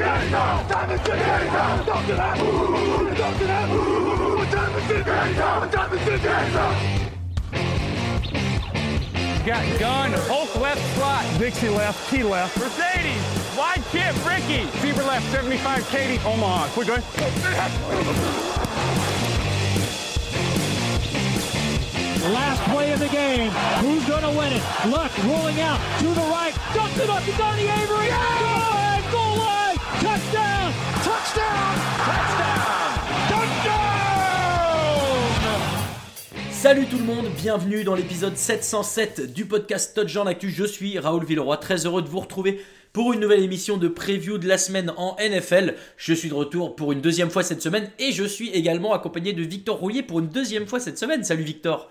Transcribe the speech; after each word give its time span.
time 0.00 0.20
is 0.20 0.26
it 0.26 0.32
now? 0.32 0.68
Time 0.68 0.90
is 0.90 1.00
it 1.00 1.06
now? 1.08 1.82
Talk 1.82 2.06
to 2.06 2.14
that. 2.14 2.36
Talk 3.16 3.38
to 3.38 3.44
that. 3.46 3.68
What 3.70 4.50
time 4.50 4.74
is 4.76 4.90
it 4.90 5.06
now? 5.06 5.60
What 5.60 5.72
time 5.72 5.92
is 5.92 6.08
it 6.08 6.22
now? 6.24 7.00
Got 9.46 9.80
gun, 9.80 10.12
Hulk 10.28 10.54
left 10.60 10.96
slot. 10.96 11.24
Dixie 11.38 11.68
left, 11.70 12.10
Key 12.10 12.22
left. 12.22 12.58
Mercedes, 12.58 13.56
wide 13.56 13.82
chip, 13.90 14.14
Ricky. 14.26 14.66
Fever 14.80 15.02
left, 15.02 15.30
75, 15.32 15.88
Katie, 15.88 16.20
Omaha. 16.26 16.68
Quick 16.68 16.88
going. 16.88 17.02
Last 22.32 22.62
play 22.70 22.92
of 22.92 23.00
the 23.00 23.08
game. 23.08 23.50
Who's 23.80 24.06
going 24.06 24.22
to 24.22 24.30
win 24.38 24.52
it? 24.52 24.62
Luck 24.88 25.10
rolling 25.24 25.60
out 25.60 25.80
to 26.00 26.06
the 26.06 26.20
right. 26.28 26.54
Dumps 26.74 26.98
it 26.98 27.08
up 27.08 27.24
to 27.24 27.32
Donnie 27.32 27.62
Avery. 27.62 28.08
Go 28.08 28.14
ahead, 28.14 29.10
goal 29.10 29.38
line. 29.38 29.69
Salut 36.50 36.84
tout 36.86 36.98
le 36.98 37.04
monde, 37.04 37.26
bienvenue 37.36 37.84
dans 37.84 37.94
l'épisode 37.94 38.36
707 38.36 39.32
du 39.32 39.46
podcast 39.46 39.96
Touchdown 39.96 40.28
Actu. 40.28 40.50
Je 40.50 40.64
suis 40.64 40.98
Raoul 40.98 41.24
Villeroy, 41.24 41.56
très 41.56 41.86
heureux 41.86 42.02
de 42.02 42.08
vous 42.08 42.20
retrouver 42.20 42.60
pour 42.92 43.12
une 43.12 43.20
nouvelle 43.20 43.42
émission 43.42 43.76
de 43.76 43.88
preview 43.88 44.36
de 44.36 44.46
la 44.46 44.58
semaine 44.58 44.92
en 44.98 45.16
NFL. 45.18 45.74
Je 45.96 46.12
suis 46.12 46.28
de 46.28 46.34
retour 46.34 46.76
pour 46.76 46.92
une 46.92 47.00
deuxième 47.00 47.30
fois 47.30 47.42
cette 47.42 47.62
semaine 47.62 47.90
et 47.98 48.12
je 48.12 48.24
suis 48.24 48.50
également 48.50 48.92
accompagné 48.92 49.32
de 49.32 49.42
Victor 49.42 49.78
Rouillet 49.78 50.02
pour 50.02 50.18
une 50.18 50.28
deuxième 50.28 50.66
fois 50.66 50.80
cette 50.80 50.98
semaine. 50.98 51.24
Salut 51.24 51.44
Victor. 51.44 51.88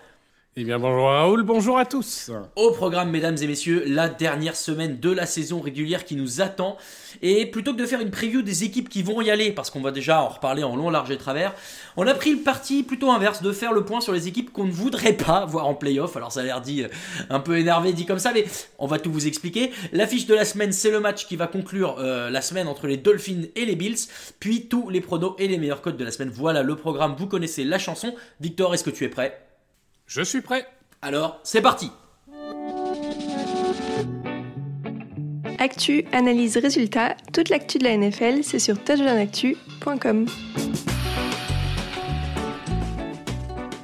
Eh 0.56 0.64
bien, 0.64 0.80
bonjour 0.80 1.06
Raoul, 1.06 1.44
bonjour 1.44 1.78
à 1.78 1.86
tous. 1.86 2.28
Au 2.56 2.72
programme, 2.72 3.12
mesdames 3.12 3.36
et 3.40 3.46
messieurs, 3.46 3.84
la 3.86 4.08
dernière 4.08 4.56
semaine 4.56 4.98
de 4.98 5.08
la 5.08 5.24
saison 5.24 5.60
régulière 5.60 6.04
qui 6.04 6.16
nous 6.16 6.40
attend. 6.40 6.76
Et 7.22 7.46
plutôt 7.46 7.72
que 7.72 7.78
de 7.78 7.86
faire 7.86 8.00
une 8.00 8.10
preview 8.10 8.42
des 8.42 8.64
équipes 8.64 8.88
qui 8.88 9.04
vont 9.04 9.20
y 9.20 9.30
aller, 9.30 9.52
parce 9.52 9.70
qu'on 9.70 9.80
va 9.80 9.92
déjà 9.92 10.20
en 10.20 10.28
reparler 10.28 10.64
en 10.64 10.74
long, 10.74 10.90
large 10.90 11.12
et 11.12 11.16
travers, 11.16 11.54
on 11.96 12.04
a 12.08 12.14
pris 12.14 12.32
le 12.32 12.40
parti 12.40 12.82
plutôt 12.82 13.12
inverse 13.12 13.42
de 13.42 13.52
faire 13.52 13.72
le 13.72 13.84
point 13.84 14.00
sur 14.00 14.12
les 14.12 14.26
équipes 14.26 14.52
qu'on 14.52 14.64
ne 14.64 14.72
voudrait 14.72 15.12
pas 15.12 15.46
voir 15.46 15.68
en 15.68 15.74
playoff. 15.74 16.16
Alors 16.16 16.32
ça 16.32 16.40
a 16.40 16.42
l'air 16.42 16.60
dit 16.60 16.82
euh, 16.82 16.88
un 17.30 17.38
peu 17.38 17.56
énervé 17.56 17.92
dit 17.92 18.04
comme 18.04 18.18
ça, 18.18 18.32
mais 18.32 18.44
on 18.80 18.88
va 18.88 18.98
tout 18.98 19.12
vous 19.12 19.28
expliquer. 19.28 19.70
L'affiche 19.92 20.26
de 20.26 20.34
la 20.34 20.44
semaine, 20.44 20.72
c'est 20.72 20.90
le 20.90 20.98
match 20.98 21.28
qui 21.28 21.36
va 21.36 21.46
conclure 21.46 21.94
euh, 22.00 22.28
la 22.28 22.42
semaine 22.42 22.66
entre 22.66 22.88
les 22.88 22.96
Dolphins 22.96 23.44
et 23.54 23.64
les 23.64 23.76
Bills, 23.76 24.08
puis 24.40 24.66
tous 24.66 24.90
les 24.90 25.00
pronos 25.00 25.36
et 25.38 25.46
les 25.46 25.58
meilleurs 25.58 25.80
codes 25.80 25.96
de 25.96 26.04
la 26.04 26.10
semaine. 26.10 26.32
Voilà 26.34 26.64
le 26.64 26.74
programme, 26.74 27.14
vous 27.16 27.28
connaissez 27.28 27.62
la 27.62 27.78
chanson. 27.78 28.16
Victor, 28.40 28.74
est-ce 28.74 28.82
que 28.82 28.90
tu 28.90 29.04
es 29.04 29.08
prêt? 29.08 29.49
Je 30.12 30.22
suis 30.22 30.40
prêt. 30.40 30.66
Alors, 31.02 31.38
c'est 31.44 31.62
parti 31.62 31.88
Actu, 35.60 36.04
analyse, 36.10 36.56
résultat, 36.56 37.14
toute 37.32 37.48
l'actu 37.48 37.78
de 37.78 37.84
la 37.84 37.96
NFL, 37.96 38.42
c'est 38.42 38.58
sur 38.58 38.82
touchdownactu.com. 38.82 40.26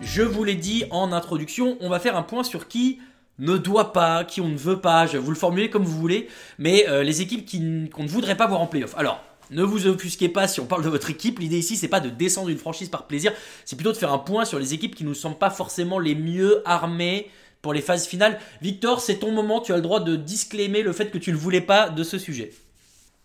Je 0.03 0.23
vous 0.23 0.43
l'ai 0.43 0.57
dit 0.57 0.83
en 0.91 1.13
introduction, 1.13 1.77
on 1.81 1.89
va 1.89 2.01
faire 2.01 2.17
un 2.17 2.25
point 2.25 2.43
sur 2.43 2.67
qui 2.67 2.99
ne 3.39 3.57
doit 3.57 3.93
pas, 3.93 4.25
qui 4.25 4.41
on 4.41 4.49
ne 4.49 4.57
veut 4.57 4.81
pas, 4.81 5.07
je 5.07 5.19
vous 5.19 5.31
le 5.31 5.37
formulez 5.37 5.71
comme 5.71 5.85
vous 5.85 5.97
voulez, 5.97 6.27
mais 6.59 6.89
euh, 6.89 7.05
les 7.05 7.21
équipes 7.23 7.47
qui- 7.47 7.89
qu'on 7.91 8.03
ne 8.03 8.09
voudrait 8.09 8.37
pas 8.37 8.49
voir 8.49 8.61
en 8.63 8.67
playoff. 8.67 8.97
Alors, 8.99 9.23
ne 9.51 9.63
vous 9.63 9.87
offusquez 9.87 10.29
pas 10.29 10.49
si 10.49 10.61
on 10.61 10.67
parle 10.67 10.85
de 10.85 10.89
votre 10.89 11.11
équipe, 11.11 11.39
l'idée 11.39 11.59
ici 11.59 11.77
c'est 11.77 11.89
pas 11.89 12.01
de 12.01 12.11
descendre 12.11 12.49
une 12.49 12.59
franchise 12.59 12.89
par 12.89 13.07
plaisir, 13.07 13.33
c'est 13.65 13.77
plutôt 13.77 13.93
de 13.93 13.97
faire 13.97 14.13
un 14.13 14.19
point 14.19 14.45
sur 14.45 14.59
les 14.59 14.75
équipes 14.75 14.95
qui 14.95 15.05
ne 15.05 15.09
nous 15.11 15.15
semblent 15.15 15.39
pas 15.39 15.51
forcément 15.51 15.99
les 15.99 16.15
mieux 16.15 16.63
armées 16.65 17.31
pour 17.63 17.73
les 17.73 17.81
phases 17.81 18.07
finales. 18.07 18.39
Victor, 18.63 19.01
c'est 19.01 19.19
ton 19.19 19.33
moment, 19.33 19.61
tu 19.61 19.73
as 19.73 19.77
le 19.77 19.83
droit 19.83 20.01
de 20.01 20.15
disclaimer 20.15 20.83
le 20.83 20.93
fait 20.93 21.11
que 21.11 21.19
tu 21.19 21.33
ne 21.33 21.37
voulais 21.37 21.61
pas 21.61 21.89
de 21.89 22.05
ce 22.05 22.19
sujet. 22.19 22.53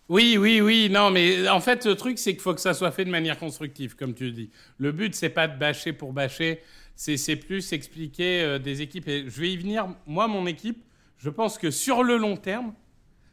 Oui, 0.10 0.36
oui, 0.38 0.60
oui, 0.60 0.90
non, 0.92 1.10
mais 1.10 1.48
en 1.48 1.62
fait, 1.62 1.86
le 1.86 1.96
truc, 1.96 2.20
c'est 2.20 2.34
qu'il 2.34 2.42
faut 2.42 2.54
que 2.54 2.60
ça 2.60 2.74
soit 2.74 2.92
fait 2.92 3.06
de 3.06 3.10
manière 3.10 3.38
constructive, 3.40 3.96
comme 3.96 4.14
tu 4.14 4.26
le 4.26 4.32
dis. 4.32 4.50
Le 4.78 4.92
but, 4.92 5.16
c'est 5.16 5.30
pas 5.30 5.48
de 5.48 5.58
bâcher 5.58 5.94
pour 5.94 6.12
bâcher, 6.12 6.62
c'est 6.96 7.18
c'est 7.18 7.36
plus 7.36 7.72
expliquer 7.72 8.42
euh, 8.42 8.60
des 8.60 8.82
équipes. 8.82 9.08
Et 9.08 9.24
je 9.24 9.40
vais 9.42 9.52
y 9.52 9.58
venir. 9.58 9.88
Moi, 10.06 10.28
mon 10.28 10.48
équipe, 10.48 10.84
je 11.18 11.30
pense 11.30 11.58
que 11.58 11.72
sur 11.72 12.04
le 12.04 12.18
long 12.18 12.36
terme, 12.36 12.74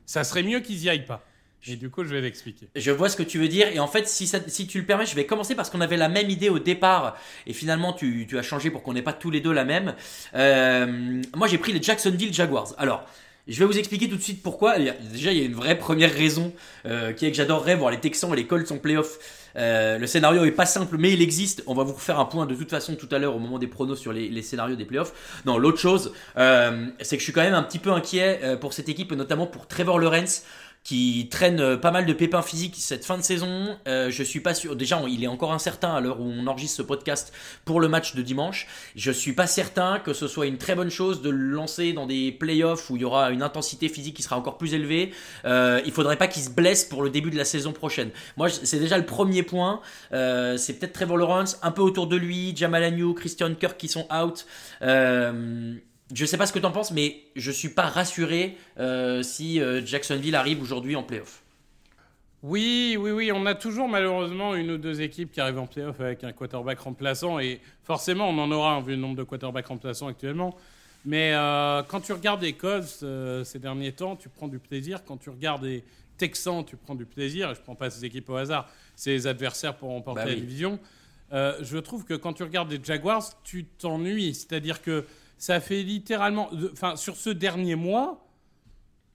ça 0.07 0.25
serait 0.25 0.43
mieux 0.43 0.61
qu'ils 0.61 0.85
y 0.85 0.89
aillent 0.89 1.05
pas. 1.05 1.25
Et 1.67 1.77
du 1.77 1.91
coup, 1.91 2.05
je 2.05 2.09
vais 2.09 2.21
l'expliquer. 2.21 2.69
Je 2.77 2.91
vois 2.91 3.09
ce 3.09 3.17
que 3.17 3.23
tu 3.23 3.39
veux 3.39 3.49
dire 3.49 3.69
et 3.69 3.81
en 3.81 3.89
fait 3.89 4.09
si, 4.09 4.67
tu 4.67 4.79
le 4.79 4.87
permets 4.87 5.07
je 5.07 5.15
vais 5.15 5.27
commencer 5.27 5.55
parce 5.55 5.71
qu'on 5.71 5.81
avait 5.81 5.97
la 5.97 6.09
même 6.09 6.31
idée 6.31 6.49
au 6.49 6.59
départ 6.59 7.17
et 7.47 7.53
finalement 7.53 7.93
tu, 7.93 8.27
as 8.39 8.43
changé 8.43 8.71
pour 8.71 8.83
qu'on 8.83 8.93
n'ait 8.93 9.03
pas 9.03 9.13
tous 9.13 9.31
les 9.31 9.41
deux 9.41 9.53
la 9.53 9.65
même. 9.65 9.95
Euh, 10.35 11.21
moi 11.37 11.49
j'ai 11.49 11.59
pris 11.59 11.73
les 11.73 11.83
Jacksonville 11.83 12.33
Jaguars. 12.33 12.75
Alors 12.79 13.05
je 13.49 13.59
vais 13.59 13.65
vous 13.65 13.79
expliquer 13.79 14.09
tout 14.09 14.17
de 14.17 14.23
suite 14.23 14.43
pourquoi. 14.43 14.79
Déjà 14.79 15.33
il 15.33 15.39
y 15.39 15.43
a 15.43 15.45
une 15.45 15.55
vraie 15.55 15.77
première 15.77 16.13
raison 16.13 16.53
euh, 16.87 17.13
qui 17.13 17.27
est 17.27 17.31
que 17.31 17.37
j'adorerais 17.37 17.75
voir 17.75 17.91
les 17.91 17.99
Texans 17.99 18.33
et 18.33 18.37
les 18.37 18.47
Colts 18.47 18.71
en 18.71 18.79
playoff. 18.79 19.19
Euh, 19.57 19.99
le 19.99 20.07
scénario 20.07 20.45
est 20.45 20.53
pas 20.53 20.67
simple 20.67 20.97
mais 20.97 21.13
il 21.13 21.23
existe. 21.23 21.65
On 21.67 21.75
va 21.75 21.83
vous 21.83 21.95
refaire 21.95 22.21
un 22.21 22.25
point 22.25 22.47
de 22.47 22.55
toute 22.55 22.71
façon 22.71 22.95
tout 22.95 23.09
à 23.11 23.19
l'heure 23.19 23.35
au 23.35 23.41
moment 23.41 23.59
des 23.59 23.67
pronos 23.67 23.99
sur 23.99 24.13
les, 24.13 24.43
scénarios 24.43 24.77
des 24.77 24.85
playoffs. 24.85 25.43
Non 25.45 25.59
l'autre 25.59 25.79
chose 25.79 26.13
c'est 26.37 27.17
que 27.17 27.19
je 27.19 27.25
suis 27.25 27.33
quand 27.33 27.43
même 27.43 27.55
un 27.55 27.65
petit 27.65 27.81
peu 27.81 27.91
inquiet 27.91 28.57
pour 28.61 28.73
cette 28.73 28.89
équipe 28.89 29.13
notamment 29.13 29.47
pour 29.47 29.67
Trevor 29.67 29.99
Lawrence 29.99 30.45
qui 30.85 31.29
traîne 31.31 31.61
euh, 31.61 31.77
pas 31.77 31.91
mal 31.91 32.07
de 32.07 32.13
pépins 32.13 32.43
physiques 32.43 32.77
cette 32.79 33.05
fin 33.05 33.19
de 33.19 33.23
saison. 33.23 33.77
Euh, 33.87 34.11
je 34.11 34.23
suis 34.23 34.41
pas 34.41 34.55
sûr. 34.55 34.77
Déjà, 34.77 35.01
il 35.09 35.23
est 35.23 35.29
encore 35.29 35.53
incertain 35.53 35.95
à 35.95 36.01
l'heure 36.01 36.21
où 36.21 36.25
on 36.25 36.47
enregistre 36.47 36.79
ce 36.79 36.83
podcast 36.83 37.33
pour 37.65 37.81
le 37.81 37.89
match 37.89 38.15
de 38.15 38.23
dimanche. 38.23 38.67
Je 38.97 39.11
suis 39.11 39.33
pas 39.33 39.47
certain 39.47 39.99
que 39.99 40.13
ce 40.13 40.27
soit 40.29 40.47
une 40.47 40.59
très 40.59 40.75
bonne 40.75 40.91
chose 40.91 41.21
de 41.23 41.31
le 41.31 41.51
lancer 41.51 41.93
dans 41.93 42.07
des 42.07 42.33
playoffs 42.33 42.91
où 42.91 42.97
il 42.97 43.03
y 43.03 43.05
aura 43.05 43.31
une 43.31 43.43
intensité 43.43 43.89
physique 43.89 44.17
qui 44.17 44.23
sera 44.23 44.39
encore 44.39 44.59
plus 44.59 44.75
élevée. 44.75 45.13
Euh, 45.45 45.81
il 45.85 45.93
faudrait 45.93 46.17
pas 46.17 46.27
qu'il 46.27 46.43
se 46.43 46.51
blesse 46.51 46.85
pour 46.85 47.03
le 47.03 47.11
début 47.11 47.31
de 47.31 47.37
la 47.37 47.45
saison 47.45 47.73
prochaine. 47.73 48.11
Moi, 48.37 48.49
c'est 48.49 48.81
déjà 48.81 48.97
le 48.97 49.07
premier 49.07 49.43
point. 49.43 49.81
Euh, 50.13 50.57
c'est 50.57 50.75
peut-être 50.75 50.93
Trevor 50.93 51.17
Lawrence, 51.17 51.59
un 51.63 51.71
peu 51.71 51.83
autour 51.83 52.07
de 52.07 52.17
lui, 52.17 52.57
Jamal 52.57 52.83
Agnew, 52.83 53.15
Christian 53.15 53.55
Kirk 53.55 53.77
qui 53.77 53.89
sont 53.89 54.07
out. 54.13 54.47
Je 56.13 56.25
sais 56.25 56.39
pas 56.39 56.47
ce 56.47 56.53
que 56.53 56.59
t'en 56.59 56.71
penses, 56.71 56.91
mais 56.91 57.21
je 57.37 57.51
suis 57.51 57.69
pas 57.69 57.87
rassuré 57.87 58.57
euh, 58.79 59.23
si 59.23 59.61
euh, 59.61 59.85
Jacksonville 59.85 60.35
arrive 60.35 60.63
aujourd'hui 60.63 60.97
en 60.97 61.03
playoff. 61.03 61.43
Oui, 62.43 62.97
oui, 62.99 63.11
oui, 63.11 63.33
on 63.33 63.45
a 63.47 63.55
toujours 63.55 63.89
malheureusement 63.89 64.55
une 64.55 64.71
ou 64.71 64.79
deux 64.79 65.01
équipes 65.01 65.33
qui 65.33 65.41
arrivent 65.41 65.59
en 65.59 65.67
playoff 65.67 66.01
avec 66.01 66.23
un 66.23 66.33
quarterback 66.33 66.79
remplaçant, 66.79 67.41
et 67.41 67.61
forcément 67.83 68.29
on 68.29 68.39
en 68.39 68.51
aura 68.53 68.75
hein, 68.75 68.81
vu 68.81 68.93
le 68.93 68.97
nombre 68.99 69.17
de 69.17 69.25
quarterbacks 69.25 69.67
remplaçants 69.67 70.07
actuellement. 70.07 70.57
Mais 71.05 71.33
euh, 71.35 71.83
quand 71.83 72.01
tu 72.01 72.13
regardes 72.13 72.43
les 72.43 72.53
Colts 72.53 73.05
ces 73.45 73.59
derniers 73.59 73.93
temps, 73.93 74.17
tu 74.17 74.29
prends 74.29 74.49
du 74.49 74.59
plaisir. 74.59 75.05
Quand 75.05 75.17
tu 75.17 75.31
regardes 75.31 75.65
les 75.65 75.85
Texans, 76.17 76.65
tu 76.65 76.77
prends 76.77 76.95
du 76.95 77.07
plaisir. 77.07 77.51
Et 77.51 77.55
je 77.55 77.61
prends 77.61 77.77
pas 77.77 77.89
ces 77.89 78.05
équipes 78.05 78.29
au 78.31 78.37
hasard, 78.37 78.69
c'est 78.95 79.11
les 79.11 79.27
adversaires 79.27 79.77
pour 79.77 79.91
remporter 79.91 80.25
Bah 80.25 80.29
la 80.29 80.35
division. 80.35 80.79
Je 81.31 81.79
trouve 81.79 82.05
que 82.05 82.15
quand 82.15 82.33
tu 82.33 82.43
regardes 82.43 82.71
les 82.71 82.81
Jaguars, 82.83 83.25
tu 83.43 83.65
t'ennuies. 83.65 84.35
C'est-à-dire 84.35 84.83
que 84.83 85.07
ça 85.39 85.61
fait 85.61 85.83
littéralement, 85.83 86.51
enfin 86.73 86.97
sur 86.97 87.17
ce 87.17 87.31
dernier 87.31 87.77
mois, 87.77 88.27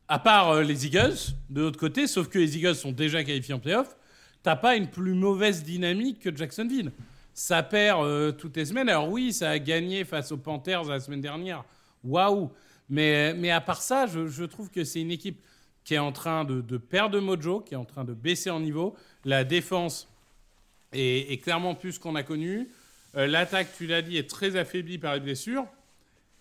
à 0.08 0.20
part 0.20 0.52
euh, 0.52 0.64
les 0.64 0.86
Eagles, 0.88 1.18
de 1.50 1.62
l'autre 1.62 1.80
côté, 1.80 2.08
sauf 2.08 2.30
que 2.30 2.40
les 2.40 2.58
Eagles 2.58 2.76
sont 2.76 2.92
déjà 2.92 3.24
qualifiés 3.24 3.54
en 3.54 3.60
playoff, 3.60 3.96
t'as 4.42 4.56
pas 4.56 4.76
une 4.76 4.88
plus 4.88 5.14
mauvaise 5.14 5.64
dynamique 5.64 6.20
que 6.20 6.36
Jacksonville. 6.36 6.92
ça 7.34 7.62
perd 7.62 8.04
euh, 8.04 8.32
toutes 8.32 8.56
les 8.58 8.66
semaines. 8.66 8.90
Alors 8.90 9.10
oui, 9.10 9.34
ça 9.34 9.50
a 9.50 9.60
gagné 9.60 10.06
face 10.06 10.32
aux 10.32 10.38
Panthers 10.38 10.86
la 10.86 11.00
semaine 11.00 11.22
dernière. 11.22 11.64
Waouh 12.04 12.52
mais, 12.90 13.34
mais 13.34 13.50
à 13.50 13.62
part 13.62 13.82
ça, 13.82 14.06
je, 14.08 14.44
trouve 14.44 14.70
que 14.70 14.84
c'est 14.84 15.02
une 15.02 15.12
équipe 15.12 15.42
qui 15.84 15.96
est 15.96 16.00
en 16.00 16.12
train 16.12 16.46
de, 16.46 16.78
perdre 16.78 17.16
de 17.16 17.20
mojo, 17.20 17.62
qui 17.62 17.74
est 17.74 17.78
en 17.78 17.86
train 17.86 18.04
de 18.04 18.14
baisser 18.14 18.50
en 18.50 18.60
niveau. 18.60 18.96
La 19.26 19.44
défense 19.44 20.08
est, 20.92 21.32
est 21.32 21.38
clairement 21.38 21.76
plus 21.76 21.98
qu'on 21.98 22.16
a 22.16 22.24
connu. 22.24 22.70
Euh, 23.16 23.26
L'attaque, 23.26 23.70
tu 23.78 23.88
l'as 23.88 24.02
dit, 24.02 24.18
est 24.18 24.30
très 24.30 24.56
affaiblie 24.56 24.98
par 24.98 25.14
les 25.16 25.22
blessures. 25.22 25.66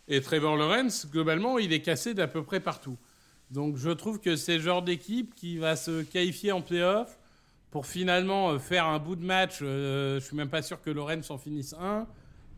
Et 0.08 0.20
Trevor 0.20 0.56
Lawrence, 0.56 1.06
globalement, 1.10 1.58
il 1.58 1.72
est 1.72 1.82
cassé 1.82 2.14
d'à 2.14 2.28
peu 2.28 2.42
près 2.42 2.60
partout. 2.60 2.96
Donc 3.50 3.76
je 3.76 3.90
trouve 3.90 4.18
que 4.18 4.36
c'est 4.36 4.56
le 4.56 4.62
genre 4.62 4.82
d'équipe 4.82 5.34
qui 5.34 5.58
va 5.58 5.76
se 5.76 6.02
qualifier 6.02 6.52
en 6.52 6.62
playoff 6.62 7.18
pour 7.70 7.86
finalement 7.86 8.50
euh, 8.50 8.58
faire 8.58 8.86
un 8.86 8.98
bout 8.98 9.16
de 9.16 9.24
match. 9.24 9.58
Euh, 9.62 10.18
je 10.20 10.24
suis 10.24 10.36
même 10.36 10.48
pas 10.48 10.62
sûr 10.62 10.80
que 10.80 10.90
Lawrence 10.90 11.30
en 11.30 11.38
finisse 11.38 11.74
un 11.78 12.06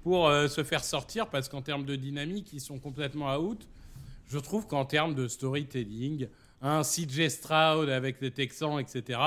pour 0.05 0.29
euh, 0.29 0.49
se 0.49 0.63
faire 0.63 0.85
sortir 0.85 1.29
parce 1.29 1.49
qu'en 1.49 1.63
termes 1.63 1.85
de 1.85 1.97
dynamique, 1.97 2.53
ils 2.53 2.61
sont 2.61 2.79
complètement 2.79 3.35
out. 3.37 3.67
Je 4.29 4.39
trouve 4.39 4.67
qu'en 4.67 4.85
termes 4.85 5.15
de 5.15 5.27
storytelling, 5.27 6.29
un 6.63 6.83
CJ 6.83 7.29
Stroud 7.29 7.89
avec 7.89 8.21
les 8.21 8.31
Texans, 8.31 8.79
etc., 8.79 9.19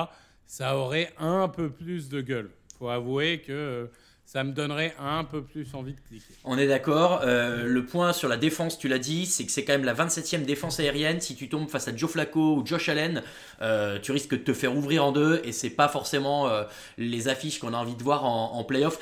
ça 0.46 0.78
aurait 0.78 1.14
un 1.18 1.50
peu 1.50 1.70
plus 1.70 2.10
de 2.10 2.22
gueule. 2.22 2.50
Faut 2.80 2.90
avouer 2.90 3.42
que 3.42 3.52
euh, 3.52 3.88
ça 4.30 4.44
me 4.44 4.52
donnerait 4.52 4.94
un 5.00 5.24
peu 5.24 5.42
plus 5.42 5.74
envie 5.74 5.94
de 5.94 6.00
cliquer. 6.02 6.26
On 6.44 6.58
est 6.58 6.68
d'accord. 6.68 7.22
Euh, 7.24 7.64
le 7.66 7.86
point 7.86 8.12
sur 8.12 8.28
la 8.28 8.36
défense, 8.36 8.78
tu 8.78 8.90
l'as 8.90 9.00
dit, 9.00 9.26
c'est 9.26 9.46
que 9.46 9.52
c'est 9.54 9.64
quand 9.64 9.72
même 9.72 9.86
la 9.86 9.94
27e 9.94 10.44
défense 10.44 10.82
aérienne. 10.82 11.22
Si 11.22 11.34
tu 11.38 11.48
tombes 11.48 11.70
face 11.70 11.88
à 11.88 11.96
Joe 11.96 12.12
Flacco 12.12 12.58
ou 12.58 12.66
Josh 12.66 12.90
Allen, 12.90 13.24
euh, 13.62 14.00
tu 14.02 14.12
risques 14.12 14.32
de 14.32 14.36
te 14.44 14.54
faire 14.54 14.76
ouvrir 14.76 15.06
en 15.06 15.14
deux 15.14 15.40
et 15.46 15.54
c'est 15.54 15.70
pas 15.70 15.88
forcément 15.88 16.50
euh, 16.50 16.64
les 16.98 17.30
affiches 17.30 17.60
qu'on 17.60 17.74
a 17.74 17.78
envie 17.78 17.96
de 17.96 18.04
voir 18.04 18.26
en, 18.26 18.52
en 18.56 18.64
playoff. 18.66 19.00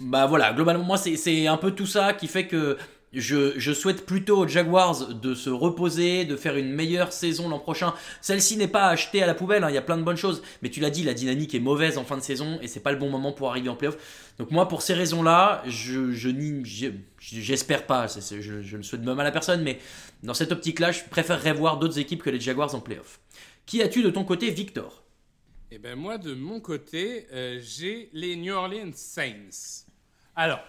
Bah 0.00 0.26
voilà, 0.26 0.52
globalement, 0.52 0.82
moi, 0.84 0.98
c'est- 0.98 1.16
c'est 1.16 1.46
un 1.46 1.56
peu 1.56 1.70
tout 1.70 1.86
ça 1.86 2.12
qui 2.12 2.26
fait 2.26 2.48
que 2.48 2.76
je, 3.16 3.72
souhaite 3.72 4.04
plutôt 4.04 4.38
aux 4.38 4.48
Jaguars 4.48 5.08
de 5.08 5.34
se 5.34 5.50
reposer, 5.50 6.24
de 6.24 6.36
faire 6.36 6.56
une 6.56 6.70
meilleure 6.70 7.12
saison 7.12 7.48
l'an 7.48 7.58
prochain. 7.58 7.94
Celle-ci 8.20 8.56
n'est 8.56 8.68
pas 8.68 8.88
achetée 8.88 9.22
à 9.22 9.26
la 9.26 9.34
poubelle, 9.34 9.64
hein, 9.64 9.70
il 9.70 9.74
y 9.74 9.78
a 9.78 9.82
plein 9.82 9.96
de 9.96 10.02
bonnes 10.02 10.16
choses. 10.16 10.42
Mais 10.62 10.68
tu 10.68 10.80
l'as 10.80 10.90
dit, 10.90 11.02
la 11.02 11.14
dynamique 11.14 11.54
est 11.54 11.60
mauvaise 11.60 11.98
en 11.98 12.04
fin 12.04 12.16
de 12.16 12.22
saison 12.22 12.58
et 12.60 12.68
c'est 12.68 12.80
pas 12.80 12.92
le 12.92 12.98
bon 12.98 13.08
moment 13.08 13.32
pour 13.32 13.50
arriver 13.50 13.68
en 13.68 13.76
playoff. 13.76 13.96
Donc 14.38 14.50
moi, 14.50 14.68
pour 14.68 14.82
ces 14.82 14.94
raisons-là, 14.94 15.62
je, 15.66 16.12
je 16.12 16.30
j'espère 17.18 17.86
pas, 17.86 18.06
je, 18.06 18.76
ne 18.76 18.82
souhaite 18.82 19.02
même 19.02 19.18
à 19.18 19.30
personne, 19.30 19.62
mais 19.62 19.78
dans 20.22 20.34
cette 20.34 20.52
optique-là, 20.52 20.92
je 20.92 21.02
préférerais 21.10 21.54
voir 21.54 21.78
d'autres 21.78 21.98
équipes 21.98 22.22
que 22.22 22.30
les 22.30 22.40
Jaguars 22.40 22.74
en 22.74 22.80
playoff. 22.80 23.20
Qui 23.64 23.82
as-tu 23.82 24.02
de 24.02 24.10
ton 24.10 24.24
côté, 24.24 24.50
Victor? 24.50 25.02
Et 25.70 25.78
ben 25.78 25.96
moi, 25.96 26.18
de 26.18 26.34
mon 26.34 26.60
côté, 26.60 27.26
euh, 27.32 27.58
j'ai 27.60 28.08
les 28.12 28.36
New 28.36 28.54
Orleans 28.54 28.92
Saints. 28.94 29.84
Alors, 30.36 30.60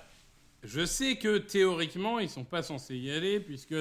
je 0.64 0.86
sais 0.86 1.16
que 1.16 1.38
théoriquement, 1.38 2.20
ils 2.20 2.30
sont 2.30 2.44
pas 2.44 2.64
censés 2.64 2.98
y 2.98 3.12
aller 3.12 3.40
puisque 3.40 3.76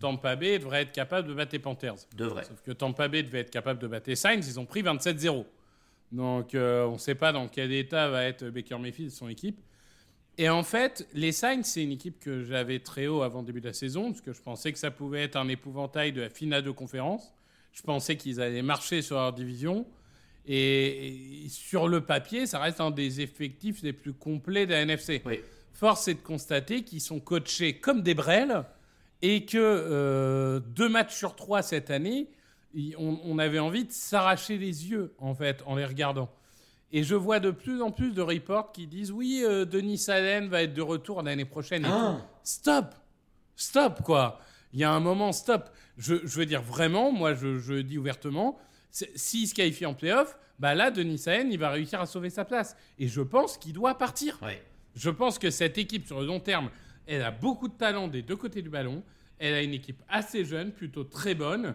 Tampa 0.00 0.36
Bay 0.36 0.58
devrait 0.58 0.82
être 0.82 0.92
capable 0.92 1.28
de 1.28 1.34
battre 1.34 1.52
les 1.52 1.58
Panthers. 1.58 1.96
Devrait. 2.16 2.44
Sauf 2.44 2.62
que 2.62 2.72
Tampa 2.72 3.08
Bay 3.08 3.22
devait 3.22 3.40
être 3.40 3.50
capable 3.50 3.80
de 3.80 3.86
battre 3.86 4.08
les 4.08 4.16
Saints, 4.16 4.40
ils 4.40 4.58
ont 4.58 4.66
pris 4.66 4.82
27-0. 4.82 5.44
Donc, 6.12 6.54
euh, 6.54 6.86
on 6.86 6.94
ne 6.94 6.98
sait 6.98 7.14
pas 7.14 7.32
dans 7.32 7.46
quel 7.48 7.72
état 7.72 8.08
va 8.08 8.24
être 8.24 8.48
Baker 8.48 8.78
Mayfield, 8.78 9.12
son 9.12 9.28
équipe. 9.28 9.60
Et 10.38 10.48
en 10.48 10.62
fait, 10.62 11.06
les 11.12 11.32
Saints, 11.32 11.62
c'est 11.62 11.82
une 11.82 11.92
équipe 11.92 12.18
que 12.18 12.42
j'avais 12.42 12.78
très 12.78 13.06
haut 13.06 13.22
avant 13.22 13.40
le 13.40 13.46
début 13.46 13.60
de 13.60 13.66
la 13.66 13.72
saison, 13.72 14.10
parce 14.10 14.22
que 14.22 14.32
je 14.32 14.40
pensais 14.40 14.72
que 14.72 14.78
ça 14.78 14.90
pouvait 14.90 15.22
être 15.22 15.36
un 15.36 15.48
épouvantail 15.48 16.12
de 16.12 16.22
la 16.22 16.30
finale 16.30 16.62
de 16.62 16.70
conférence. 16.70 17.32
Je 17.72 17.82
pensais 17.82 18.16
qu'ils 18.16 18.40
allaient 18.40 18.62
marcher 18.62 19.02
sur 19.02 19.16
leur 19.16 19.32
division. 19.32 19.86
Et, 20.46 21.44
et 21.44 21.48
sur 21.48 21.86
le 21.86 22.00
papier, 22.00 22.46
ça 22.46 22.58
reste 22.58 22.80
un 22.80 22.90
des 22.90 23.20
effectifs 23.20 23.82
les 23.82 23.92
plus 23.92 24.14
complets 24.14 24.66
de 24.66 24.72
la 24.72 24.80
NFC. 24.80 25.22
Oui. 25.26 25.40
Force 25.80 26.08
est 26.08 26.14
de 26.14 26.20
constater 26.20 26.84
qu'ils 26.84 27.00
sont 27.00 27.20
coachés 27.20 27.78
comme 27.80 28.02
des 28.02 28.12
brels 28.12 28.64
et 29.22 29.46
que 29.46 29.56
euh, 29.58 30.60
deux 30.60 30.90
matchs 30.90 31.14
sur 31.16 31.34
trois 31.36 31.62
cette 31.62 31.90
année, 31.90 32.28
on, 32.98 33.18
on 33.24 33.38
avait 33.38 33.58
envie 33.60 33.86
de 33.86 33.90
s'arracher 33.90 34.58
les 34.58 34.90
yeux, 34.90 35.14
en 35.16 35.34
fait, 35.34 35.62
en 35.64 35.76
les 35.76 35.86
regardant. 35.86 36.30
Et 36.92 37.02
je 37.02 37.14
vois 37.14 37.40
de 37.40 37.50
plus 37.50 37.80
en 37.80 37.90
plus 37.92 38.12
de 38.12 38.20
reports 38.20 38.72
qui 38.72 38.86
disent 38.86 39.10
oui, 39.10 39.42
euh, 39.42 39.64
Denis 39.64 40.04
Allen 40.08 40.48
va 40.50 40.62
être 40.64 40.74
de 40.74 40.82
retour 40.82 41.22
l'année 41.22 41.46
prochaine. 41.46 41.86
et 41.86 41.88
Ah. 41.90 42.18
tout. 42.20 42.26
Stop 42.44 42.94
Stop, 43.56 44.02
quoi 44.04 44.38
Il 44.74 44.80
y 44.80 44.84
a 44.84 44.92
un 44.92 45.00
moment, 45.00 45.32
stop. 45.32 45.70
Je, 45.96 46.16
je 46.26 46.38
veux 46.38 46.46
dire, 46.46 46.60
vraiment, 46.62 47.10
moi, 47.10 47.32
je, 47.32 47.58
je 47.58 47.74
dis 47.74 47.96
ouvertement, 47.96 48.58
s'il 48.90 49.48
se 49.48 49.54
qualifie 49.54 49.86
en 49.86 49.94
playoff, 49.94 50.36
bah 50.58 50.74
là, 50.74 50.90
Denis 50.90 51.22
Allen, 51.26 51.50
il 51.50 51.58
va 51.58 51.70
réussir 51.70 52.02
à 52.02 52.06
sauver 52.06 52.28
sa 52.28 52.44
place. 52.44 52.76
Et 52.98 53.08
je 53.08 53.22
pense 53.22 53.56
qu'il 53.56 53.72
doit 53.72 53.96
partir. 53.96 54.38
Ouais. 54.42 54.62
Je 54.94 55.10
pense 55.10 55.38
que 55.38 55.50
cette 55.50 55.78
équipe, 55.78 56.06
sur 56.06 56.20
le 56.20 56.26
long 56.26 56.40
terme, 56.40 56.70
elle 57.06 57.22
a 57.22 57.30
beaucoup 57.30 57.68
de 57.68 57.74
talent 57.74 58.08
des 58.08 58.22
deux 58.22 58.36
côtés 58.36 58.62
du 58.62 58.68
ballon. 58.70 59.02
Elle 59.38 59.54
a 59.54 59.62
une 59.62 59.72
équipe 59.74 60.02
assez 60.08 60.44
jeune, 60.44 60.72
plutôt 60.72 61.04
très 61.04 61.34
bonne. 61.34 61.74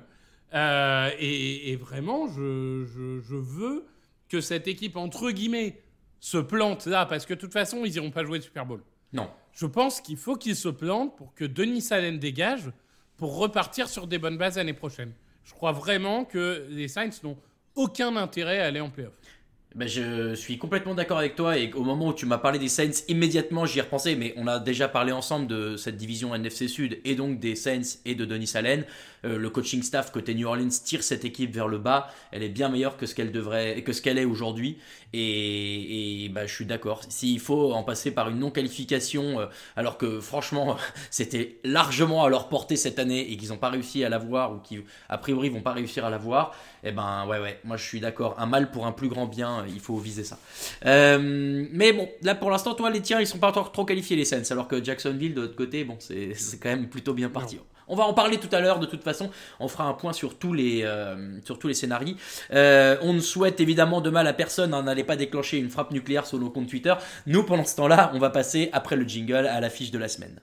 Euh, 0.54 1.10
et, 1.20 1.72
et 1.72 1.76
vraiment, 1.76 2.28
je, 2.28 2.86
je- 2.86 3.20
je 3.22 3.36
veux 3.36 3.86
que 4.30 4.42
cette 4.42 4.68
équipe, 4.68 4.96
entre 4.96 5.32
guillemets, 5.32 5.82
se 6.20 6.38
plante 6.38 6.86
là, 6.86 7.06
parce 7.06 7.26
que 7.26 7.34
de 7.34 7.40
toute 7.40 7.54
façon, 7.54 7.84
ils 7.86 7.92
n'iront 7.94 8.12
pas 8.12 8.24
jouer 8.24 8.38
le 8.38 8.44
Super 8.44 8.66
Bowl. 8.66 8.82
Non. 9.14 9.30
Je 9.54 9.66
pense 9.66 10.02
qu'il 10.02 10.18
faut 10.18 10.36
qu'ils 10.36 10.56
se 10.56 10.70
plantent 10.70 11.16
pour 11.18 11.34
que 11.34 11.46
Denis 11.46 11.86
Allen 11.92 12.20
dégage 12.20 12.72
pour 13.18 13.38
repartir 13.38 13.88
sur 13.88 14.08
des 14.08 14.18
bonnes 14.18 14.38
bases 14.38 14.58
l'année 14.58 14.74
prochaine. 14.74 15.14
Je 15.44 15.54
crois 15.54 15.72
vraiment 15.72 16.26
que 16.26 16.66
les 16.70 16.88
Saints 16.88 17.10
n'ont 17.24 17.38
aucun 17.76 18.16
intérêt 18.16 18.60
à 18.60 18.66
aller 18.68 18.80
en 18.82 18.90
playoff. 18.90 19.14
Ben, 19.76 19.90
je 19.90 20.34
suis 20.36 20.58
complètement 20.58 20.96
d'accord 20.96 21.18
avec 21.18 21.36
toi 21.36 21.58
et 21.58 21.74
au 21.74 21.84
moment 21.84 22.08
où 22.08 22.14
tu 22.14 22.26
m'as 22.26 22.38
parlé 22.38 22.60
des 22.60 22.70
Saints, 22.70 23.04
immédiatement 23.10 23.66
j'y 23.66 23.80
ai 23.80 23.82
repensé, 23.82 24.16
mais 24.16 24.34
on 24.38 24.48
a 24.48 24.58
déjà 24.58 24.88
parlé 24.88 25.12
ensemble 25.12 25.48
de 25.48 25.76
cette 25.76 25.98
division 25.98 26.34
NFC 26.34 26.70
Sud 26.70 27.02
et 27.04 27.14
donc 27.16 27.42
des 27.42 27.58
Saints 27.58 28.00
et 28.06 28.16
de 28.16 28.24
Denis 28.24 28.52
Allen. 28.56 28.86
Euh, 29.26 29.38
le 29.38 29.50
coaching 29.50 29.82
staff 29.82 30.12
côté 30.12 30.34
New 30.36 30.48
Orleans 30.48 30.70
tire 30.84 31.04
cette 31.04 31.26
équipe 31.26 31.54
vers 31.54 31.68
le 31.68 31.78
bas. 31.78 32.10
Elle 32.32 32.44
est 32.44 32.50
bien 32.50 32.70
meilleure 32.70 32.98
que 32.98 33.06
ce 33.06 33.16
qu'elle 33.16 33.32
devrait, 33.32 33.82
que 33.82 33.94
ce 33.94 34.02
qu'elle 34.02 34.18
est 34.18 34.26
aujourd'hui. 34.26 34.78
Et, 35.14 36.26
et 36.26 36.30
ben, 36.30 36.48
je 36.48 36.54
suis 36.54 36.66
d'accord. 36.66 37.02
S'il 37.10 37.40
faut 37.40 37.74
en 37.74 37.84
passer 37.84 38.12
par 38.12 38.30
une 38.30 38.40
non-qualification, 38.40 39.40
euh, 39.40 39.46
alors 39.76 39.98
que 39.98 40.20
franchement 40.20 40.78
c'était 41.10 41.60
largement 41.64 42.24
à 42.24 42.30
leur 42.30 42.50
portée 42.50 42.76
cette 42.76 43.00
année 43.00 43.32
et 43.32 43.38
qu'ils 43.38 43.50
n'ont 43.50 43.58
pas 43.58 43.70
réussi 43.70 44.04
à 44.04 44.10
l'avoir 44.10 44.54
ou 44.54 44.60
qui 44.60 44.80
a 45.10 45.18
priori 45.18 45.50
vont 45.50 45.62
pas 45.62 45.74
réussir 45.74 46.06
à 46.06 46.10
l'avoir, 46.10 46.56
eh 46.84 46.92
ben 46.92 47.26
ouais 47.28 47.40
ouais, 47.40 47.60
moi 47.64 47.78
je 47.78 47.84
suis 47.84 48.00
d'accord. 48.00 48.36
Un 48.40 48.46
mal 48.46 48.72
pour 48.72 48.86
un 48.86 48.92
plus 48.92 49.08
grand 49.08 49.26
bien, 49.26 49.66
il 49.68 49.80
faut 49.80 49.98
viser 49.98 50.24
ça. 50.24 50.38
Euh, 50.86 51.66
mais 51.72 51.94
bon, 51.94 52.10
là 52.22 52.36
pour 52.36 52.52
l'instant, 52.52 52.74
toi 52.76 52.90
les 52.90 53.02
tiens, 53.02 53.20
ils 53.20 53.28
sont 53.28 53.40
pas 53.40 53.50
encore 53.50 53.72
trop 53.72 53.86
qualifiés 53.86 54.16
les 54.16 54.26
Saints, 54.26 54.52
alors 54.52 54.68
que 54.68 54.84
Jacksonville 54.84 55.34
de 55.34 55.42
l'autre 55.42 55.56
côté, 55.56 55.84
bon 55.84 55.96
c'est 56.00 56.34
c'est 56.36 56.60
quand 56.60 56.70
même 56.70 56.90
plutôt 56.90 57.14
bien 57.14 57.30
parti. 57.30 57.60
On 57.88 57.96
va 57.96 58.04
en 58.06 58.14
parler 58.14 58.38
tout 58.38 58.50
à 58.52 58.60
l'heure. 58.62 58.80
De 58.80 58.86
toute 58.86 59.04
façon, 59.04 59.30
on 59.60 59.68
fera 59.68 59.86
un 59.86 59.94
point 59.94 60.14
sur 60.14 60.38
tous 60.38 60.54
les 60.54 60.82
euh, 60.84 61.40
scénarios. 61.74 62.16
Euh, 62.54 62.98
on 63.02 63.14
ne 63.14 63.20
souhaite 63.20 63.60
évidemment 63.60 64.02
de 64.02 64.10
mal 64.10 64.28
à 64.28 64.34
personne. 64.34 64.74
hein, 64.74 64.84
N'allez 64.84 65.04
pas 65.04 65.16
déclencher 65.16 65.58
une 65.58 65.70
frappe 65.70 65.92
nucléaire 65.92 66.26
sur 66.26 66.40
nos 66.40 66.50
comptes 66.50 66.68
Twitter. 66.70 66.94
Nous, 67.28 67.44
pendant 67.44 67.66
ce 67.66 67.76
temps-là, 67.76 68.12
on 68.14 68.20
va 68.20 68.30
passer 68.30 68.70
après 68.74 68.96
le 68.96 69.08
jingle 69.08 69.48
à 69.48 69.60
l'affiche 69.60 69.92
de 69.92 70.00
la 70.00 70.08
semaine. 70.08 70.40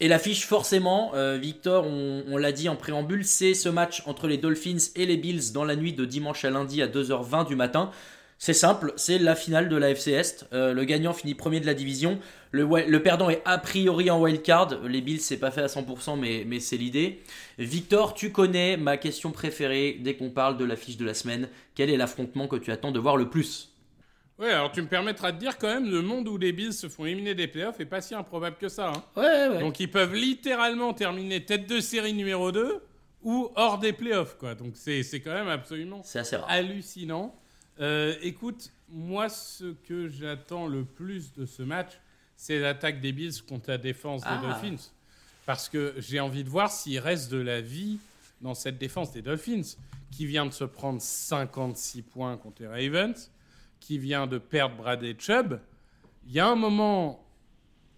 Et 0.00 0.08
l'affiche, 0.08 0.46
forcément, 0.46 1.12
euh, 1.14 1.38
Victor, 1.40 1.86
on, 1.86 2.24
on 2.28 2.36
l'a 2.36 2.52
dit 2.52 2.68
en 2.68 2.76
préambule, 2.76 3.24
c'est 3.24 3.54
ce 3.54 3.68
match 3.68 4.02
entre 4.06 4.26
les 4.26 4.36
Dolphins 4.36 4.76
et 4.96 5.06
les 5.06 5.16
Bills 5.16 5.52
dans 5.52 5.64
la 5.64 5.76
nuit 5.76 5.92
de 5.92 6.04
dimanche 6.04 6.44
à 6.44 6.50
lundi 6.50 6.82
à 6.82 6.88
2h20 6.88 7.46
du 7.46 7.56
matin. 7.56 7.90
C'est 8.38 8.52
simple, 8.52 8.92
c'est 8.96 9.18
la 9.18 9.34
finale 9.34 9.68
de 9.68 9.76
la 9.76 9.90
FC 9.90 10.10
Est. 10.12 10.46
Euh, 10.52 10.74
le 10.74 10.84
gagnant 10.84 11.12
finit 11.12 11.34
premier 11.34 11.60
de 11.60 11.66
la 11.66 11.74
division. 11.74 12.18
Le, 12.50 12.98
perdant 12.98 13.30
est 13.30 13.42
a 13.44 13.58
priori 13.58 14.10
en 14.10 14.20
wildcard. 14.20 14.80
Les 14.86 15.00
Bills, 15.00 15.20
c'est 15.20 15.38
pas 15.38 15.50
fait 15.50 15.62
à 15.62 15.66
100%, 15.66 16.18
mais, 16.18 16.44
mais 16.46 16.60
c'est 16.60 16.76
l'idée. 16.76 17.22
Victor, 17.58 18.14
tu 18.14 18.32
connais 18.32 18.76
ma 18.76 18.96
question 18.96 19.30
préférée 19.32 19.98
dès 20.00 20.14
qu'on 20.14 20.30
parle 20.30 20.56
de 20.58 20.64
l'affiche 20.64 20.96
de 20.96 21.04
la 21.04 21.14
semaine. 21.14 21.48
Quel 21.74 21.90
est 21.90 21.96
l'affrontement 21.96 22.46
que 22.46 22.56
tu 22.56 22.70
attends 22.70 22.92
de 22.92 23.00
voir 23.00 23.16
le 23.16 23.30
plus? 23.30 23.70
Ouais, 24.38 24.50
alors 24.50 24.72
tu 24.72 24.82
me 24.82 24.88
permettras 24.88 25.30
de 25.32 25.38
dire 25.38 25.58
quand 25.58 25.72
même, 25.72 25.88
le 25.88 26.02
monde 26.02 26.26
où 26.28 26.36
les 26.36 26.52
Bills 26.52 26.72
se 26.72 26.88
font 26.88 27.06
éliminer 27.06 27.34
des 27.36 27.46
playoffs 27.46 27.78
est 27.80 27.86
pas 27.86 28.00
si 28.00 28.14
improbable 28.16 28.56
que 28.60 28.68
ça. 28.68 28.88
hein. 28.88 29.04
Ouais, 29.16 29.48
ouais. 29.48 29.60
Donc 29.60 29.78
ils 29.80 29.90
peuvent 29.90 30.14
littéralement 30.14 30.92
terminer 30.92 31.44
tête 31.44 31.68
de 31.68 31.78
série 31.80 32.12
numéro 32.12 32.50
2 32.50 32.82
ou 33.22 33.48
hors 33.54 33.78
des 33.78 33.92
playoffs, 33.92 34.36
quoi. 34.36 34.54
Donc 34.56 34.72
c'est 34.76 35.02
quand 35.24 35.32
même 35.32 35.48
absolument 35.48 36.02
C'est 36.04 36.18
assez 36.18 36.36
rare. 36.36 36.50
hallucinant. 36.50 37.34
Euh, 37.80 38.14
écoute, 38.22 38.70
moi, 38.88 39.28
ce 39.28 39.72
que 39.88 40.08
j'attends 40.08 40.66
le 40.66 40.84
plus 40.84 41.32
de 41.32 41.46
ce 41.46 41.62
match, 41.62 41.92
c'est 42.36 42.58
l'attaque 42.60 43.00
des 43.00 43.12
Bills 43.12 43.42
contre 43.48 43.70
la 43.70 43.78
défense 43.78 44.22
des 44.22 44.28
Ah. 44.30 44.40
Dolphins. 44.42 44.90
Parce 45.46 45.68
que 45.68 45.94
j'ai 45.98 46.20
envie 46.20 46.44
de 46.44 46.48
voir 46.48 46.70
s'il 46.70 46.98
reste 46.98 47.30
de 47.30 47.38
la 47.38 47.60
vie 47.60 47.98
dans 48.40 48.54
cette 48.54 48.78
défense 48.78 49.12
des 49.12 49.22
Dolphins, 49.22 49.62
qui 50.10 50.26
vient 50.26 50.46
de 50.46 50.52
se 50.52 50.64
prendre 50.64 51.00
56 51.00 52.02
points 52.02 52.36
contre 52.36 52.62
les 52.62 52.68
Ravens, 52.68 53.30
qui 53.80 53.98
vient 53.98 54.26
de 54.26 54.38
perdre 54.38 54.76
Bradley 54.76 55.16
Chubb. 55.18 55.60
Il 56.26 56.32
y 56.32 56.40
a 56.40 56.46
un 56.46 56.54
moment, 56.54 57.24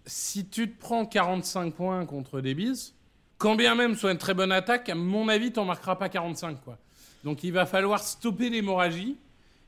si 0.05 0.45
tu 0.47 0.69
te 0.71 0.79
prends 0.79 1.05
45 1.05 1.73
points 1.73 2.05
contre 2.05 2.41
des 2.41 2.53
Bills, 2.55 2.93
quand 3.37 3.55
bien 3.55 3.75
même 3.75 3.95
soit 3.95 4.11
une 4.11 4.17
très 4.17 4.33
bonne 4.33 4.51
attaque, 4.51 4.89
à 4.89 4.95
mon 4.95 5.27
avis, 5.29 5.51
t'en 5.51 5.65
marqueras 5.65 5.95
pas 5.95 6.09
45. 6.09 6.61
Quoi. 6.63 6.77
Donc 7.23 7.43
il 7.43 7.51
va 7.51 7.65
falloir 7.65 8.01
stopper 8.03 8.49
l'hémorragie. 8.49 9.15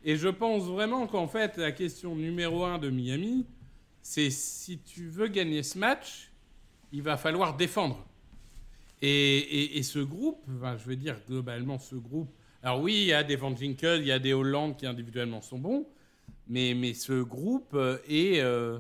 Et 0.04 0.16
je 0.16 0.30
pense 0.30 0.64
vraiment 0.64 1.08
qu'en 1.08 1.28
fait, 1.28 1.58
la 1.58 1.72
question 1.72 2.16
numéro 2.16 2.64
un 2.64 2.78
de 2.78 2.90
Miami, 2.90 3.46
c'est 4.02 4.30
si 4.30 4.80
tu 4.80 5.10
veux 5.10 5.28
gagner 5.28 5.62
ce 5.64 5.78
match, 5.78 6.32
il 6.92 7.02
va 7.02 7.18
falloir 7.18 7.56
défendre. 7.58 8.06
Et, 9.02 9.78
et- 9.78 9.84
ce 9.84 10.00
groupe, 10.00 10.44
enfin, 10.58 10.78
je 10.78 10.86
veux 10.86 10.96
dire 10.96 11.18
globalement 11.28 11.80
ce 11.80 11.96
groupe, 11.96 12.30
alors 12.62 12.82
oui, 12.82 12.94
il 12.94 13.06
y 13.06 13.14
a 13.14 13.24
des 13.24 13.38
Van 13.38 13.56
Ginkel, 13.56 14.02
il 14.02 14.08
y 14.08 14.12
a 14.12 14.20
des 14.20 14.34
Hollande 14.34 14.76
qui 14.76 14.86
individuellement 14.86 15.42
sont 15.42 15.58
bons, 15.58 15.88
mais, 16.50 16.74
mais 16.74 16.94
ce 16.94 17.22
groupe 17.22 17.74
euh, 17.74 17.98
est 18.10 18.42
euh, 18.42 18.80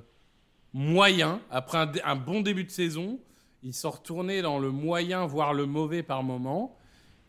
moyen. 0.73 1.41
Après 1.49 1.77
un, 2.03 2.15
bon 2.17 2.41
début 2.41 2.65
de 2.65 2.71
saison, 2.71 3.19
ils 3.63 3.73
sont 3.73 3.91
retournés 3.91 4.41
dans 4.41 4.59
le 4.59 4.71
moyen, 4.71 5.25
voire 5.25 5.53
le 5.53 5.65
mauvais 5.65 6.03
par 6.03 6.23
moment. 6.23 6.77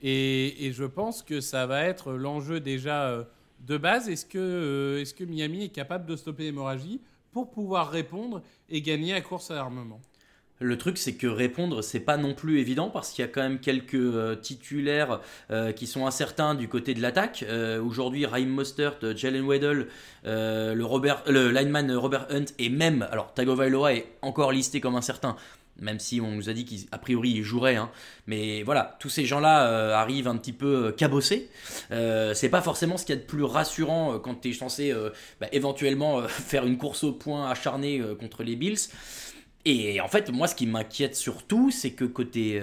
Et, 0.02 0.66
et 0.66 0.72
je 0.72 0.84
pense 0.84 1.22
que 1.22 1.40
ça 1.40 1.66
va 1.66 1.84
être 1.84 2.12
l'enjeu 2.12 2.58
déjà 2.58 3.08
euh, 3.08 3.24
de 3.66 3.76
base. 3.76 4.08
Est-ce 4.08 4.26
que, 4.26 4.38
euh, 4.38 5.00
est-ce 5.00 5.14
que 5.14 5.24
Miami 5.24 5.64
est 5.64 5.68
capable 5.68 6.06
de 6.06 6.16
stopper 6.16 6.44
l'hémorragie 6.44 7.00
pour 7.32 7.50
pouvoir 7.50 7.90
répondre 7.90 8.42
et 8.68 8.82
gagner 8.82 9.14
à 9.14 9.20
course 9.20 9.50
à 9.50 9.54
l'armement? 9.54 10.00
Le 10.62 10.76
truc, 10.76 10.98
c'est 10.98 11.14
que 11.14 11.26
répondre, 11.26 11.80
c'est 11.80 12.00
pas 12.00 12.18
non 12.18 12.34
plus 12.34 12.60
évident 12.60 12.90
parce 12.90 13.12
qu'il 13.12 13.24
y 13.24 13.28
a 13.28 13.30
quand 13.30 13.40
même 13.40 13.60
quelques 13.60 13.94
euh, 13.94 14.36
titulaires 14.36 15.20
euh, 15.50 15.72
qui 15.72 15.86
sont 15.86 16.06
incertains 16.06 16.54
du 16.54 16.68
côté 16.68 16.92
de 16.92 17.00
l'attaque. 17.00 17.46
Aujourd'hui, 17.82 18.26
Raheem 18.26 18.50
Mostert, 18.50 18.98
Jalen 19.16 19.44
Waddle, 19.44 19.88
le, 20.24 20.82
Robert, 20.82 21.22
le 21.26 21.50
lineman 21.50 21.90
Robert 21.92 22.26
Hunt 22.30 22.44
et 22.58 22.68
même, 22.68 23.08
alors 23.10 23.32
Tagovailoa 23.32 23.94
est 23.94 24.06
encore 24.20 24.52
listé 24.52 24.80
comme 24.80 24.96
incertain. 24.96 25.34
Même 25.78 25.98
si 25.98 26.20
on 26.20 26.30
nous 26.30 26.50
a 26.50 26.52
dit 26.52 26.64
qu'a 26.64 26.98
priori 26.98 27.30
il 27.30 27.42
jouerait, 27.42 27.76
hein. 27.76 27.90
mais 28.26 28.62
voilà, 28.62 28.96
tous 29.00 29.08
ces 29.08 29.24
gens-là 29.24 29.66
euh, 29.66 29.94
arrivent 29.94 30.28
un 30.28 30.36
petit 30.36 30.52
peu 30.52 30.86
euh, 30.88 30.92
cabossés. 30.92 31.48
Euh, 31.90 32.34
c'est 32.34 32.50
pas 32.50 32.60
forcément 32.60 32.98
ce 32.98 33.06
qu'il 33.06 33.14
y 33.14 33.18
a 33.18 33.20
de 33.20 33.26
plus 33.26 33.44
rassurant 33.44 34.18
quand 34.18 34.34
tu 34.42 34.50
es 34.50 34.52
censé 34.52 34.94
bah, 35.40 35.46
éventuellement 35.52 36.22
faire 36.28 36.66
une 36.66 36.76
course 36.76 37.04
au 37.04 37.12
point 37.12 37.50
acharnée 37.50 38.02
contre 38.18 38.42
les 38.42 38.56
Bills. 38.56 38.78
Et 39.64 40.00
en 40.00 40.08
fait, 40.08 40.30
moi, 40.30 40.48
ce 40.48 40.54
qui 40.54 40.66
m'inquiète 40.66 41.16
surtout, 41.16 41.70
c'est 41.70 41.90
que 41.90 42.04
côté 42.04 42.60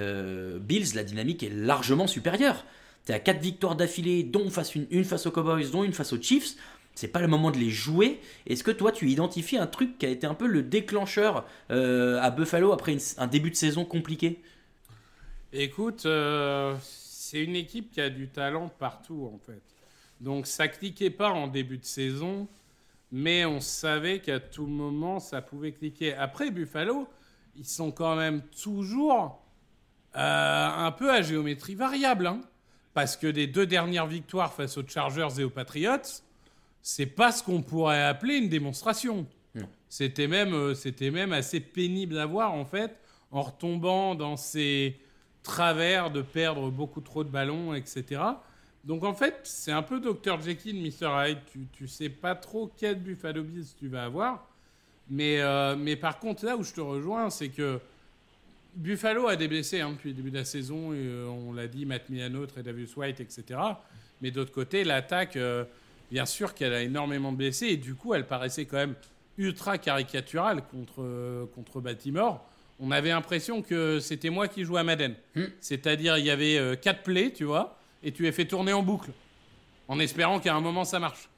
Bills, 0.60 0.96
la 0.96 1.04
dynamique 1.04 1.44
est 1.44 1.54
largement 1.54 2.08
supérieure. 2.08 2.66
T'es 3.06 3.14
à 3.14 3.20
4 3.20 3.40
victoires 3.40 3.76
d'affilée, 3.76 4.24
dont 4.24 4.50
une 4.92 5.06
face 5.06 5.26
aux 5.26 5.32
Cowboys, 5.32 5.72
dont 5.72 5.84
une 5.84 5.94
face 5.94 6.12
aux 6.12 6.22
Chiefs. 6.22 6.56
C'est 6.98 7.10
pas 7.10 7.22
le 7.22 7.28
moment 7.28 7.52
de 7.52 7.60
les 7.60 7.70
jouer. 7.70 8.20
Est-ce 8.48 8.64
que 8.64 8.72
toi, 8.72 8.92
tu 8.92 9.08
identifies 9.08 9.58
un 9.58 9.68
truc 9.68 10.00
qui 10.00 10.08
a 10.08 10.10
été 10.10 10.26
un 10.26 10.34
peu 10.34 10.48
le 10.48 10.64
déclencheur 10.64 11.46
euh, 11.70 12.20
à 12.20 12.32
Buffalo 12.32 12.72
après 12.72 12.98
un 13.20 13.28
début 13.28 13.52
de 13.52 13.56
saison 13.56 13.86
compliqué? 13.86 14.42
Écoute, 15.54 16.08
euh, 16.08 16.76
c'est 16.82 17.44
une 17.44 17.56
équipe 17.56 17.92
qui 17.92 18.02
a 18.02 18.10
du 18.10 18.30
talent 18.30 18.70
partout 18.80 19.30
en 19.32 19.38
fait. 19.38 19.62
Donc 20.22 20.48
ça 20.48 20.68
cliquait 20.68 21.12
pas 21.12 21.30
en 21.30 21.48
début 21.48 21.78
de 21.78 21.86
saison, 21.86 22.48
mais 23.12 23.46
on 23.46 23.60
savait 23.60 24.18
qu'à 24.18 24.40
tout 24.40 24.66
moment 24.66 25.20
ça 25.20 25.44
pouvait 25.44 25.74
cliquer. 25.74 26.16
Après 26.16 26.50
Buffalo, 26.50 27.08
ils 27.56 27.68
sont 27.68 27.92
quand 27.92 28.16
même 28.16 28.42
toujours 28.64 29.40
euh, 30.16 30.68
un 30.68 30.92
peu 30.92 31.12
à 31.12 31.22
géométrie 31.22 31.76
variable, 31.76 32.26
hein. 32.26 32.42
parce 32.96 33.16
que 33.18 33.28
des 33.28 33.46
deux 33.46 33.68
dernières 33.68 34.08
victoires 34.08 34.52
face 34.52 34.80
aux 34.80 34.88
Chargers 34.88 35.40
et 35.40 35.44
aux 35.44 35.52
Patriots, 35.52 36.24
c'est 36.90 37.06
pas 37.06 37.34
ce 37.34 37.44
qu'on 37.44 37.62
pourrait 37.62 38.04
appeler 38.04 38.36
une 38.36 38.48
démonstration. 38.48 39.28
C'était 39.90 40.28
même, 40.28 40.54
euh, 40.54 40.74
c'était 40.74 41.12
même 41.12 41.34
assez 41.34 41.60
pénible 41.60 42.18
à 42.18 42.26
voir 42.26 42.54
en 42.54 42.64
fait, 42.64 42.98
en 43.30 43.42
retombant 43.42 44.16
dans 44.16 44.38
ces 44.38 44.98
travers 45.44 46.12
de 46.12 46.22
perdre 46.22 46.70
beaucoup 46.70 47.02
trop 47.02 47.26
de 47.26 47.30
ballons, 47.30 47.74
etc. 47.74 48.22
Donc 48.86 49.04
en 49.04 49.14
fait, 49.14 49.42
c'est 49.44 49.74
un 49.74 49.82
peu 49.82 50.00
Dr 50.00 50.40
Jekyll, 50.42 50.82
Mr 50.82 51.10
Hyde. 51.30 51.40
Tu, 51.52 51.68
tu 51.74 51.90
sais 51.90 52.08
pas 52.08 52.36
trop 52.36 52.72
quel 52.78 53.00
Buffalo 53.00 53.44
Bills 53.44 53.68
tu 53.78 53.90
vas 53.90 54.06
avoir. 54.06 54.48
Mais, 55.10 55.42
euh, 55.42 55.76
mais 55.76 55.98
par 55.98 56.20
contre, 56.20 56.46
là 56.46 56.56
où 56.56 56.64
je 56.64 56.74
te 56.74 56.82
rejoins, 56.82 57.30
c'est 57.30 57.50
que 57.50 57.82
Buffalo 58.76 59.28
a 59.28 59.36
des 59.36 59.50
blessés 59.50 59.82
hein, 59.82 59.92
depuis 59.92 60.12
le 60.12 60.16
début 60.16 60.32
de 60.32 60.38
la 60.38 60.46
saison. 60.46 60.94
Et, 60.94 61.00
euh, 61.00 61.28
on 61.28 61.52
l'a 61.52 61.68
dit, 61.68 61.86
Matt 61.86 62.10
Milano, 62.10 62.46
Tredavious 62.46 62.94
White, 62.96 63.20
etc. 63.20 63.60
Mais 64.22 64.32
d'autre 64.32 64.54
côté, 64.54 64.86
l'attaque, 64.86 65.36
euh, 65.36 65.66
bien 66.12 66.26
sûr 66.26 66.54
qu'elle 66.54 66.74
a 66.74 66.82
énormément 66.82 67.32
de 67.32 67.38
blessés. 67.38 67.68
Et 67.68 67.78
du 67.78 67.96
coup, 67.96 68.14
elle 68.14 68.28
paraissait 68.28 68.66
quand 68.66 68.78
même 68.78 68.96
ultra 69.38 69.78
caricaturale 69.78 70.64
contre, 70.68 71.02
euh, 71.02 71.46
contre 71.54 71.80
Baltimore. 71.80 72.44
On 72.80 72.92
avait 72.92 73.10
l'impression 73.10 73.62
que 73.62 74.00
c'était 74.00 74.30
moi 74.30 74.48
qui 74.48 74.64
jouais 74.64 74.82
à 74.82 74.84
Madden. 74.84 75.16
C'est-à-dire, 75.60 76.18
il 76.18 76.26
y 76.26 76.30
avait 76.30 76.58
euh, 76.58 76.76
quatre 76.76 77.04
plays, 77.04 77.32
tu 77.32 77.44
vois, 77.44 77.78
et 78.04 78.12
tu 78.12 78.24
les 78.24 78.32
fais 78.32 78.46
tourner 78.46 78.74
en 78.74 78.84
boucle. 78.84 79.12
En 79.88 80.00
espérant 80.00 80.40
qu'à 80.40 80.54
un 80.54 80.62
moment, 80.62 80.84
ça 80.84 81.00
marche. 81.00 81.30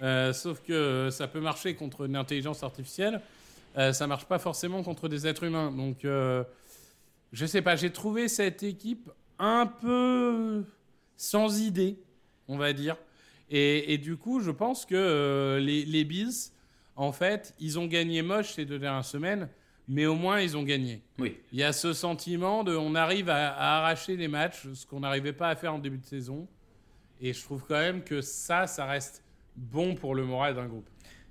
Euh, 0.00 0.32
sauf 0.32 0.62
que 0.62 1.08
ça 1.10 1.26
peut 1.26 1.40
marcher 1.40 1.74
contre 1.74 2.06
une 2.06 2.16
intelligence 2.16 2.62
artificielle. 2.62 3.20
Euh, 3.76 3.92
ça 3.92 4.06
marche 4.06 4.24
pas 4.24 4.38
forcément 4.38 4.82
contre 4.82 5.08
des 5.08 5.26
êtres 5.26 5.44
humains. 5.44 5.70
Donc, 5.72 5.98
je 6.04 7.46
sais 7.46 7.60
pas, 7.60 7.76
j'ai 7.76 7.90
trouvé 7.90 8.28
cette 8.28 8.62
équipe 8.62 9.10
un 9.38 9.66
peu 9.66 10.64
sans 11.16 11.60
idée, 11.60 11.98
on 12.46 12.56
va 12.56 12.72
dire. 12.72 12.96
Et, 13.50 13.94
et 13.94 13.98
du 13.98 14.16
coup, 14.16 14.40
je 14.40 14.50
pense 14.50 14.84
que 14.86 14.94
euh, 14.94 15.58
les, 15.60 15.84
les 15.84 16.04
Bills, 16.04 16.52
en 16.96 17.12
fait, 17.12 17.54
ils 17.60 17.78
ont 17.78 17.86
gagné 17.86 18.22
moche 18.22 18.54
ces 18.54 18.64
deux 18.64 18.78
dernières 18.78 19.04
semaines, 19.04 19.48
mais 19.88 20.06
au 20.06 20.14
moins 20.14 20.40
ils 20.40 20.56
ont 20.56 20.62
gagné. 20.62 21.02
Oui. 21.18 21.38
Il 21.52 21.58
y 21.58 21.62
a 21.62 21.72
ce 21.72 21.92
sentiment 21.92 22.64
de 22.64 22.76
on 22.76 22.94
arrive 22.94 23.30
à, 23.30 23.48
à 23.52 23.78
arracher 23.78 24.16
les 24.16 24.28
matchs, 24.28 24.66
ce 24.74 24.86
qu'on 24.86 25.00
n'arrivait 25.00 25.32
pas 25.32 25.48
à 25.48 25.56
faire 25.56 25.74
en 25.74 25.78
début 25.78 25.98
de 25.98 26.06
saison. 26.06 26.46
Et 27.20 27.32
je 27.32 27.42
trouve 27.42 27.64
quand 27.66 27.78
même 27.78 28.02
que 28.02 28.20
ça, 28.20 28.66
ça 28.66 28.84
reste 28.84 29.22
bon 29.56 29.94
pour 29.94 30.14
le 30.14 30.24
moral 30.24 30.54
d'un 30.54 30.66
groupe. 30.66 30.88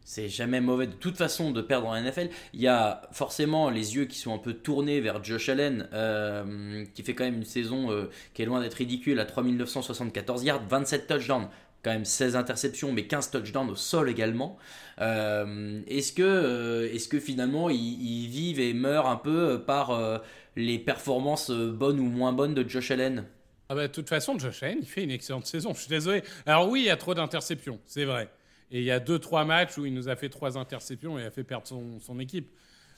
C'est 0.09 0.29
jamais 0.29 0.62
mauvais 0.62 0.88
de 0.88 0.93
toute 0.93 1.17
façon 1.17 1.51
de 1.51 1.62
perdre 1.62 1.88
en 1.88 2.01
NFL. 2.01 2.29
Il 2.53 2.62
y 2.62 2.67
a 2.69 3.01
forcément 3.12 3.69
les 3.69 3.97
yeux 3.97 4.05
qui 4.05 4.17
sont 4.17 4.33
un 4.33 4.38
peu 4.38 4.53
tournés 4.53 5.01
vers 5.01 5.21
Josh 5.21 5.50
Allen, 5.50 5.89
euh, 5.91 6.86
qui 6.93 7.03
fait 7.03 7.13
quand 7.13 7.25
même 7.25 7.36
une 7.36 7.43
saison 7.43 7.91
euh, 7.91 8.09
qui 8.33 8.41
est 8.41 8.45
loin 8.45 8.62
d'être 8.62 8.75
ridicule 8.75 9.19
à 9.19 9.25
3974 9.25 10.45
yards, 10.45 10.65
27 10.69 11.07
touchdowns, 11.07 11.50
quand 11.88 11.94
même 11.94 12.06
16 12.06 12.36
interceptions, 12.36 12.91
mais 12.91 13.08
15 13.08 13.32
touchdowns 13.32 13.70
au 13.70 13.75
sol 13.75 14.10
également. 14.10 14.58
Euh, 15.00 15.82
est-ce 15.88 16.12
que, 16.12 16.22
euh, 16.22 16.94
est-ce 16.94 17.08
que 17.08 17.17
finalement 17.17 17.70
ils, 17.70 18.27
vivent 18.27 18.60
et 18.60 18.74
meurent 18.74 19.08
un 19.08 19.15
peu 19.15 19.63
par 19.65 19.91
euh, 19.91 20.17
les 20.58 20.79
performances 20.79 21.50
bonnes 21.50 22.01
ou 22.01 22.10
moins 22.10 22.34
bonnes 22.34 22.53
de 22.53 22.67
Josh 22.67 22.91
Allen? 22.91 23.24
Ah 23.70 23.75
bah, 23.75 23.88
de 23.88 23.94
toute 23.94 24.10
façon, 24.10 24.38
Josh 24.38 24.63
Allen, 24.63 24.79
il 24.82 24.86
fait 24.86 25.03
une 25.03 25.12
excellente 25.12 25.46
saison. 25.46 25.74
Je 25.74 25.79
suis 25.79 25.89
désolé. 25.89 26.24
Alors 26.46 26.67
oui, 26.67 26.82
il 26.82 26.86
y 26.88 26.89
a 26.89 26.98
trop 26.98 27.13
d'interceptions, 27.13 27.79
c'est 27.86 28.03
vrai. 28.03 28.27
Et 28.70 28.79
il 28.79 28.86
y 28.86 28.91
a 28.91 29.00
deux, 29.00 29.20
trois 29.20 29.46
matchs 29.46 29.77
où 29.77 29.86
il 29.86 29.94
nous 29.94 30.10
a 30.10 30.17
fait 30.17 30.27
trois 30.27 30.58
interceptions 30.58 31.17
et 31.17 31.24
a 31.24 31.32
fait 31.32 31.46
perdre 31.46 31.67
son, 31.67 32.01
son 32.01 32.20
équipe. 32.20 32.51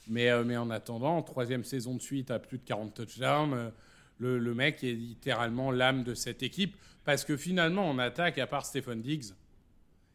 Mais, 0.07 0.31
mais 0.43 0.57
en 0.57 0.71
attendant, 0.71 1.21
troisième 1.21 1.63
saison 1.63 1.93
de 1.93 2.01
suite 2.01 2.31
à 2.31 2.39
plus 2.39 2.57
de 2.57 2.63
40 2.63 2.95
touchdowns, 2.95 3.71
le, 4.19 4.53
mec 4.53 4.83
est 4.83 4.93
littéralement 4.93 5.71
l'âme 5.71 6.03
de 6.03 6.13
cette 6.13 6.43
équipe. 6.43 6.75
Parce 7.05 7.25
que 7.25 7.37
finalement, 7.37 7.89
en 7.89 7.97
attaque, 7.97 8.37
à 8.37 8.47
part 8.47 8.65
Stephen 8.65 9.01
Diggs, 9.01 9.33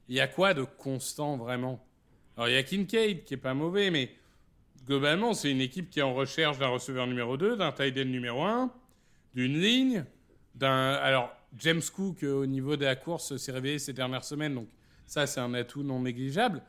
il 0.08 0.14
y 0.14 0.20
a 0.20 0.28
quoi 0.28 0.54
de 0.54 0.62
constant 0.62 1.36
vraiment? 1.36 1.84
Alors 2.36 2.48
il 2.48 2.54
y 2.54 2.56
a 2.56 2.62
Kincaid 2.62 3.24
qui 3.24 3.34
est 3.34 3.38
pas 3.38 3.54
mauvais, 3.54 3.90
mais 3.90 4.10
globalement, 4.86 5.34
c'est 5.34 5.50
une 5.50 5.60
équipe 5.60 5.90
qui 5.90 6.00
est 6.00 6.02
en 6.02 6.14
recherche 6.14 6.58
d'un 6.58 6.68
receveur 6.68 7.06
numéro 7.06 7.36
2, 7.36 7.56
d'un 7.56 7.72
tight 7.72 7.96
end 7.96 8.04
numéro 8.04 8.42
1, 8.42 8.72
d'une 9.34 9.58
ligne, 9.58 10.04
d'un. 10.54 10.92
Alors, 10.94 11.34
James 11.58 11.82
Cook, 11.94 12.22
euh, 12.22 12.42
au 12.42 12.46
niveau 12.46 12.76
de 12.76 12.84
la 12.84 12.96
course, 12.96 13.36
s'est 13.36 13.52
réveillé 13.52 13.78
ces 13.78 13.92
dernières 13.92 14.24
semaines, 14.24 14.54
donc 14.54 14.68
ça, 15.06 15.26
c'est 15.26 15.40
un 15.40 15.54
atout 15.54 15.82
non 15.82 16.00
négligeable. 16.00 16.62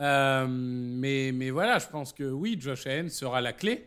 Euh, 0.00 0.46
mais, 0.48 1.30
mais 1.32 1.50
voilà, 1.50 1.78
je 1.78 1.86
pense 1.86 2.12
que 2.12 2.24
oui, 2.24 2.56
Josh 2.58 2.86
Allen 2.86 3.08
sera 3.08 3.40
la 3.40 3.52
clé. 3.52 3.86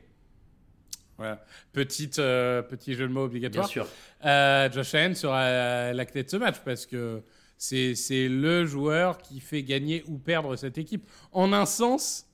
Voilà. 1.18 1.44
Petite, 1.74 2.20
euh, 2.20 2.62
petit 2.62 2.94
jeu 2.94 3.08
de 3.08 3.14
mots 3.14 3.24
obligatoire. 3.24 3.66
Bien 3.66 3.72
sûr. 3.72 3.88
Euh, 4.26 4.72
Josh 4.72 4.94
Allen 4.94 5.16
sera 5.16 5.94
la 5.94 6.06
clé 6.06 6.24
de 6.24 6.30
ce 6.30 6.38
match 6.38 6.58
parce 6.64 6.86
que 6.86 7.24
c'est 7.58 7.96
c'est 7.96 8.28
le 8.28 8.66
joueur 8.66 9.18
qui 9.18 9.40
fait 9.40 9.64
gagner 9.64 10.04
ou 10.08 10.18
perdre 10.18 10.56
cette 10.56 10.78
équipe. 10.78 11.10
En 11.32 11.54
un 11.54 11.66
sens, 11.66 12.28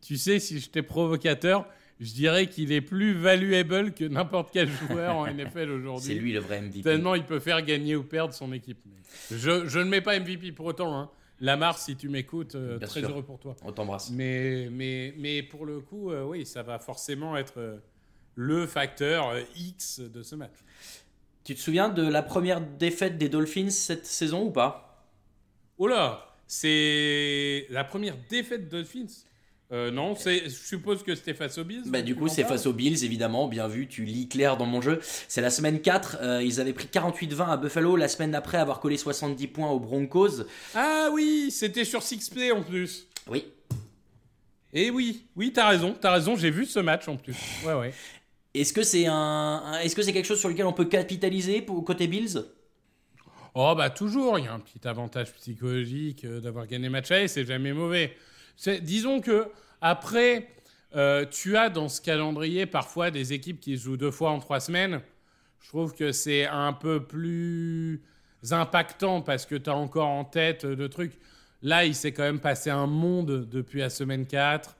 tu 0.00 0.16
sais, 0.16 0.38
si 0.38 0.58
j'étais 0.58 0.82
provocateur, 0.82 1.66
je 2.00 2.12
dirais 2.14 2.46
qu'il 2.46 2.72
est 2.72 2.80
plus 2.80 3.12
valuable 3.12 3.92
que 3.92 4.04
n'importe 4.04 4.50
quel 4.52 4.68
joueur 4.68 5.16
en 5.16 5.26
NFL 5.32 5.70
aujourd'hui. 5.70 6.14
C'est 6.14 6.18
lui 6.18 6.32
le 6.32 6.40
vrai 6.40 6.62
MVP. 6.62 6.82
Tellement 6.82 7.14
il 7.14 7.24
peut 7.24 7.40
faire 7.40 7.62
gagner 7.62 7.94
ou 7.94 8.02
perdre 8.02 8.32
son 8.32 8.52
équipe. 8.52 8.78
Je, 9.30 9.66
je 9.68 9.78
ne 9.78 9.84
mets 9.84 10.00
pas 10.00 10.18
MVP 10.18 10.52
pour 10.52 10.66
autant. 10.66 10.98
Hein. 10.98 11.10
Lamar, 11.42 11.78
si 11.78 11.96
tu 11.96 12.08
m'écoutes, 12.08 12.54
euh, 12.54 12.78
très 12.78 13.00
sûr. 13.00 13.10
heureux 13.10 13.22
pour 13.22 13.38
toi. 13.38 13.56
On 13.64 13.72
t'embrasse. 13.72 14.10
Mais, 14.10 14.68
mais, 14.70 15.14
mais 15.16 15.42
pour 15.42 15.64
le 15.64 15.80
coup, 15.80 16.10
euh, 16.10 16.24
oui, 16.24 16.44
ça 16.44 16.62
va 16.62 16.78
forcément 16.78 17.36
être 17.36 17.80
le 18.40 18.66
facteur 18.66 19.28
euh, 19.28 19.42
X 19.54 20.00
de 20.00 20.22
ce 20.22 20.34
match. 20.34 20.54
Tu 21.44 21.54
te 21.54 21.60
souviens 21.60 21.90
de 21.90 22.02
la 22.02 22.22
première 22.22 22.62
défaite 22.62 23.18
des 23.18 23.28
Dolphins 23.28 23.68
cette 23.68 24.06
saison 24.06 24.44
ou 24.44 24.50
pas? 24.50 25.06
Oh 25.76 25.86
là, 25.86 26.26
c'est 26.46 27.66
la 27.68 27.84
première 27.84 28.16
défaite 28.30 28.64
de 28.64 28.78
Dolphins. 28.78 29.12
Euh, 29.72 29.90
non, 29.90 30.16
c'est, 30.16 30.44
je 30.44 30.48
suppose 30.48 31.02
que 31.02 31.14
c'était 31.14 31.34
face 31.34 31.58
aux 31.58 31.64
Bills. 31.64 31.82
Bah, 31.86 32.00
du 32.02 32.16
coup, 32.16 32.28
c'est 32.28 32.44
face 32.44 32.66
aux 32.66 32.72
Bills, 32.72 33.04
évidemment. 33.04 33.46
Bien 33.46 33.68
vu, 33.68 33.86
tu 33.86 34.04
lis 34.04 34.26
clair 34.26 34.56
dans 34.56 34.66
mon 34.66 34.80
jeu. 34.80 35.00
C'est 35.28 35.42
la 35.42 35.50
semaine 35.50 35.80
4. 35.80 36.18
euh, 36.20 36.42
ils 36.42 36.60
avaient 36.60 36.72
pris 36.72 36.86
48-20 36.86 37.46
à 37.46 37.56
Buffalo. 37.58 37.94
La 37.94 38.08
semaine 38.08 38.30
d'après, 38.30 38.56
avoir 38.56 38.80
collé 38.80 38.96
70 38.96 39.46
points 39.48 39.70
aux 39.70 39.78
Broncos. 39.80 40.44
Ah 40.74 41.10
oui, 41.12 41.50
c'était 41.50 41.84
sur 41.84 42.00
6play 42.00 42.52
en 42.52 42.62
plus. 42.62 43.06
Oui. 43.28 43.44
Et 44.72 44.90
oui, 44.90 45.26
oui, 45.36 45.52
t'as 45.52 45.68
raison, 45.68 45.96
t'as 46.00 46.12
raison, 46.12 46.36
j'ai 46.36 46.50
vu 46.50 46.64
ce 46.64 46.78
match 46.78 47.08
en 47.08 47.16
plus. 47.16 47.34
Ouais, 47.66 47.74
ouais. 47.74 47.92
Est-ce 48.54 48.72
que 48.72 48.82
c'est 48.82 49.06
un, 49.06 49.78
est-ce 49.82 49.94
que 49.94 50.02
c'est 50.02 50.12
quelque 50.12 50.26
chose 50.26 50.40
sur 50.40 50.48
lequel 50.48 50.66
on 50.66 50.72
peut 50.72 50.86
capitaliser 50.86 51.62
pour 51.62 51.84
côté 51.84 52.08
Bills? 52.08 52.44
Oh 53.54 53.74
bah 53.76 53.90
toujours, 53.90 54.38
il 54.38 54.44
y 54.44 54.48
a 54.48 54.52
un 54.52 54.60
petit 54.60 54.86
avantage 54.86 55.32
psychologique 55.34 56.24
euh, 56.24 56.40
d'avoir 56.40 56.66
gagné 56.66 56.88
match 56.88 57.10
aller, 57.10 57.28
c'est 57.28 57.44
jamais 57.44 57.72
mauvais. 57.72 58.16
Disons 58.82 59.20
que 59.20 59.48
après, 59.80 60.48
euh, 60.94 61.24
tu 61.30 61.56
as 61.56 61.68
dans 61.68 61.88
ce 61.88 62.00
calendrier 62.00 62.66
parfois 62.66 63.10
des 63.10 63.32
équipes 63.32 63.60
qui 63.60 63.76
jouent 63.76 63.96
deux 63.96 64.10
fois 64.10 64.30
en 64.30 64.38
trois 64.38 64.60
semaines. 64.60 65.00
Je 65.60 65.68
trouve 65.68 65.94
que 65.94 66.12
c'est 66.12 66.46
un 66.46 66.72
peu 66.72 67.04
plus 67.04 68.02
impactant 68.50 69.20
parce 69.20 69.46
que 69.46 69.54
tu 69.54 69.70
as 69.70 69.76
encore 69.76 70.08
en 70.08 70.24
tête 70.24 70.64
euh, 70.64 70.74
le 70.74 70.88
truc. 70.88 71.18
Là, 71.62 71.84
il 71.84 71.94
s'est 71.94 72.12
quand 72.12 72.22
même 72.22 72.40
passé 72.40 72.70
un 72.70 72.86
monde 72.86 73.48
depuis 73.48 73.80
la 73.80 73.90
semaine 73.90 74.26
4. 74.26 74.76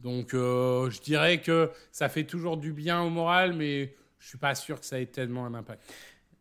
Donc 0.00 0.34
euh, 0.34 0.90
je 0.90 1.00
dirais 1.00 1.40
que 1.40 1.70
ça 1.92 2.08
fait 2.08 2.24
toujours 2.24 2.56
du 2.56 2.72
bien 2.72 3.00
au 3.02 3.10
moral, 3.10 3.54
mais 3.54 3.94
je 4.18 4.28
suis 4.28 4.38
pas 4.38 4.54
sûr 4.54 4.78
que 4.80 4.86
ça 4.86 5.00
ait 5.00 5.06
tellement 5.06 5.46
un 5.46 5.54
impact. 5.54 5.82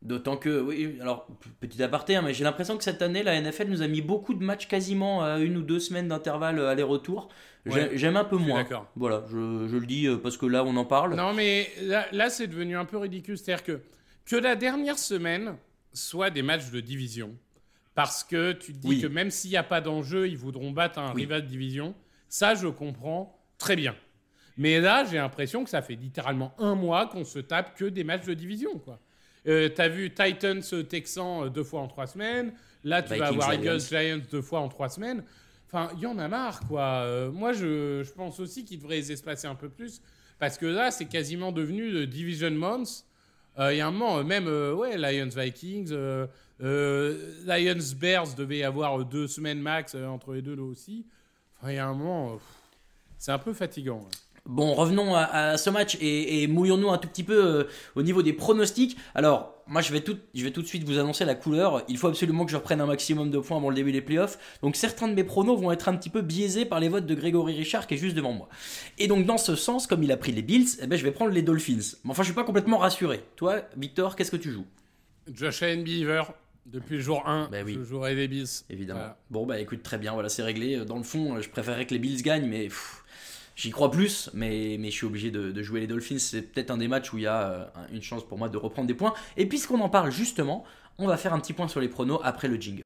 D'autant 0.01 0.36
que, 0.36 0.60
oui, 0.60 0.98
alors, 1.00 1.27
petit 1.62 1.81
aparté, 1.81 2.17
hein, 2.17 2.22
mais 2.24 2.33
j'ai 2.33 2.43
l'impression 2.43 2.75
que 2.75 2.83
cette 2.83 3.01
année, 3.01 3.24
la 3.24 3.39
NFL 3.39 3.69
nous 3.69 3.81
a 3.81 3.88
mis 3.88 4.01
beaucoup 4.01 4.33
de 4.33 4.43
matchs 4.43 4.67
quasiment 4.67 5.24
à 5.24 5.39
une 5.39 5.55
ou 5.55 5.62
deux 5.62 5.79
semaines 5.79 6.10
d'intervalle 6.10 6.60
euh, 6.60 6.67
aller-retour. 6.67 7.29
Ouais, 7.65 7.91
J'aime 7.93 8.17
un 8.17 8.25
peu 8.25 8.36
moins. 8.36 8.63
d'accord. 8.63 8.86
Voilà, 8.98 9.24
je, 9.29 9.65
je 9.69 9.77
le 9.77 9.86
dis 9.86 10.07
euh, 10.07 10.17
parce 10.17 10.36
que 10.36 10.45
là, 10.45 10.65
on 10.65 10.75
en 10.75 10.83
parle. 10.83 11.15
Non, 11.15 11.33
mais 11.33 11.69
là, 11.83 12.05
là, 12.12 12.29
c'est 12.29 12.48
devenu 12.48 12.75
un 12.75 12.83
peu 12.83 12.98
ridicule. 12.98 13.38
C'est-à-dire 13.38 13.63
que, 13.63 13.79
que 14.25 14.36
la 14.36 14.57
dernière 14.57 15.00
semaine 15.00 15.55
soit 15.93 16.29
des 16.31 16.41
matchs 16.41 16.69
de 16.69 16.81
division, 16.81 17.33
parce 17.95 18.25
que 18.25 18.51
tu 18.51 18.74
te 18.74 18.79
dis 18.79 18.88
Oui. 18.89 19.01
que 19.01 19.07
même 19.07 19.31
s'il 19.31 19.51
n'y 19.51 19.57
a 19.57 19.63
pas 19.63 19.79
d'enjeu, 19.79 20.27
ils 20.27 20.38
voudront 20.38 20.72
battre 20.72 21.00
un 21.00 21.13
rival 21.13 21.43
de 21.43 21.48
division, 21.48 21.95
ça, 22.27 22.55
je 22.55 22.67
comprends 22.67 23.39
très 23.63 23.77
bien. 23.77 23.96
Mais 24.58 24.82
là, 24.82 25.05
j'ai 25.10 25.17
l'impression 25.17 25.63
que 25.63 25.70
ça 25.70 25.82
fait 25.82 25.96
littéralement 25.96 26.53
un 26.58 26.75
mois 26.75 27.08
qu'on 27.08 27.24
se 27.24 27.39
tape 27.39 27.77
que 27.77 27.86
des 27.86 28.03
matchs 28.03 28.25
de 28.25 28.34
division, 28.34 28.77
quoi. 28.77 29.00
Euh, 29.48 29.70
T'as 29.70 29.88
vu 29.88 30.13
Titans 30.13 30.62
euh, 30.74 30.84
Texans 30.84 31.46
euh, 31.46 31.50
deux 31.50 31.63
fois 31.63 31.79
en 31.82 31.88
trois 31.88 32.08
semaines. 32.08 32.53
Là, 32.84 33.01
tu 33.01 33.15
vas 33.15 33.27
avoir. 33.27 33.53
Eagles 33.53 33.79
Giants 33.79 34.22
deux 34.29 34.41
fois 34.41 34.60
en 34.60 34.67
trois 34.67 34.89
semaines. 34.89 35.24
Enfin, 35.67 35.89
il 35.96 36.01
y 36.01 36.05
en 36.05 36.20
a 36.20 36.27
marre, 36.27 36.60
quoi. 36.67 36.82
Euh, 36.82 37.32
moi, 37.32 37.53
je, 37.53 38.03
je 38.03 38.12
pense 38.12 38.39
aussi 38.41 38.65
qu'ils 38.65 38.79
devraient 38.79 38.98
les 38.98 39.12
espacer 39.13 39.48
un 39.48 39.55
peu 39.55 39.70
plus. 39.70 40.01
Parce 40.39 40.58
que 40.58 40.65
là, 40.65 40.91
c'est 40.91 41.05
quasiment 41.05 41.53
devenu 41.53 41.89
le 41.89 42.05
Division 42.05 42.51
Months. 42.51 43.05
Il 43.58 43.77
y 43.77 43.82
a 43.82 43.88
un 43.88 43.91
moment, 43.91 44.24
même, 44.24 44.48
euh, 44.48 44.74
ouais, 44.74 44.98
Lions 44.98 45.29
Vikings, 45.29 45.93
Lions 46.60 47.93
Bears 48.00 48.36
devait 48.36 48.58
y 48.58 48.63
avoir 48.63 49.05
deux 49.05 49.27
semaines 49.27 49.60
max 49.60 49.96
entre 49.96 50.34
les 50.34 50.41
deux, 50.41 50.55
là 50.55 50.63
aussi. 50.63 51.05
Enfin, 51.58 51.72
il 51.72 51.75
y 51.75 51.79
a 51.79 51.88
un 51.88 51.93
moment, 51.93 52.34
pff, 52.34 52.62
c'est 53.23 53.31
un 53.31 53.39
peu 53.39 53.53
fatigant. 53.53 53.97
ouais. 53.99 54.09
Bon, 54.45 54.73
revenons 54.73 55.15
à, 55.15 55.21
à 55.23 55.57
ce 55.57 55.69
match 55.69 55.95
et, 56.01 56.43
et 56.43 56.47
mouillons-nous 56.47 56.89
un 56.89 56.97
tout 56.97 57.07
petit 57.07 57.23
peu 57.23 57.45
euh, 57.61 57.63
au 57.95 58.03
niveau 58.03 58.21
des 58.21 58.33
pronostics. 58.33 58.97
Alors, 59.15 59.55
moi, 59.67 59.79
je 59.79 59.93
vais, 59.93 60.01
tout, 60.01 60.17
je 60.33 60.43
vais 60.43 60.51
tout 60.51 60.61
de 60.61 60.67
suite 60.67 60.83
vous 60.83 60.99
annoncer 60.99 61.23
la 61.23 61.33
couleur. 61.35 61.83
Il 61.87 61.97
faut 61.97 62.09
absolument 62.09 62.43
que 62.43 62.51
je 62.51 62.57
reprenne 62.57 62.81
un 62.81 62.85
maximum 62.85 63.31
de 63.31 63.39
points 63.39 63.55
avant 63.55 63.69
le 63.69 63.75
début 63.75 63.93
des 63.93 64.01
playoffs. 64.01 64.37
Donc, 64.61 64.75
certains 64.75 65.07
de 65.07 65.13
mes 65.13 65.23
pronos 65.23 65.57
vont 65.57 65.71
être 65.71 65.87
un 65.87 65.95
petit 65.95 66.09
peu 66.09 66.21
biaisés 66.21 66.65
par 66.65 66.81
les 66.81 66.89
votes 66.89 67.05
de 67.05 67.15
Grégory 67.15 67.55
Richard 67.55 67.87
qui 67.87 67.93
est 67.93 67.97
juste 67.97 68.17
devant 68.17 68.33
moi. 68.33 68.49
Et 68.97 69.07
donc, 69.07 69.25
dans 69.25 69.37
ce 69.37 69.55
sens, 69.55 69.87
comme 69.87 70.03
il 70.03 70.11
a 70.11 70.17
pris 70.17 70.33
les 70.33 70.41
Bills, 70.41 70.67
eh 70.81 70.87
ben, 70.87 70.97
je 70.99 71.05
vais 71.05 71.11
prendre 71.11 71.31
les 71.31 71.41
Dolphins. 71.41 71.95
Mais 72.03 72.11
enfin, 72.11 72.23
je 72.23 72.27
suis 72.27 72.35
pas 72.35 72.43
complètement 72.43 72.79
rassuré. 72.79 73.23
Toi, 73.37 73.61
Victor, 73.77 74.17
qu'est-ce 74.17 74.31
que 74.31 74.35
tu 74.35 74.51
joues? 74.51 74.65
Josh 75.33 75.63
Allen 75.63 75.83
Beaver, 75.85 76.23
depuis 76.65 76.97
le 76.97 77.01
jour 77.01 77.25
1, 77.25 77.47
Bah 77.49 77.59
oui. 77.65 77.75
je 77.79 77.83
jouerai 77.85 78.13
les 78.15 78.27
Bills. 78.27 78.45
Évidemment. 78.69 78.99
Voilà. 78.99 79.17
Bon, 79.29 79.45
bah 79.45 79.59
écoute, 79.61 79.83
très 79.83 79.97
bien, 79.97 80.11
voilà, 80.11 80.27
c'est 80.27 80.43
réglé. 80.43 80.83
Dans 80.83 80.97
le 80.97 81.03
fond, 81.03 81.39
je 81.39 81.49
préférerais 81.49 81.85
que 81.85 81.93
les 81.93 81.99
Bills 81.99 82.21
gagnent, 82.21 82.47
mais 82.49 82.65
pff, 82.65 83.02
j'y 83.55 83.72
crois 83.72 83.91
plus. 83.91 84.29
Mais, 84.33 84.77
je 84.83 84.89
suis 84.89 85.06
obligé 85.06 85.32
de, 85.32 85.51
de 85.51 85.63
jouer 85.63 85.80
les 85.80 85.88
Dolphins. 85.88 86.19
C'est 86.19 86.41
peut-être 86.41 86.71
un 86.71 86.77
des 86.77 86.88
matchs 86.88 87.13
où 87.13 87.17
il 87.17 87.23
y 87.23 87.27
a 87.27 87.41
euh, 87.49 87.65
une 87.91 88.01
chance 88.01 88.23
pour 88.23 88.38
moi 88.38 88.49
de 88.49 88.58
reprendre 88.58 88.88
des 88.88 88.93
points. 88.93 89.13
Et 89.38 89.45
puisqu'on 89.45 89.80
en 89.82 89.89
parle 89.89 90.12
justement, 90.12 90.63
on 90.97 91.08
va 91.08 91.17
faire 91.17 91.34
un 91.34 91.39
petit 91.39 91.54
point 91.54 91.67
sur 91.67 91.80
les 91.80 91.89
pronos 91.89 92.19
après 92.23 92.47
le 92.47 92.60
jingle. 92.60 92.84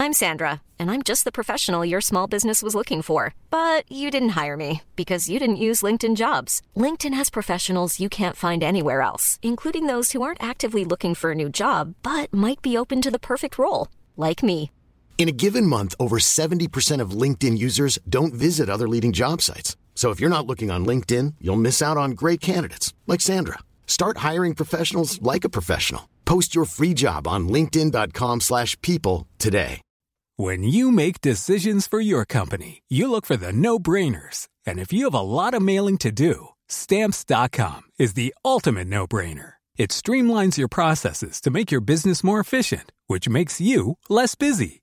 I'm 0.00 0.12
Sandra, 0.12 0.62
and 0.78 0.92
I'm 0.92 1.02
just 1.02 1.24
the 1.24 1.32
professional 1.32 1.84
your 1.84 2.00
small 2.00 2.28
business 2.28 2.62
was 2.62 2.74
looking 2.74 3.02
for. 3.02 3.34
But 3.50 3.84
you 3.90 4.12
didn't 4.12 4.40
hire 4.40 4.56
me 4.56 4.82
because 4.94 5.28
you 5.28 5.40
didn't 5.40 5.56
use 5.56 5.82
LinkedIn 5.82 6.14
jobs. 6.14 6.62
LinkedIn 6.76 7.14
has 7.14 7.30
professionals 7.30 7.98
you 7.98 8.08
can't 8.08 8.36
find 8.36 8.62
anywhere 8.62 9.02
else, 9.02 9.40
including 9.42 9.86
those 9.86 10.12
who 10.12 10.22
aren't 10.22 10.42
actively 10.42 10.84
looking 10.84 11.14
for 11.16 11.32
a 11.32 11.34
new 11.34 11.48
job 11.48 11.94
but 12.02 12.32
might 12.32 12.62
be 12.62 12.78
open 12.78 13.02
to 13.02 13.10
the 13.10 13.18
perfect 13.18 13.58
role, 13.58 13.88
like 14.16 14.42
me. 14.42 14.70
In 15.18 15.28
a 15.28 15.32
given 15.32 15.66
month, 15.66 15.96
over 15.98 16.20
70% 16.20 17.00
of 17.00 17.10
LinkedIn 17.10 17.58
users 17.58 17.98
don't 18.08 18.32
visit 18.32 18.70
other 18.70 18.88
leading 18.88 19.12
job 19.12 19.42
sites. 19.42 19.76
So 19.96 20.10
if 20.10 20.20
you're 20.20 20.30
not 20.30 20.46
looking 20.46 20.70
on 20.70 20.86
LinkedIn, 20.86 21.34
you'll 21.40 21.56
miss 21.56 21.82
out 21.82 21.96
on 21.96 22.12
great 22.12 22.40
candidates 22.40 22.94
like 23.08 23.20
Sandra. 23.20 23.58
Start 23.88 24.18
hiring 24.18 24.54
professionals 24.54 25.20
like 25.20 25.44
a 25.44 25.48
professional. 25.48 26.08
Post 26.24 26.54
your 26.54 26.66
free 26.66 26.94
job 26.94 27.26
on 27.26 27.48
linkedin.com/people 27.48 29.26
today. 29.38 29.80
When 30.36 30.62
you 30.62 30.92
make 30.92 31.20
decisions 31.20 31.88
for 31.88 32.00
your 32.00 32.24
company, 32.24 32.82
you 32.88 33.10
look 33.10 33.26
for 33.26 33.36
the 33.36 33.52
no-brainers. 33.52 34.46
And 34.64 34.78
if 34.78 34.92
you 34.92 35.04
have 35.06 35.18
a 35.18 35.30
lot 35.38 35.52
of 35.52 35.62
mailing 35.62 35.98
to 35.98 36.12
do, 36.12 36.50
stamps.com 36.68 37.90
is 37.98 38.12
the 38.12 38.32
ultimate 38.44 38.86
no-brainer. 38.86 39.54
It 39.76 39.90
streamlines 39.90 40.58
your 40.58 40.68
processes 40.68 41.40
to 41.40 41.50
make 41.50 41.72
your 41.72 41.80
business 41.80 42.22
more 42.22 42.38
efficient, 42.38 42.92
which 43.08 43.28
makes 43.28 43.60
you 43.60 43.96
less 44.08 44.36
busy. 44.36 44.82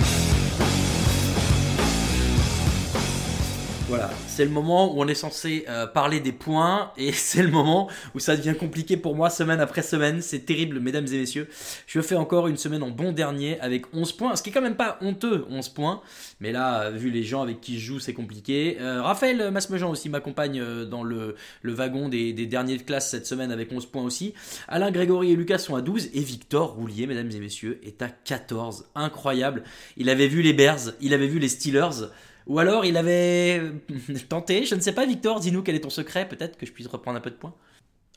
Voilà, 3.91 4.09
c'est 4.25 4.45
le 4.45 4.51
moment 4.51 4.95
où 4.95 5.01
on 5.01 5.07
est 5.09 5.13
censé 5.13 5.65
euh, 5.67 5.85
parler 5.85 6.21
des 6.21 6.31
points 6.31 6.93
et 6.95 7.11
c'est 7.11 7.43
le 7.43 7.49
moment 7.49 7.89
où 8.15 8.21
ça 8.21 8.37
devient 8.37 8.55
compliqué 8.57 8.95
pour 8.95 9.17
moi 9.17 9.29
semaine 9.29 9.59
après 9.59 9.81
semaine. 9.81 10.21
C'est 10.21 10.45
terrible, 10.45 10.79
mesdames 10.79 11.05
et 11.11 11.17
messieurs. 11.17 11.49
Je 11.87 11.99
fais 11.99 12.15
encore 12.15 12.47
une 12.47 12.55
semaine 12.55 12.83
en 12.83 12.89
bon 12.89 13.11
dernier 13.11 13.59
avec 13.59 13.93
11 13.93 14.13
points, 14.13 14.35
ce 14.37 14.43
qui 14.43 14.49
est 14.49 14.53
quand 14.53 14.61
même 14.61 14.77
pas 14.77 14.97
honteux, 15.01 15.45
11 15.49 15.67
points. 15.67 16.01
Mais 16.39 16.53
là, 16.53 16.89
vu 16.89 17.11
les 17.11 17.23
gens 17.23 17.41
avec 17.41 17.59
qui 17.59 17.81
je 17.81 17.85
joue, 17.87 17.99
c'est 17.99 18.13
compliqué. 18.13 18.77
Euh, 18.79 19.01
Raphaël 19.01 19.51
Masmejean 19.51 19.91
aussi 19.91 20.07
m'accompagne 20.07 20.61
euh, 20.61 20.85
dans 20.85 21.03
le, 21.03 21.35
le 21.61 21.73
wagon 21.73 22.07
des, 22.07 22.31
des 22.31 22.45
derniers 22.45 22.77
de 22.77 22.83
classe 22.83 23.09
cette 23.09 23.27
semaine 23.27 23.51
avec 23.51 23.73
11 23.73 23.87
points 23.87 24.03
aussi. 24.03 24.33
Alain, 24.69 24.91
Grégory 24.91 25.33
et 25.33 25.35
Lucas 25.35 25.57
sont 25.57 25.75
à 25.75 25.81
12 25.81 26.11
et 26.13 26.21
Victor 26.21 26.75
Roulier, 26.75 27.07
mesdames 27.07 27.29
et 27.29 27.39
messieurs, 27.41 27.81
est 27.83 28.01
à 28.01 28.07
14. 28.07 28.85
Incroyable. 28.95 29.63
Il 29.97 30.09
avait 30.09 30.29
vu 30.29 30.41
les 30.41 30.53
Bears, 30.53 30.93
il 31.01 31.13
avait 31.13 31.27
vu 31.27 31.39
les 31.39 31.49
Steelers. 31.49 32.07
Ou 32.47 32.59
alors 32.59 32.85
il 32.85 32.97
avait 32.97 33.61
tenté, 34.29 34.65
je 34.65 34.75
ne 34.75 34.79
sais 34.79 34.93
pas 34.93 35.05
Victor, 35.05 35.39
dis-nous 35.39 35.63
quel 35.63 35.75
est 35.75 35.81
ton 35.81 35.89
secret, 35.89 36.27
peut-être 36.27 36.57
que 36.57 36.65
je 36.65 36.71
puisse 36.71 36.87
reprendre 36.87 37.17
un 37.17 37.21
peu 37.21 37.29
de 37.29 37.35
points. 37.35 37.55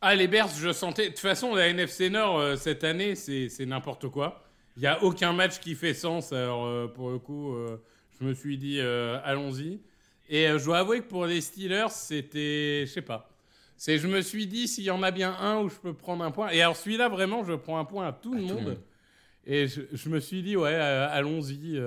Ah, 0.06 0.14
les 0.14 0.28
Bears, 0.28 0.50
je 0.54 0.70
sentais. 0.70 1.04
De 1.04 1.08
toute 1.08 1.20
façon, 1.20 1.54
la 1.54 1.68
NFC 1.68 2.10
Nord, 2.10 2.38
euh, 2.38 2.56
cette 2.56 2.84
année, 2.84 3.14
c'est 3.14 3.64
n'importe 3.64 4.08
quoi. 4.08 4.44
Il 4.76 4.80
n'y 4.80 4.86
a 4.86 5.02
aucun 5.02 5.32
match 5.32 5.60
qui 5.60 5.74
fait 5.74 5.94
sens. 5.94 6.30
Alors, 6.30 6.66
euh, 6.66 6.88
pour 6.88 7.10
le 7.10 7.18
coup, 7.18 7.54
euh, 7.54 7.78
Je 8.20 8.26
me 8.26 8.34
suis 8.34 8.58
dit, 8.58 8.78
allons-y. 8.80 9.80
Et 10.28 10.46
je 10.46 10.62
dois 10.62 10.80
avouer 10.80 11.00
que 11.00 11.08
pour 11.08 11.24
les 11.24 11.40
Steelers, 11.40 11.88
c'était, 11.88 12.84
je 12.86 12.92
sais 12.92 13.00
pas. 13.00 13.30
C'est, 13.78 13.96
je 13.96 14.06
me 14.06 14.20
suis 14.20 14.46
dit, 14.46 14.68
s'il 14.68 14.84
y 14.84 14.90
en 14.90 15.02
a 15.02 15.10
bien 15.10 15.34
un 15.40 15.62
où 15.62 15.70
je 15.70 15.76
peux 15.76 15.94
prendre 15.94 16.22
un 16.22 16.30
point. 16.30 16.50
Et 16.50 16.60
alors 16.60 16.76
celui-là, 16.76 17.08
vraiment, 17.08 17.42
je 17.42 17.54
prends 17.54 17.78
un 17.78 17.86
point 17.86 18.06
à 18.06 18.12
tout, 18.12 18.34
le, 18.34 18.42
tout 18.42 18.48
le 18.48 18.54
monde. 18.54 18.78
Et 19.46 19.68
je, 19.68 19.80
je 19.90 20.08
me 20.10 20.20
suis 20.20 20.42
dit, 20.42 20.54
ouais, 20.54 20.74
allons-y. 20.74 21.80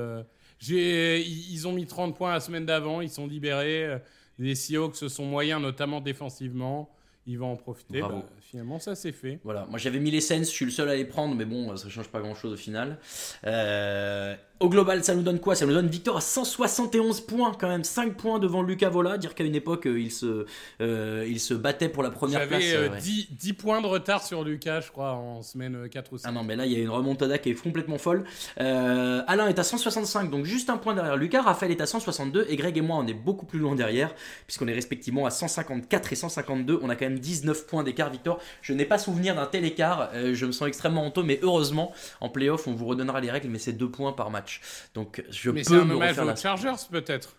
Ils 0.62 1.68
ont 1.68 1.74
mis 1.74 1.86
30 1.86 2.16
points 2.16 2.32
la 2.34 2.40
semaine 2.40 2.66
d'avant, 2.66 3.02
ils 3.02 3.10
sont 3.10 3.28
libérés. 3.28 3.86
euh, 3.86 4.00
Les 4.40 4.56
Seahawks 4.56 4.96
se 4.96 5.08
sont 5.10 5.26
moyens, 5.26 5.62
notamment 5.62 6.02
défensivement. 6.02 6.90
Ils 7.30 7.38
vont 7.38 7.52
en 7.52 7.56
profiter. 7.58 8.00
Bah, 8.00 8.24
finalement, 8.40 8.80
ça 8.80 8.96
c'est 8.96 9.12
fait. 9.12 9.40
Voilà, 9.44 9.66
moi 9.70 9.78
j'avais 9.78 10.00
mis 10.00 10.12
les 10.12 10.22
Saints, 10.22 10.40
je 10.44 10.44
suis 10.46 10.64
le 10.64 10.72
seul 10.72 10.88
à 10.88 10.96
les 10.96 11.04
prendre, 11.04 11.36
mais 11.36 11.44
bon, 11.44 11.76
ça 11.76 11.90
change 11.90 12.08
pas 12.08 12.22
grand 12.22 12.36
chose 12.36 12.54
au 12.54 12.58
final. 12.58 13.00
Euh, 13.46 14.34
au 14.60 14.70
global, 14.70 15.04
ça 15.04 15.14
nous 15.14 15.22
donne 15.22 15.40
quoi? 15.40 15.56
Ça 15.56 15.66
nous 15.66 15.74
donne 15.74 15.86
une 15.86 15.92
victoire 15.92 16.18
à 16.18 16.22
171 16.22 17.22
points, 17.22 17.52
quand 17.60 17.68
même, 17.68 17.84
5 17.84 18.16
points 18.16 18.40
devant 18.40 18.62
Lucas 18.62 18.90
Vola. 18.90 19.18
Dire 19.18 19.36
qu'à 19.36 19.44
une 19.44 19.56
époque, 19.56 19.86
euh, 19.86 20.00
il 20.00 20.12
se, 20.12 20.46
euh, 20.82 21.26
il 21.28 21.40
se 21.40 21.54
battait 21.54 21.90
pour 21.90 22.04
la 22.04 22.10
première 22.10 22.48
place. 22.48 22.64
J'avais 22.64 22.76
euh, 22.76 22.90
euh, 22.90 22.94
ouais. 22.94 23.00
10, 23.00 23.28
10 23.32 23.54
points 23.54 23.82
de 23.82 23.88
retard 23.88 24.24
sur 24.24 24.44
Lucas, 24.44 24.82
je 24.82 24.92
crois, 24.92 25.14
en 25.14 25.44
semaine 25.44 25.76
euh, 25.76 25.88
4 25.88 26.14
ou 26.14 26.18
5. 26.18 26.28
Ah 26.28 26.32
non, 26.32 26.44
mais 26.44 26.56
là, 26.56 26.66
il 26.66 26.72
y 26.72 26.76
a 26.76 26.80
une 26.80 26.90
remontada 26.90 27.38
qui 27.38 27.52
est 27.52 27.62
complètement 27.62 27.98
folle. 27.98 28.24
Euh, 28.60 29.22
Alain 29.28 29.48
est 29.48 29.60
à 29.60 29.64
165, 29.64 30.32
donc 30.32 30.46
juste 30.46 30.70
un 30.70 30.78
point 30.78 30.96
derrière 30.96 31.18
Lucas. 31.18 31.42
Raphaël 31.44 31.72
est 31.72 31.82
à 31.82 31.86
162 31.86 32.48
et 32.50 32.56
Greg 32.56 32.78
et 32.78 32.82
moi, 32.82 32.98
on 32.98 33.06
est 33.06 33.14
beaucoup 33.14 33.46
plus 33.46 33.60
loin 33.60 33.76
derrière, 33.76 34.14
puisqu'on 34.48 34.68
est 34.68 34.74
respectivement 34.74 35.26
à 35.26 35.30
154 35.30 36.14
et 36.14 36.16
152. 36.16 36.80
On 36.82 36.90
a 36.90 36.96
quand 36.96 37.06
même 37.06 37.20
19 37.20 37.68
points 37.68 37.84
d'écart, 37.84 38.10
Victor. 38.10 38.40
Je 38.62 38.74
n'ai 38.74 38.86
pas 38.86 38.98
souvenir 38.98 39.36
d'un 39.36 39.46
tel 39.46 39.66
écart. 39.66 40.10
Euh, 40.14 40.34
je 40.34 40.46
me 40.48 40.52
sens 40.52 40.68
extrêmement 40.68 41.06
honteux, 41.06 41.24
mais 41.24 41.40
heureusement, 41.44 41.92
en 42.22 42.30
playoff, 42.30 42.68
on 42.68 42.74
vous 42.74 42.86
redonnera 42.86 43.22
les 43.22 43.30
règles, 43.30 43.50
mais 43.50 43.60
c'est 43.60 43.74
deux 43.74 43.90
points 43.90 44.14
par 44.14 44.32
match. 44.32 44.47
Donc, 44.94 45.24
je 45.30 45.50
Mais 45.52 45.64
c'est 45.64 45.72
peux 45.74 45.82
un 45.82 45.86
me 45.86 45.96
hommage 45.96 46.10
refaire 46.10 46.24
aux 46.24 46.28
la... 46.28 46.36
Chargers, 46.36 46.86
peut-être. 46.90 47.36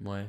Ouais, 0.00 0.26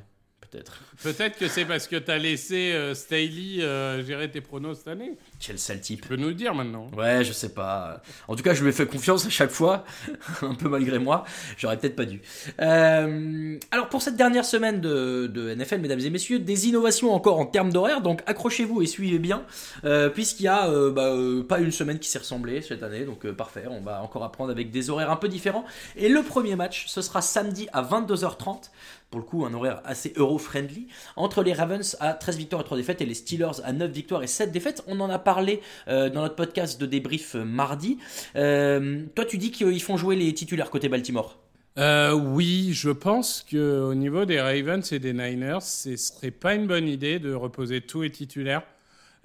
peut-être. 0.53 0.79
Peut-être 1.01 1.37
que 1.37 1.47
c'est 1.47 1.65
parce 1.65 1.87
que 1.87 1.95
t'as 1.95 2.17
laissé 2.17 2.73
euh, 2.73 2.93
Staley 2.93 3.61
euh, 3.61 4.03
gérer 4.03 4.29
tes 4.29 4.41
pronos 4.41 4.77
cette 4.77 4.87
année. 4.87 5.17
Quel 5.39 5.59
sale 5.59 5.81
type. 5.81 6.01
Tu 6.01 6.07
peux 6.07 6.15
nous 6.15 6.29
le 6.29 6.33
dire 6.33 6.53
maintenant. 6.53 6.89
Ouais, 6.95 7.23
je 7.23 7.33
sais 7.33 7.53
pas. 7.53 8.01
En 8.27 8.35
tout 8.35 8.43
cas, 8.43 8.53
je 8.53 8.61
lui 8.63 8.69
ai 8.69 8.71
fait 8.71 8.85
confiance 8.85 9.25
à 9.25 9.29
chaque 9.29 9.49
fois, 9.49 9.83
un 10.41 10.55
peu 10.55 10.69
malgré 10.69 10.99
moi. 10.99 11.25
J'aurais 11.57 11.77
peut-être 11.77 11.95
pas 11.95 12.05
dû. 12.05 12.21
Euh, 12.61 13.57
alors, 13.71 13.89
pour 13.89 14.01
cette 14.01 14.15
dernière 14.15 14.45
semaine 14.45 14.81
de, 14.81 15.27
de 15.27 15.53
NFL, 15.53 15.79
mesdames 15.79 15.99
et 15.99 16.09
messieurs, 16.09 16.39
des 16.39 16.67
innovations 16.67 17.13
encore 17.13 17.39
en 17.39 17.45
termes 17.45 17.71
d'horaire. 17.71 18.01
Donc, 18.01 18.21
accrochez-vous 18.25 18.81
et 18.81 18.85
suivez 18.85 19.19
bien, 19.19 19.43
euh, 19.83 20.09
puisqu'il 20.09 20.43
y 20.43 20.47
a 20.47 20.69
bah, 20.89 21.15
pas 21.47 21.59
une 21.59 21.71
semaine 21.71 21.99
qui 21.99 22.09
s'est 22.09 22.19
ressemblée 22.19 22.61
cette 22.61 22.83
année. 22.83 23.05
Donc, 23.05 23.29
parfait. 23.31 23.65
On 23.69 23.81
va 23.81 24.01
encore 24.01 24.23
apprendre 24.23 24.51
avec 24.51 24.71
des 24.71 24.89
horaires 24.89 25.11
un 25.11 25.15
peu 25.15 25.27
différents. 25.27 25.65
Et 25.95 26.09
le 26.09 26.21
premier 26.21 26.55
match, 26.55 26.85
ce 26.87 27.01
sera 27.01 27.21
samedi 27.21 27.67
à 27.73 27.81
22h30 27.81 28.69
pour 29.13 29.19
le 29.19 29.28
coup 29.28 29.45
un 29.45 29.54
horaire 29.54 29.80
assez 29.86 30.12
euro-friendly, 30.15 30.88
entre 31.17 31.43
les 31.43 31.54
Ravens 31.54 31.95
à 31.99 32.13
13 32.13 32.36
victoires 32.36 32.62
et 32.63 32.65
3 32.65 32.78
défaites 32.78 32.99
et 32.99 33.06
les 33.06 33.13
Steelers 33.13 33.62
à 33.63 33.71
9 33.71 33.91
victoires 33.91 34.23
et 34.23 34.28
7 34.28 34.52
défaites. 34.52 34.84
On 34.88 34.99
en 35.02 35.10
a 35.12 35.19
parlé 35.19 35.62
euh, 35.88 36.10
dans 36.10 36.23
notre 36.23 36.34
podcast 36.34 36.82
de 36.82 36.88
débrief 36.88 37.36
euh, 37.36 37.43
mardi. 37.43 37.99
Euh, 38.36 39.04
toi, 39.13 39.23
tu 39.23 39.38
dis 39.38 39.52
qu'ils 39.52 39.84
font 39.84 39.97
jouer 39.97 40.15
les 40.15 40.34
titulaires 40.34 40.71
côté 40.71 40.89
Baltimore 40.89 41.38
oui, 41.78 42.71
je 42.73 42.89
pense 42.89 43.45
que 43.49 43.82
au 43.82 43.95
niveau 43.95 44.26
des 44.26 44.39
Ravens 44.41 44.91
et 44.91 44.99
des 44.99 45.13
Niners, 45.13 45.62
ce 45.62 45.95
serait 45.95 46.32
pas 46.32 46.56
une 46.56 46.67
bonne 46.67 46.88
idée 46.88 47.19
de 47.19 47.34
reposer 47.34 47.82
tous 47.82 48.02
les 48.02 48.12
titulaires 48.12 48.63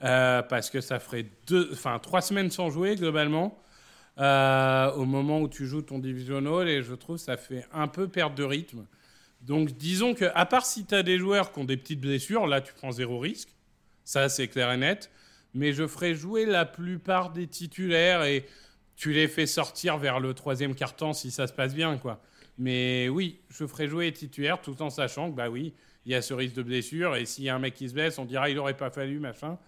parce 0.00 0.70
que 0.70 0.80
ça 0.80 0.98
ferait 0.98 1.26
deux, 1.46 1.68
enfin 1.72 1.98
trois 1.98 2.22
semaines 2.22 2.50
sans 2.50 2.70
jouer 2.70 2.96
globalement 2.96 3.58
au 4.16 5.04
moment 5.04 5.40
où 5.42 5.48
tu 5.48 5.66
joues 5.66 5.82
ton 5.82 5.98
divisional 5.98 6.70
et 6.70 6.82
je 6.82 6.94
trouve 6.94 7.18
ça 7.18 7.36
fait 7.36 7.66
un 7.70 7.86
peu 7.86 8.08
perdre 8.08 8.34
de 8.34 8.44
rythme. 8.44 8.86
Donc 9.48 9.72
disons 9.72 10.14
que 10.14 10.26
à 10.34 10.44
part 10.44 10.66
si 10.66 10.84
tu 10.84 10.94
as 10.94 11.02
des 11.02 11.18
joueurs 11.18 11.52
qui 11.52 11.58
ont 11.58 11.64
des 11.64 11.78
petites 11.78 12.00
blessures, 12.00 12.46
là 12.46 12.60
tu 12.60 12.74
prends 12.74 12.92
zéro 12.92 13.18
risque, 13.18 13.48
ça 14.04 14.28
c'est 14.28 14.46
clair 14.46 14.70
et 14.70 14.76
net. 14.76 15.10
Mais 15.54 15.72
je 15.72 15.86
ferai 15.86 16.14
jouer 16.14 16.44
la 16.44 16.66
plupart 16.66 17.32
des 17.32 17.46
titulaires 17.46 18.24
et 18.24 18.46
tu 18.94 19.12
les 19.12 19.26
fais 19.26 19.46
sortir 19.46 19.96
vers 19.96 20.20
le 20.20 20.34
troisième 20.34 20.74
quart-temps 20.74 21.14
si 21.14 21.30
ça 21.30 21.46
se 21.46 21.54
passe 21.54 21.74
bien, 21.74 21.96
quoi. 21.96 22.20
Mais 22.58 23.08
oui, 23.08 23.40
je 23.48 23.66
ferai 23.66 23.88
jouer 23.88 24.06
les 24.06 24.12
titulaires 24.12 24.60
tout 24.60 24.82
en 24.82 24.90
sachant 24.90 25.30
que, 25.30 25.36
bah 25.36 25.48
oui, 25.48 25.72
il 26.04 26.12
y 26.12 26.14
a 26.14 26.20
ce 26.20 26.34
risque 26.34 26.54
de 26.54 26.62
blessure 26.62 27.16
et 27.16 27.24
s'il 27.24 27.44
y 27.44 27.48
a 27.48 27.54
un 27.54 27.58
mec 27.58 27.72
qui 27.72 27.88
se 27.88 27.94
blesse, 27.94 28.18
on 28.18 28.26
dira 28.26 28.50
il 28.50 28.56
n'aurait 28.56 28.76
pas 28.76 28.90
fallu, 28.90 29.18
machin. 29.18 29.58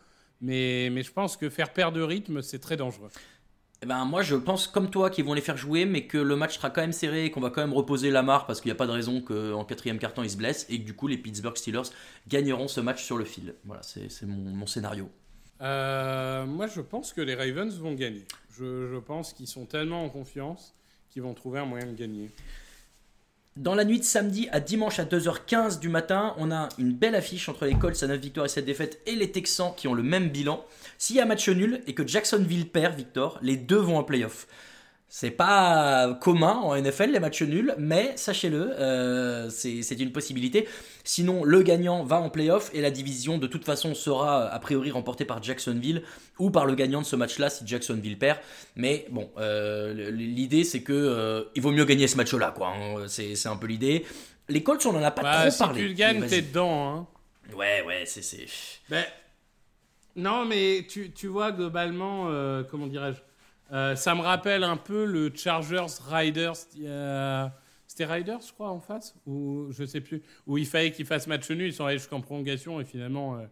Mais, 0.42 0.90
mais 0.92 1.02
je 1.02 1.12
pense 1.12 1.38
que 1.38 1.48
faire 1.48 1.72
perdre 1.72 1.96
de 1.96 2.02
rythme, 2.02 2.42
c'est 2.42 2.58
très 2.58 2.76
dangereux. 2.76 3.10
Eh 3.82 3.86
ben, 3.86 4.04
moi, 4.04 4.20
je 4.22 4.36
pense 4.36 4.66
comme 4.66 4.90
toi 4.90 5.08
qu'ils 5.08 5.24
vont 5.24 5.32
les 5.32 5.40
faire 5.40 5.56
jouer, 5.56 5.86
mais 5.86 6.06
que 6.06 6.18
le 6.18 6.36
match 6.36 6.56
sera 6.56 6.68
quand 6.68 6.82
même 6.82 6.92
serré 6.92 7.24
et 7.24 7.30
qu'on 7.30 7.40
va 7.40 7.48
quand 7.48 7.62
même 7.62 7.72
reposer 7.72 8.10
Lamar 8.10 8.46
parce 8.46 8.60
qu'il 8.60 8.68
n'y 8.68 8.74
a 8.74 8.76
pas 8.76 8.86
de 8.86 8.92
raison 8.92 9.22
qu'en 9.22 9.64
quatrième 9.64 9.98
quart-temps 9.98 10.22
il 10.22 10.30
se 10.30 10.36
blesse 10.36 10.66
et 10.68 10.78
que 10.78 10.84
du 10.84 10.94
coup 10.94 11.06
les 11.06 11.16
Pittsburgh 11.16 11.56
Steelers 11.56 11.88
gagneront 12.28 12.68
ce 12.68 12.82
match 12.82 13.02
sur 13.02 13.16
le 13.16 13.24
fil. 13.24 13.54
Voilà, 13.64 13.80
c'est 13.82 14.26
mon, 14.26 14.36
mon 14.36 14.66
scénario. 14.66 15.08
Euh, 15.62 16.46
moi, 16.46 16.66
je 16.66 16.80
pense 16.80 17.12
que 17.12 17.20
les 17.20 17.34
Ravens 17.34 17.74
vont 17.78 17.94
gagner. 17.94 18.26
Je 18.58 18.98
pense 18.98 19.32
qu'ils 19.32 19.46
sont 19.48 19.64
tellement 19.66 20.04
en 20.04 20.10
confiance 20.10 20.74
qu'ils 21.10 21.22
vont 21.22 21.34
trouver 21.34 21.60
un 21.60 21.66
moyen 21.66 21.86
de 21.86 21.96
gagner. 21.96 22.30
Dans 23.56 23.74
la 23.74 23.84
nuit 23.84 23.98
de 23.98 24.04
samedi 24.04 24.48
à 24.52 24.60
dimanche 24.60 25.00
à 25.00 25.04
2h15 25.04 25.80
du 25.80 25.88
matin, 25.88 26.34
on 26.38 26.52
a 26.52 26.68
une 26.78 26.92
belle 26.92 27.16
affiche 27.16 27.48
entre 27.48 27.66
les 27.66 27.74
Colts 27.74 28.00
à 28.00 28.06
9 28.06 28.20
victoires 28.20 28.46
et 28.46 28.48
7 28.48 28.64
défaites 28.64 29.00
et 29.06 29.16
les 29.16 29.32
Texans 29.32 29.74
qui 29.76 29.88
ont 29.88 29.94
le 29.94 30.04
même 30.04 30.28
bilan. 30.28 30.64
S'il 30.98 31.16
y 31.16 31.20
a 31.20 31.26
match 31.26 31.48
nul 31.48 31.80
et 31.88 31.94
que 31.94 32.06
Jacksonville 32.06 32.68
perd, 32.68 32.94
Victor, 32.94 33.40
les 33.42 33.56
deux 33.56 33.76
vont 33.76 33.98
en 33.98 34.04
playoff. 34.04 34.46
C'est 35.12 35.32
pas 35.32 36.14
commun 36.20 36.52
en 36.62 36.80
NFL 36.80 37.10
les 37.10 37.18
matchs 37.18 37.42
nuls, 37.42 37.74
mais 37.78 38.12
sachez-le, 38.16 38.70
euh, 38.78 39.50
c'est 39.50 39.82
c'est 39.82 39.98
une 39.98 40.12
possibilité. 40.12 40.68
Sinon, 41.02 41.42
le 41.42 41.62
gagnant 41.62 42.04
va 42.04 42.20
en 42.20 42.30
playoff 42.30 42.70
et 42.74 42.80
la 42.80 42.92
division 42.92 43.36
de 43.36 43.48
toute 43.48 43.64
façon 43.64 43.94
sera 43.96 44.46
a 44.46 44.58
priori 44.60 44.92
remportée 44.92 45.24
par 45.24 45.42
Jacksonville 45.42 46.04
ou 46.38 46.52
par 46.52 46.64
le 46.64 46.76
gagnant 46.76 47.00
de 47.00 47.06
ce 47.06 47.16
match-là 47.16 47.50
si 47.50 47.66
Jacksonville 47.66 48.18
perd. 48.18 48.38
Mais 48.76 49.06
bon, 49.10 49.28
euh, 49.38 50.12
l'idée 50.12 50.62
c'est 50.62 50.82
que 50.82 50.92
euh, 50.92 51.42
il 51.56 51.62
vaut 51.62 51.72
mieux 51.72 51.84
gagner 51.86 52.06
ce 52.06 52.16
match-là, 52.16 52.52
quoi. 52.56 52.68
hein. 52.68 53.04
C'est 53.08 53.34
c'est 53.34 53.48
un 53.48 53.56
peu 53.56 53.66
l'idée. 53.66 54.04
Les 54.48 54.62
Colts, 54.62 54.86
on 54.86 54.94
en 54.96 55.02
a 55.02 55.10
pas 55.10 55.22
Bah, 55.22 55.40
trop 55.42 55.50
si 55.50 55.58
parlé. 55.58 55.80
tu 55.82 55.88
le 55.88 55.94
gagnes, 55.94 56.24
t'es 56.28 56.42
dedans. 56.42 56.88
Hein. 56.88 57.06
Ouais, 57.56 57.82
ouais, 57.84 58.04
c'est 58.06 58.22
c'est. 58.22 58.46
Ben, 58.88 59.04
non, 60.14 60.44
mais 60.44 60.86
tu, 60.88 61.10
tu 61.10 61.26
vois, 61.26 61.50
globalement, 61.50 62.26
euh, 62.28 62.62
comment 62.62 62.86
dirais-je 62.86 63.18
euh, 63.72 63.96
Ça 63.96 64.14
me 64.14 64.20
rappelle 64.20 64.64
un 64.64 64.76
peu 64.76 65.04
le 65.04 65.32
Chargers 65.34 65.86
Riders. 66.08 66.54
euh, 66.80 67.46
C'était 67.86 68.04
Riders, 68.04 68.40
je 68.46 68.52
crois, 68.52 68.70
en 68.70 68.80
face 68.80 69.14
Ou 69.26 69.68
je 69.70 69.84
sais 69.84 70.00
plus. 70.00 70.22
Où 70.46 70.58
il 70.58 70.66
fallait 70.66 70.92
qu'ils 70.92 71.06
fassent 71.06 71.26
match 71.26 71.50
nul, 71.50 71.68
ils 71.68 71.72
sont 71.72 71.84
allés 71.84 71.98
jusqu'en 71.98 72.20
prolongation 72.20 72.80
et 72.80 72.84
finalement, 72.84 73.36
euh, 73.36 73.46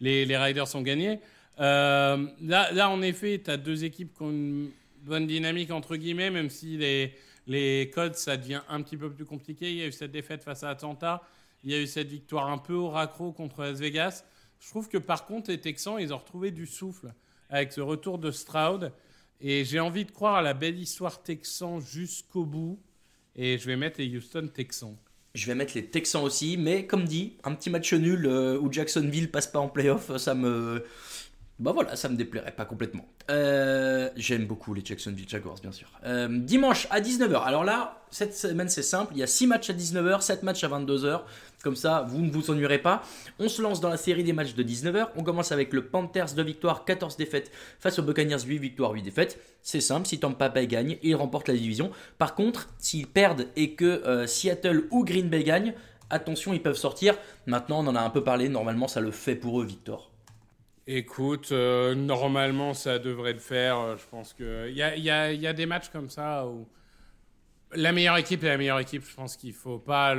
les, 0.00 0.36
Riders 0.36 0.74
ont 0.74 0.82
gagné. 0.82 1.20
Là, 1.58 2.16
là, 2.40 2.90
en 2.90 3.02
effet, 3.02 3.40
tu 3.44 3.50
as 3.50 3.56
deux 3.56 3.84
équipes 3.84 4.14
qui 4.14 4.22
ont 4.22 4.30
une 4.30 4.70
bonne 5.02 5.26
dynamique, 5.26 5.70
entre 5.70 5.96
guillemets, 5.96 6.30
même 6.30 6.50
si 6.50 6.76
les, 6.76 7.14
les 7.46 7.90
codes, 7.94 8.14
ça 8.14 8.36
devient 8.36 8.62
un 8.68 8.82
petit 8.82 8.96
peu 8.96 9.10
plus 9.10 9.24
compliqué. 9.24 9.70
Il 9.70 9.76
y 9.76 9.82
a 9.82 9.86
eu 9.86 9.92
cette 9.92 10.12
défaite 10.12 10.42
face 10.42 10.62
à 10.62 10.70
Atlanta. 10.70 11.22
Il 11.62 11.70
y 11.70 11.74
a 11.74 11.80
eu 11.80 11.86
cette 11.86 12.08
victoire 12.08 12.48
un 12.48 12.58
peu 12.58 12.74
au 12.74 12.88
raccro 12.90 13.32
contre 13.32 13.62
Las 13.62 13.78
Vegas. 13.78 14.24
Je 14.60 14.68
trouve 14.70 14.88
que 14.88 14.98
par 14.98 15.26
contre, 15.26 15.50
les 15.50 15.60
Texans, 15.60 15.96
ils 15.98 16.12
ont 16.12 16.18
retrouvé 16.18 16.50
du 16.50 16.66
souffle 16.66 17.12
avec 17.50 17.72
ce 17.72 17.80
retour 17.80 18.18
de 18.18 18.30
Stroud. 18.30 18.92
Et 19.46 19.66
j'ai 19.66 19.78
envie 19.78 20.06
de 20.06 20.10
croire 20.10 20.36
à 20.36 20.42
la 20.42 20.54
belle 20.54 20.78
histoire 20.78 21.22
Texan 21.22 21.78
jusqu'au 21.78 22.46
bout. 22.46 22.80
Et 23.36 23.58
je 23.58 23.66
vais 23.66 23.76
mettre 23.76 24.00
les 24.00 24.16
Houston 24.16 24.48
Texans. 24.52 24.96
Je 25.34 25.46
vais 25.46 25.54
mettre 25.54 25.74
les 25.74 25.84
Texans 25.84 26.22
aussi, 26.22 26.56
mais 26.56 26.86
comme 26.86 27.04
dit, 27.04 27.36
un 27.44 27.54
petit 27.54 27.68
match 27.68 27.92
nul 27.92 28.24
euh, 28.24 28.58
où 28.58 28.72
Jacksonville 28.72 29.30
passe 29.30 29.46
pas 29.46 29.58
en 29.58 29.68
playoff, 29.68 30.16
ça 30.16 30.34
me. 30.34 30.86
Bah 31.60 31.70
voilà, 31.72 31.94
ça 31.94 32.08
me 32.08 32.16
déplairait 32.16 32.50
pas 32.50 32.64
complètement. 32.64 33.06
Euh, 33.30 34.10
J'aime 34.16 34.44
beaucoup 34.44 34.74
les 34.74 34.84
Jacksonville 34.84 35.28
Jaguars, 35.28 35.54
bien 35.62 35.70
sûr. 35.70 35.86
Euh, 36.04 36.26
dimanche 36.28 36.88
à 36.90 37.00
19h. 37.00 37.44
Alors 37.44 37.62
là, 37.62 38.02
cette 38.10 38.34
semaine 38.34 38.68
c'est 38.68 38.82
simple, 38.82 39.12
il 39.14 39.20
y 39.20 39.22
a 39.22 39.28
6 39.28 39.46
matchs 39.46 39.70
à 39.70 39.72
19h, 39.72 40.20
7 40.20 40.42
matchs 40.42 40.64
à 40.64 40.68
22h. 40.68 41.20
Comme 41.62 41.76
ça, 41.76 42.04
vous 42.08 42.22
ne 42.22 42.30
vous 42.30 42.50
ennuierez 42.50 42.78
pas. 42.78 43.02
On 43.38 43.48
se 43.48 43.62
lance 43.62 43.80
dans 43.80 43.88
la 43.88 43.96
série 43.96 44.24
des 44.24 44.32
matchs 44.32 44.54
de 44.54 44.64
19h. 44.64 45.10
On 45.16 45.22
commence 45.22 45.52
avec 45.52 45.72
le 45.72 45.86
Panthers 45.86 46.34
2 46.34 46.42
victoires, 46.42 46.84
14 46.84 47.16
défaites 47.16 47.52
face 47.78 48.00
aux 48.00 48.02
Buccaneers 48.02 48.42
8 48.44 48.58
victoires, 48.58 48.90
8 48.90 49.02
défaites. 49.02 49.38
C'est 49.62 49.80
simple, 49.80 50.08
si 50.08 50.18
Tampa 50.18 50.48
Bay 50.48 50.66
gagne, 50.66 50.98
ils 51.04 51.14
remportent 51.14 51.48
la 51.48 51.54
division. 51.54 51.92
Par 52.18 52.34
contre, 52.34 52.68
s'ils 52.78 53.06
perdent 53.06 53.46
et 53.54 53.74
que 53.74 53.84
euh, 53.84 54.26
Seattle 54.26 54.88
ou 54.90 55.04
Green 55.04 55.28
Bay 55.28 55.44
gagnent, 55.44 55.72
attention, 56.10 56.52
ils 56.52 56.62
peuvent 56.62 56.76
sortir. 56.76 57.16
Maintenant, 57.46 57.84
on 57.84 57.86
en 57.86 57.94
a 57.94 58.00
un 58.00 58.10
peu 58.10 58.24
parlé, 58.24 58.48
normalement 58.48 58.88
ça 58.88 59.00
le 59.00 59.12
fait 59.12 59.36
pour 59.36 59.60
eux, 59.62 59.64
Victor. 59.64 60.10
Écoute, 60.86 61.50
euh, 61.52 61.94
normalement, 61.94 62.74
ça 62.74 62.98
devrait 62.98 63.32
le 63.32 63.38
faire. 63.38 63.78
Euh, 63.80 63.96
Je 63.96 64.04
pense 64.10 64.34
a, 64.82 64.96
il 64.96 65.02
y, 65.02 65.46
a, 65.46 65.52
des 65.52 65.66
matchs 65.66 65.88
comme 65.88 66.10
ça 66.10 66.46
où 66.46 66.68
la 67.72 67.92
meilleure 67.92 68.18
équipe 68.18 68.44
est 68.44 68.48
la 68.48 68.58
meilleure 68.58 68.80
équipe. 68.80 69.02
Je 69.08 69.14
pense 69.14 69.36
qu'il 69.36 69.50
ne 69.50 69.54
faut 69.54 69.78
pas 69.78 70.14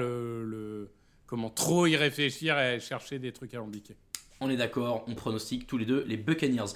comment, 1.28 1.50
trop 1.50 1.86
y 1.86 1.96
réfléchir 1.96 2.60
et 2.60 2.80
chercher 2.80 3.20
des 3.20 3.32
trucs 3.32 3.54
alambiqués. 3.54 3.96
On 4.42 4.50
est 4.50 4.58
d'accord, 4.58 5.06
on 5.08 5.16
pronostique 5.16 5.66
tous 5.68 5.78
les 5.78 5.86
deux 5.86 6.04
les 6.08 6.18
Buccaneers. 6.18 6.74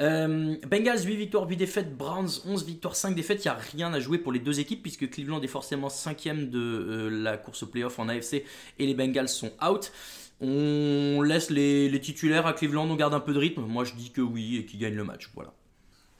Euh, 0.00 0.56
Bengals 0.66 1.04
8 1.04 1.16
victoires, 1.16 1.48
8 1.48 1.56
défaites, 1.56 1.96
Browns 1.96 2.40
11 2.46 2.64
victoires, 2.64 2.96
5 2.96 3.14
défaites. 3.14 3.44
Il 3.44 3.48
n'y 3.48 3.54
a 3.54 3.58
rien 3.58 3.92
à 3.92 4.00
jouer 4.00 4.18
pour 4.18 4.32
les 4.32 4.38
deux 4.38 4.58
équipes 4.58 4.82
puisque 4.82 5.08
Cleveland 5.10 5.40
est 5.42 5.48
forcément 5.48 5.88
5 5.88 6.50
de 6.50 7.08
la 7.10 7.36
course 7.36 7.62
au 7.62 7.66
playoff 7.66 7.98
en 7.98 8.08
AFC 8.08 8.44
et 8.78 8.86
les 8.86 8.94
Bengals 8.94 9.28
sont 9.28 9.52
out. 9.64 9.92
On 10.40 11.22
laisse 11.22 11.50
les, 11.50 11.88
les 11.88 12.00
titulaires 12.00 12.46
à 12.46 12.52
Cleveland, 12.52 12.88
on 12.90 12.96
garde 12.96 13.14
un 13.14 13.20
peu 13.20 13.32
de 13.32 13.38
rythme. 13.38 13.62
Moi 13.62 13.84
je 13.84 13.94
dis 13.94 14.10
que 14.10 14.20
oui 14.20 14.56
et 14.56 14.66
qu'ils 14.66 14.80
gagnent 14.80 14.96
le 14.96 15.04
match. 15.04 15.30
Voilà. 15.34 15.52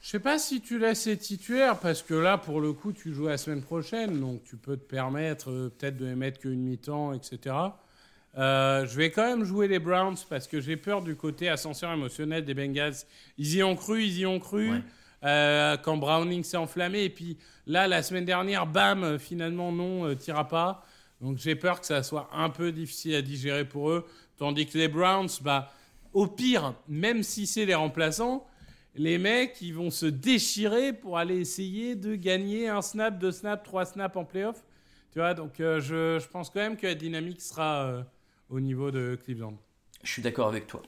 Je 0.01 0.09
sais 0.09 0.19
pas 0.19 0.37
si 0.37 0.61
tu 0.61 0.77
laisses 0.77 1.07
les 1.07 1.17
titulaires 1.17 1.79
parce 1.79 2.03
que 2.03 2.13
là, 2.13 2.37
pour 2.37 2.61
le 2.61 2.73
coup, 2.73 2.93
tu 2.93 3.11
joues 3.11 3.27
la 3.27 3.37
semaine 3.37 3.63
prochaine, 3.63 4.19
donc 4.19 4.43
tu 4.43 4.55
peux 4.55 4.77
te 4.77 4.83
permettre 4.83 5.49
euh, 5.49 5.73
peut-être 5.75 5.97
de 5.97 6.05
les 6.05 6.15
mettre 6.15 6.39
qu'une 6.39 6.61
mi-temps, 6.61 7.13
etc. 7.13 7.55
Euh, 8.37 8.85
je 8.85 8.95
vais 8.97 9.09
quand 9.09 9.25
même 9.25 9.43
jouer 9.45 9.67
les 9.67 9.79
Browns 9.79 10.17
parce 10.29 10.47
que 10.47 10.59
j'ai 10.59 10.77
peur 10.77 11.01
du 11.01 11.15
côté 11.15 11.49
ascenseur 11.49 11.91
émotionnel 11.91 12.45
des 12.45 12.53
Bengals. 12.53 12.93
Ils 13.37 13.55
y 13.55 13.63
ont 13.63 13.75
cru, 13.75 14.03
ils 14.03 14.19
y 14.19 14.25
ont 14.25 14.39
cru. 14.39 14.69
Euh, 15.23 15.75
quand 15.77 15.97
Browning 15.97 16.43
s'est 16.43 16.57
enflammé. 16.57 17.05
Et 17.05 17.09
puis 17.09 17.37
là, 17.65 17.87
la 17.87 18.03
semaine 18.03 18.25
dernière, 18.25 18.67
bam, 18.67 19.17
finalement, 19.17 19.71
non, 19.71 20.05
euh, 20.05 20.15
tira 20.15 20.47
pas. 20.47 20.85
Donc 21.21 21.37
j'ai 21.37 21.55
peur 21.55 21.79
que 21.79 21.85
ça 21.85 22.03
soit 22.03 22.29
un 22.33 22.49
peu 22.49 22.71
difficile 22.71 23.15
à 23.15 23.21
digérer 23.21 23.65
pour 23.65 23.89
eux. 23.89 24.05
Tandis 24.37 24.67
que 24.67 24.77
les 24.77 24.87
Browns, 24.87 25.29
bah, 25.41 25.71
au 26.13 26.27
pire, 26.27 26.75
même 26.87 27.23
si 27.23 27.47
c'est 27.47 27.65
les 27.65 27.75
remplaçants, 27.75 28.45
les 28.95 29.17
mecs, 29.17 29.61
ils 29.61 29.73
vont 29.73 29.91
se 29.91 30.05
déchirer 30.05 30.93
pour 30.93 31.17
aller 31.17 31.37
essayer 31.37 31.95
de 31.95 32.15
gagner 32.15 32.69
un 32.69 32.81
snap, 32.81 33.17
deux 33.19 33.31
snaps, 33.31 33.63
trois 33.63 33.85
snaps 33.85 34.15
en 34.15 34.23
playoff. 34.23 34.63
Tu 35.11 35.19
vois, 35.19 35.33
donc 35.33 35.53
je, 35.57 35.79
je, 35.79 36.27
pense 36.27 36.49
quand 36.49 36.59
même 36.59 36.77
que 36.77 36.87
la 36.87 36.95
dynamique 36.95 37.41
sera 37.41 38.05
au 38.49 38.59
niveau 38.59 38.91
de 38.91 39.17
Cleveland. 39.23 39.57
Je 40.03 40.11
suis 40.11 40.21
d'accord 40.21 40.47
avec 40.47 40.67
toi. 40.67 40.81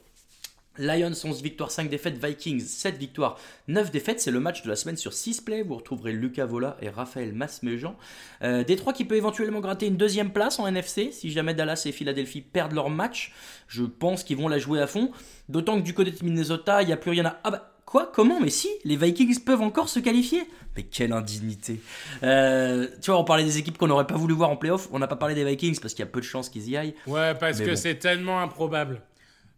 Lions 0.77 1.11
11 1.23 1.41
victoires, 1.41 1.71
5 1.71 1.89
défaites, 1.89 2.23
Vikings 2.23 2.59
7 2.59 2.97
victoires, 2.97 3.39
9 3.67 3.91
défaites, 3.91 4.19
c'est 4.19 4.31
le 4.31 4.39
match 4.39 4.63
de 4.63 4.69
la 4.69 4.75
semaine 4.75 4.97
sur 4.97 5.13
6 5.13 5.41
plays, 5.41 5.61
vous 5.63 5.75
retrouverez 5.75 6.11
Lucas 6.11 6.45
Vola 6.45 6.77
et 6.81 6.89
Raphaël 6.89 7.33
Masmejean. 7.33 7.95
Euh, 8.43 8.63
Détroit 8.63 8.93
qui 8.93 9.05
peut 9.05 9.15
éventuellement 9.15 9.59
gratter 9.59 9.87
une 9.87 9.97
deuxième 9.97 10.31
place 10.31 10.59
en 10.59 10.67
NFC 10.67 11.11
si 11.11 11.31
jamais 11.31 11.53
Dallas 11.53 11.83
et 11.85 11.91
Philadelphie 11.91 12.41
perdent 12.41 12.73
leur 12.73 12.89
match, 12.89 13.33
je 13.67 13.83
pense 13.83 14.23
qu'ils 14.23 14.37
vont 14.37 14.47
la 14.47 14.59
jouer 14.59 14.81
à 14.81 14.87
fond, 14.87 15.11
d'autant 15.49 15.77
que 15.77 15.83
du 15.83 15.93
côté 15.93 16.11
de 16.11 16.23
Minnesota, 16.23 16.81
il 16.81 16.87
n'y 16.87 16.93
a 16.93 16.97
plus 16.97 17.11
rien 17.11 17.25
à... 17.25 17.39
Ah 17.43 17.51
bah 17.51 17.73
Quoi? 17.87 18.11
Comment? 18.13 18.41
Mais 18.41 18.49
si, 18.49 18.67
les 18.83 18.97
Vikings 18.97 19.39
peuvent 19.45 19.61
encore 19.61 19.87
se 19.87 20.01
qualifier? 20.01 20.43
Mais 20.75 20.83
quelle 20.83 21.13
indignité. 21.13 21.79
Euh, 22.21 22.85
tu 23.01 23.11
vois, 23.11 23.19
on 23.21 23.23
parlait 23.23 23.45
des 23.45 23.59
équipes 23.59 23.77
qu'on 23.77 23.87
n'aurait 23.87 24.05
pas 24.05 24.17
voulu 24.17 24.33
voir 24.33 24.49
en 24.49 24.57
playoff. 24.57 24.89
On 24.91 24.99
n'a 24.99 25.07
pas 25.07 25.15
parlé 25.15 25.35
des 25.35 25.45
Vikings 25.45 25.79
parce 25.79 25.93
qu'il 25.93 26.03
y 26.03 26.07
a 26.07 26.11
peu 26.11 26.19
de 26.19 26.25
chances 26.25 26.49
qu'ils 26.49 26.69
y 26.69 26.75
aillent. 26.75 26.95
Ouais, 27.07 27.33
parce 27.33 27.61
que 27.61 27.75
c'est 27.75 27.95
tellement 27.95 28.41
improbable. 28.41 29.01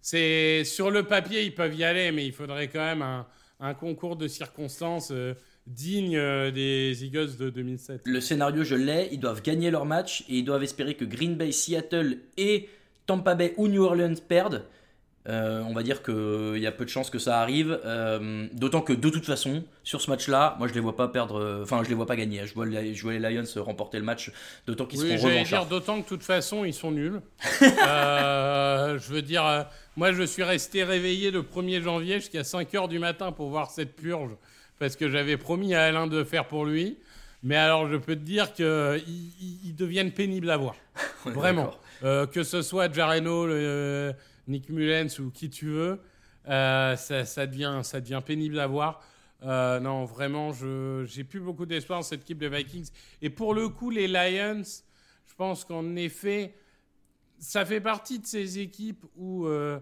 C'est 0.01 0.63
sur 0.63 0.91
le 0.91 1.03
papier, 1.03 1.43
ils 1.43 1.53
peuvent 1.53 1.75
y 1.75 1.83
aller, 1.83 2.11
mais 2.11 2.25
il 2.25 2.33
faudrait 2.33 2.67
quand 2.67 2.79
même 2.79 3.03
un, 3.59 3.73
concours 3.73 4.15
de 4.15 4.27
circonstances 4.27 5.11
euh, 5.11 5.33
digne 5.67 6.17
euh, 6.17 6.51
des 6.51 7.03
Eagles 7.03 7.35
de 7.37 7.49
2007. 7.49 8.01
Le 8.05 8.21
scénario, 8.21 8.63
je 8.63 8.75
l'ai. 8.75 9.09
Ils 9.11 9.19
doivent 9.19 9.41
gagner 9.41 9.69
leur 9.71 9.85
match 9.85 10.21
et 10.29 10.37
ils 10.37 10.45
doivent 10.45 10.63
espérer 10.63 10.95
que 10.95 11.05
Green 11.05 11.35
Bay, 11.35 11.51
Seattle 11.51 12.19
et 12.37 12.69
Tampa 13.05 13.35
Bay 13.35 13.53
ou 13.57 13.67
New 13.67 13.83
Orleans 13.83 14.15
perdent. 14.27 14.65
Euh, 15.29 15.61
on 15.67 15.73
va 15.73 15.83
dire 15.83 16.01
qu'il 16.01 16.57
y 16.57 16.65
a 16.65 16.71
peu 16.71 16.85
de 16.85 16.89
chances 16.89 17.11
que 17.11 17.19
ça 17.19 17.39
arrive. 17.39 17.79
Euh, 17.85 18.47
d'autant 18.53 18.81
que 18.81 18.93
de 18.93 19.09
toute 19.09 19.25
façon, 19.25 19.63
sur 19.83 20.01
ce 20.01 20.09
match-là, 20.09 20.55
moi 20.57 20.67
je 20.67 20.73
les 20.73 20.79
vois 20.79 20.95
pas 20.95 21.07
perdre. 21.07 21.39
Euh, 21.39 21.63
enfin, 21.63 21.83
je 21.83 21.89
les 21.89 21.95
vois 21.95 22.07
pas 22.07 22.15
gagner. 22.15 22.47
Je 22.47 22.53
vois, 22.55 22.65
les, 22.65 22.95
je 22.95 23.03
vois 23.03 23.13
les 23.13 23.19
Lions 23.19 23.43
remporter 23.57 23.99
le 23.99 24.05
match. 24.05 24.31
D'autant 24.65 24.85
qu'ils 24.85 25.01
oui, 25.01 25.19
seront 25.19 25.43
dire 25.43 25.65
D'autant 25.67 25.97
que 25.97 26.03
de 26.03 26.07
toute 26.07 26.23
façon, 26.23 26.65
ils 26.65 26.73
sont 26.73 26.91
nuls. 26.91 27.21
je 27.61 29.11
veux 29.11 29.21
dire, 29.21 29.67
moi 29.95 30.13
je 30.13 30.23
suis 30.23 30.43
resté 30.43 30.83
réveillé 30.83 31.29
le 31.29 31.43
1er 31.43 31.83
janvier 31.83 32.15
jusqu'à 32.15 32.43
5 32.43 32.71
h 32.73 32.87
du 32.87 32.97
matin 32.97 33.31
pour 33.31 33.49
voir 33.49 33.69
cette 33.69 33.95
purge. 33.95 34.31
Parce 34.79 34.95
que 34.95 35.09
j'avais 35.09 35.37
promis 35.37 35.75
à 35.75 35.83
Alain 35.83 36.07
de 36.07 36.23
faire 36.23 36.47
pour 36.47 36.65
lui. 36.65 36.97
Mais 37.43 37.55
alors, 37.55 37.87
je 37.87 37.95
peux 37.97 38.15
te 38.15 38.21
dire 38.21 38.51
qu'ils 38.53 39.03
ils 39.63 39.75
deviennent 39.75 40.11
pénibles 40.11 40.49
à 40.49 40.57
voir. 40.57 40.75
Vraiment. 41.25 41.71
que 42.01 42.43
ce 42.43 42.61
soit 42.61 42.91
Jareno, 42.91 43.45
le 43.45 44.15
Nick 44.49 44.69
Mullens 44.69 45.19
ou 45.19 45.31
qui 45.31 45.49
tu 45.49 45.67
veux, 45.67 46.01
euh, 46.47 46.95
ça, 46.95 47.45
devient, 47.45 47.81
ça 47.83 48.01
devient 48.01 48.21
pénible 48.25 48.59
à 48.59 48.67
voir. 48.67 49.01
Euh, 49.43 49.79
non, 49.79 50.03
vraiment, 50.03 50.51
je 50.51 51.05
j'ai 51.07 51.23
plus 51.23 51.39
beaucoup 51.39 51.65
d'espoir 51.65 51.99
dans 51.99 52.03
cette 52.03 52.23
équipe 52.23 52.39
de 52.39 52.47
Vikings. 52.47 52.89
Et 53.21 53.29
pour 53.29 53.53
le 53.53 53.69
coup, 53.69 53.89
les 53.89 54.07
Lions, 54.07 54.63
je 54.63 55.35
pense 55.37 55.63
qu'en 55.63 55.95
effet, 55.95 56.55
ça 57.37 57.65
fait 57.65 57.79
partie 57.79 58.19
de 58.19 58.25
ces 58.25 58.59
équipes 58.59 59.05
où 59.15 59.45
euh, 59.45 59.79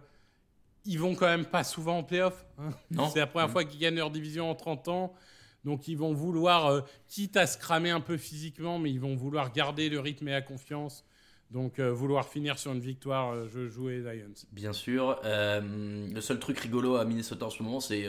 ils 0.86 1.00
vont 1.00 1.16
quand 1.16 1.26
même 1.26 1.46
pas 1.46 1.64
souvent 1.64 2.00
en 2.00 2.04
playoff. 2.04 2.46
Hein. 2.60 2.70
C'est 3.12 3.20
la 3.20 3.28
première 3.28 3.50
fois 3.50 3.64
qu'ils 3.64 3.80
gagnent 3.80 3.96
leur 3.96 4.12
division 4.12 4.52
en 4.52 4.56
30 4.56 4.88
ans. 4.90 5.14
Donc 5.64 5.88
ils 5.88 5.98
vont 5.98 6.14
vouloir, 6.14 6.84
quitte 7.08 7.36
à 7.36 7.48
se 7.48 7.58
cramer 7.58 7.90
un 7.90 8.00
peu 8.00 8.16
physiquement, 8.16 8.78
mais 8.78 8.92
ils 8.92 9.00
vont 9.00 9.16
vouloir 9.16 9.52
garder 9.52 9.90
le 9.90 10.00
rythme 10.00 10.28
et 10.28 10.32
la 10.32 10.42
confiance. 10.42 11.04
Donc 11.52 11.80
euh, 11.80 11.94
vouloir 11.94 12.28
finir 12.28 12.60
sur 12.60 12.74
une 12.74 12.82
victoire, 12.82 13.32
euh, 13.32 13.48
je 13.50 13.70
jouais 13.70 14.00
Lions. 14.00 14.34
Bien 14.52 14.74
sûr. 14.74 15.20
Euh, 15.24 15.62
le 16.14 16.20
seul 16.20 16.40
truc 16.40 16.60
rigolo 16.60 16.98
à 16.98 17.06
Minnesota 17.06 17.46
en 17.46 17.50
ce 17.50 17.64
moment, 17.64 17.80
c'est 17.80 18.06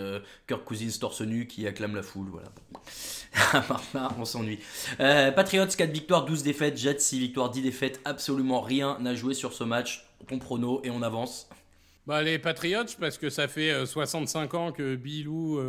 Kirk 0.48 0.64
Cousins 0.64 0.98
torse 0.98 1.20
nu 1.20 1.46
qui 1.46 1.66
acclame 1.66 1.94
la 1.94 2.02
foule. 2.02 2.28
Voilà. 2.30 2.50
on 4.18 4.24
s'ennuie. 4.24 4.58
Patriots 4.98 5.66
4 5.66 5.90
victoires, 5.90 6.24
12 6.24 6.42
défaites. 6.42 6.76
Jets 6.76 6.98
6 6.98 7.20
victoires, 7.20 7.50
10 7.50 7.62
défaites. 7.62 8.00
Absolument 8.04 8.60
rien 8.60 8.98
à 9.06 9.14
jouer 9.14 9.34
sur 9.34 9.52
ce 9.52 9.62
match. 9.62 10.04
Ton 10.26 10.40
prono 10.40 10.80
et 10.82 10.90
on 10.90 11.02
avance. 11.02 11.48
Bah, 12.08 12.22
les 12.22 12.38
Patriots, 12.40 12.96
parce 12.98 13.18
que 13.18 13.30
ça 13.30 13.46
fait 13.46 13.86
65 13.86 14.54
ans 14.54 14.72
que 14.72 14.96
Billou 14.96 15.60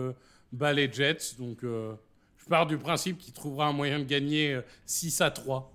bat 0.52 0.74
les 0.74 0.92
Jets. 0.92 1.36
Donc 1.38 1.60
je 1.62 2.46
pars 2.50 2.66
du 2.66 2.80
principe 2.80 3.20
qu'il 3.20 3.34
trouvera 3.34 3.68
un 3.68 3.74
moyen 3.74 4.00
de 4.00 4.06
gagner 4.06 4.60
6 4.88 5.22
à 5.22 5.30
3. 5.30 5.72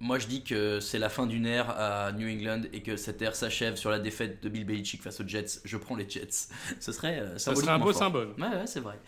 Moi, 0.00 0.18
je 0.18 0.26
dis 0.26 0.42
que 0.42 0.80
c'est 0.80 0.98
la 0.98 1.08
fin 1.08 1.26
d'une 1.26 1.46
ère 1.46 1.70
à 1.70 2.12
New 2.12 2.28
England 2.28 2.62
et 2.72 2.82
que 2.82 2.96
cette 2.96 3.22
ère 3.22 3.36
s'achève 3.36 3.76
sur 3.76 3.90
la 3.90 4.00
défaite 4.00 4.42
de 4.42 4.48
Bill 4.48 4.64
Belichick 4.64 5.02
face 5.02 5.20
aux 5.20 5.26
Jets. 5.26 5.60
Je 5.64 5.76
prends 5.76 5.94
les 5.94 6.08
Jets. 6.08 6.48
Ce 6.80 6.92
serait, 6.92 7.20
euh, 7.20 7.38
Ça 7.38 7.54
serait 7.54 7.70
un 7.70 7.78
beau 7.78 7.92
symbole. 7.92 8.34
Ouais, 8.38 8.48
ouais 8.48 8.66
c'est 8.66 8.80
vrai. 8.80 8.98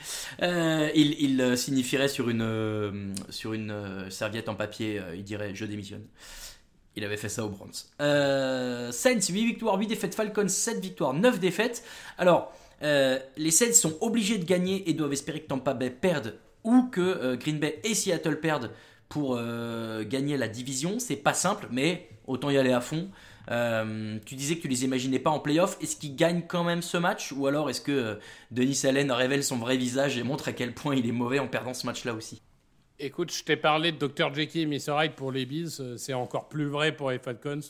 Euh, 0.43 0.91
il, 0.95 1.21
il 1.21 1.41
euh, 1.41 1.57
signifierait 1.57 2.09
sur 2.09 2.31
une, 2.31 3.15
sur 3.31 3.53
une 3.53 4.09
serviette 4.11 4.49
en 4.49 4.55
papier, 4.55 5.03
il 5.15 5.25
dirait 5.25 5.55
Je 5.55 5.65
démissionne. 5.65 6.05
Il 6.95 7.05
avait 7.05 7.19
fait 7.19 7.29
ça 7.29 7.45
aux 7.45 7.51
Browns. 7.51 7.73
Saints, 8.93 9.21
8 9.21 9.45
victoires, 9.45 9.77
8 9.79 9.89
défaites. 9.89 10.15
Falcons, 10.15 10.49
7 10.49 10.81
victoires, 10.81 11.13
9 11.13 11.41
défaites. 11.41 11.85
Alors, 12.17 12.53
les 12.81 13.51
Saints 13.51 13.75
sont 13.75 13.99
obligés 14.01 14.39
de 14.39 14.45
gagner 14.45 14.89
et 14.89 14.95
doivent 14.95 15.13
espérer 15.13 15.43
que 15.43 15.49
Tampa 15.49 15.75
Bay 15.75 15.91
perde 15.91 16.39
ou 16.65 16.85
que 16.85 17.35
Green 17.35 17.59
Bay 17.59 17.81
et 17.85 17.95
Seattle 17.95 18.41
perdent 18.41 18.71
pour 19.09 19.37
euh, 19.37 20.05
gagner 20.05 20.37
la 20.37 20.49
division. 20.49 20.99
C'est 20.99 21.17
pas 21.17 21.35
simple, 21.35 21.69
mais 21.71 22.09
autant 22.27 22.51
y 22.51 22.59
aller 22.59 22.73
à 22.73 22.81
fond. 22.81 23.09
Euh, 23.51 24.19
tu 24.27 24.35
disais 24.35 24.57
que 24.57 24.63
tu 24.63 24.69
les 24.69 24.85
imaginais 24.85 25.19
pas 25.19 25.31
en 25.31 25.39
playoff. 25.39 25.77
Est-ce 25.81 25.97
qu'ils 25.97 26.17
gagnent 26.17 26.43
quand 26.47 26.65
même 26.65 26.83
ce 26.83 26.97
match 26.97 27.33
Ou 27.33 27.47
alors 27.47 27.71
est-ce 27.71 27.81
que 27.81 27.93
euh, 27.93 28.15
Denis 28.51 28.81
Allen 28.85 29.13
révèle 29.13 29.45
son 29.45 29.59
vrai 29.59 29.77
visage 29.77 30.19
et 30.19 30.23
montre 30.23 30.49
à 30.49 30.53
quel 30.53 30.75
point 30.75 30.97
il 30.97 31.09
est 31.09 31.13
mauvais 31.13 31.39
en 31.39 31.47
perdant 31.47 31.75
ce 31.75 31.87
match-là 31.87 32.15
aussi? 32.15 32.43
Écoute, 32.99 33.33
je 33.33 33.45
t'ai 33.45 33.57
parlé 33.57 33.93
de 33.93 34.07
Dr. 34.07 34.35
Jekyll 34.35 34.63
et 34.63 34.67
Mr. 34.67 35.05
Hyde 35.05 35.13
pour 35.13 35.31
les 35.31 35.47
Bills. 35.47 35.97
C'est 35.99 36.15
encore 36.15 36.49
plus 36.49 36.67
vrai 36.67 36.97
pour 36.97 37.11
les 37.11 37.19
Falcons. 37.19 37.61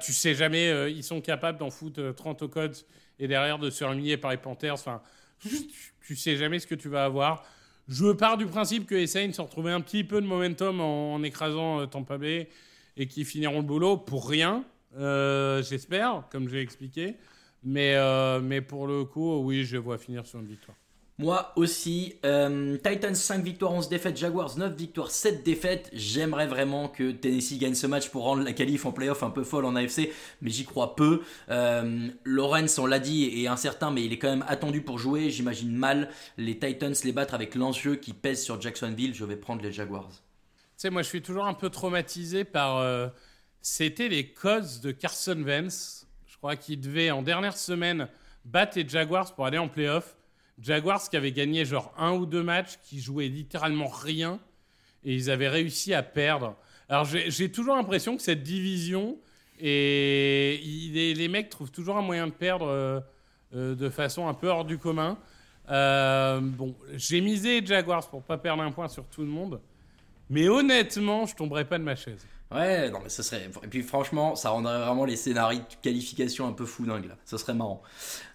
tu 0.00 0.12
sais 0.12 0.34
jamais, 0.34 0.92
ils 0.92 1.02
sont 1.02 1.20
capables 1.20 1.58
d'en 1.58 1.70
foutre 1.70 2.14
30 2.14 2.42
au 2.42 2.48
code 2.48 2.76
et 3.18 3.26
derrière 3.26 3.58
de 3.58 3.68
se 3.68 3.82
remuer 3.82 4.16
par 4.16 4.30
les 4.30 4.36
Panthers. 4.36 4.74
Enfin, 4.74 5.02
tu 6.06 6.14
sais 6.14 6.36
jamais 6.36 6.60
ce 6.60 6.68
que 6.68 6.76
tu 6.76 6.88
vas 6.88 7.04
avoir. 7.04 7.44
Je 7.92 8.10
pars 8.12 8.38
du 8.38 8.46
principe 8.46 8.86
que 8.86 8.94
les 8.94 9.06
Saints 9.06 9.38
ont 9.38 9.66
un 9.66 9.80
petit 9.82 10.02
peu 10.02 10.22
de 10.22 10.26
momentum 10.26 10.80
en, 10.80 11.22
écrasant 11.22 11.80
euh, 11.80 11.86
Tampa 11.86 12.16
Bay 12.16 12.48
et 12.96 13.06
qui 13.06 13.26
finiront 13.26 13.58
le 13.58 13.66
boulot 13.66 13.98
pour 13.98 14.30
rien, 14.30 14.64
euh, 14.96 15.62
j'espère, 15.62 16.24
comme 16.30 16.48
j'ai 16.48 16.62
expliqué. 16.62 17.16
Mais, 17.62 17.94
euh, 17.96 18.40
mais 18.40 18.62
pour 18.62 18.86
le 18.86 19.04
coup, 19.04 19.36
oui, 19.40 19.64
je 19.64 19.76
vois 19.76 19.98
finir 19.98 20.24
sur 20.26 20.40
une 20.40 20.46
victoire. 20.46 20.76
Moi 21.18 21.52
aussi, 21.56 22.14
euh, 22.24 22.78
Titans 22.78 23.14
5 23.14 23.44
victoires, 23.44 23.72
11 23.72 23.88
défaites, 23.90 24.16
Jaguars 24.16 24.56
9 24.56 24.74
victoires, 24.74 25.10
7 25.10 25.44
défaites. 25.44 25.90
J'aimerais 25.92 26.46
vraiment 26.46 26.88
que 26.88 27.12
Tennessee 27.12 27.58
gagne 27.58 27.74
ce 27.74 27.86
match 27.86 28.08
pour 28.08 28.24
rendre 28.24 28.42
la 28.42 28.52
qualif 28.54 28.86
en 28.86 28.92
playoff 28.92 29.22
un 29.22 29.30
peu 29.30 29.44
folle 29.44 29.66
en 29.66 29.76
AFC, 29.76 30.10
mais 30.40 30.50
j'y 30.50 30.64
crois 30.64 30.96
peu. 30.96 31.20
Euh, 31.50 32.08
Lawrence, 32.24 32.78
on 32.78 32.86
l'a 32.86 32.98
dit, 32.98 33.42
est 33.42 33.46
incertain, 33.46 33.90
mais 33.90 34.04
il 34.04 34.12
est 34.12 34.18
quand 34.18 34.30
même 34.30 34.44
attendu 34.48 34.80
pour 34.80 34.98
jouer. 34.98 35.28
J'imagine 35.28 35.70
mal 35.76 36.08
les 36.38 36.58
Titans 36.58 36.94
les 37.04 37.12
battre 37.12 37.34
avec 37.34 37.54
l'enjeu 37.54 37.96
qui 37.96 38.14
pèse 38.14 38.42
sur 38.42 38.60
Jacksonville. 38.60 39.14
Je 39.14 39.24
vais 39.24 39.36
prendre 39.36 39.62
les 39.62 39.70
Jaguars. 39.70 40.08
Tu 40.08 40.18
sais, 40.76 40.90
moi 40.90 41.02
je 41.02 41.08
suis 41.08 41.22
toujours 41.22 41.44
un 41.44 41.54
peu 41.54 41.68
traumatisé 41.68 42.44
par. 42.44 42.78
Euh, 42.78 43.08
c'était 43.60 44.08
les 44.08 44.28
causes 44.28 44.80
de 44.80 44.90
Carson 44.90 45.40
Vance. 45.46 46.06
Je 46.26 46.36
crois 46.38 46.56
qu'il 46.56 46.80
devait 46.80 47.10
en 47.10 47.22
dernière 47.22 47.56
semaine 47.56 48.08
battre 48.44 48.76
les 48.76 48.88
Jaguars 48.88 49.34
pour 49.34 49.46
aller 49.46 49.58
en 49.58 49.68
playoff. 49.68 50.16
Jaguars 50.58 51.08
qui 51.08 51.16
avaient 51.16 51.32
gagné 51.32 51.64
genre 51.64 51.92
un 51.96 52.12
ou 52.12 52.26
deux 52.26 52.42
matchs, 52.42 52.78
qui 52.82 53.00
jouaient 53.00 53.28
littéralement 53.28 53.88
rien, 53.88 54.38
et 55.04 55.14
ils 55.14 55.30
avaient 55.30 55.48
réussi 55.48 55.94
à 55.94 56.02
perdre. 56.02 56.56
Alors 56.88 57.04
j'ai 57.04 57.50
toujours 57.50 57.76
l'impression 57.76 58.16
que 58.16 58.22
cette 58.22 58.42
division 58.42 59.16
Et 59.58 60.60
les 61.16 61.28
mecs 61.28 61.48
trouvent 61.48 61.70
toujours 61.70 61.96
un 61.96 62.02
moyen 62.02 62.26
de 62.26 62.32
perdre 62.32 62.66
euh, 62.66 63.00
euh, 63.54 63.74
de 63.74 63.88
façon 63.88 64.28
un 64.28 64.34
peu 64.34 64.48
hors 64.48 64.64
du 64.64 64.78
commun. 64.78 65.18
Euh, 65.70 66.40
bon, 66.40 66.74
j'ai 66.94 67.20
misé 67.20 67.64
Jaguars 67.64 68.08
pour 68.08 68.22
pas 68.22 68.38
perdre 68.38 68.62
un 68.62 68.72
point 68.72 68.88
sur 68.88 69.06
tout 69.06 69.22
le 69.22 69.28
monde. 69.28 69.60
Mais 70.28 70.48
honnêtement, 70.48 71.26
je 71.26 71.34
tomberai 71.34 71.64
pas 71.64 71.78
de 71.78 71.84
ma 71.84 71.94
chaise. 71.94 72.26
Ouais, 72.54 72.90
non, 72.90 72.98
mais 73.02 73.08
ce 73.08 73.22
serait. 73.22 73.48
Et 73.62 73.68
puis 73.68 73.82
franchement, 73.82 74.34
ça 74.34 74.50
rendrait 74.50 74.78
vraiment 74.78 75.04
les 75.04 75.16
scénarios 75.16 75.60
de 75.60 75.64
qualification 75.82 76.46
un 76.46 76.52
peu 76.52 76.66
fou 76.66 76.84
dingue 76.84 77.06
là. 77.06 77.16
Ce 77.24 77.36
serait 77.36 77.54
marrant. 77.54 77.82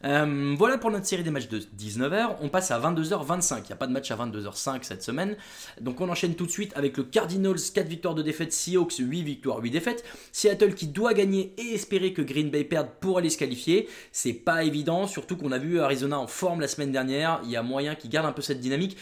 Euh, 0.06 0.56
voilà 0.58 0.78
pour 0.78 0.92
notre 0.92 1.06
série 1.06 1.24
des 1.24 1.30
matchs 1.30 1.50
de 1.50 1.60
19h. 1.60 2.38
On 2.42 2.50
passe 2.50 2.72
à 2.72 2.80
22h25. 2.80 3.60
Il 3.60 3.66
n'y 3.68 3.72
a 3.74 3.76
pas 3.76 3.88
de 3.88 3.92
match 3.92 4.10
à 4.10 4.16
22h05 4.16 4.84
cette 4.84 5.04
semaine. 5.04 5.36
Donc 5.82 6.02
on 6.02 6.10
enchaîne 6.10 6.36
tout 6.36 6.46
de 6.46 6.52
suite 6.52 6.72
avec 6.76 6.98
le 6.98 7.04
Cardinals 7.04 7.60
4 7.74 7.88
victoires 7.88 8.16
de 8.16 8.24
défaite, 8.24 8.54
Seahawks 8.54 8.98
8 8.98 9.24
victoires, 9.24 9.60
8 9.60 9.72
défaites. 9.72 10.04
Seattle 10.32 10.74
qui 10.74 10.88
doit 10.88 11.14
gagner 11.14 11.54
et 11.58 11.74
espérer 11.74 12.14
que 12.14 12.22
Green 12.22 12.50
Bay 12.50 12.64
perde 12.64 12.90
pour 13.00 13.20
aller 13.20 13.30
se 13.30 13.38
qualifier. 13.38 13.88
C'est 14.12 14.34
pas 14.34 14.64
évident, 14.64 15.06
surtout 15.06 15.38
qu'on 15.38 15.52
a 15.52 15.58
vu 15.58 15.80
Arizona 15.80 16.20
en 16.20 16.28
forme 16.28 16.62
la 16.62 16.68
semaine 16.68 16.92
dernière. 16.92 17.42
Il 17.44 17.52
y 17.52 17.56
a 17.56 17.62
moyen 17.62 17.96
qu'ils 17.96 18.10
gardent 18.10 18.28
un 18.28 18.34
peu 18.34 18.42
cette 18.42 18.60
dynamique. 18.60 18.98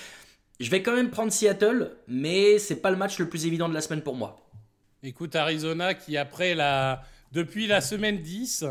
Je 0.60 0.69
vais 0.69 0.82
quand 0.82 0.95
même 0.95 1.10
prendre 1.10 1.32
Seattle, 1.32 1.97
mais 2.08 2.60
c'est 2.60 2.78
pas 2.78 2.89
le 2.89 2.97
match 2.97 3.19
le 3.19 3.28
plus 3.28 3.45
évident 3.45 3.67
de 3.67 3.73
la 3.73 3.82
semaine 3.82 4.01
pour 4.01 4.15
moi. 4.15 4.44
Écoute, 5.07 5.35
Arizona 5.35 5.93
qui, 5.93 6.17
après 6.17 6.55
la. 6.55 7.03
Depuis 7.31 7.67
la 7.67 7.79
semaine 7.79 8.17
10, 8.17 8.65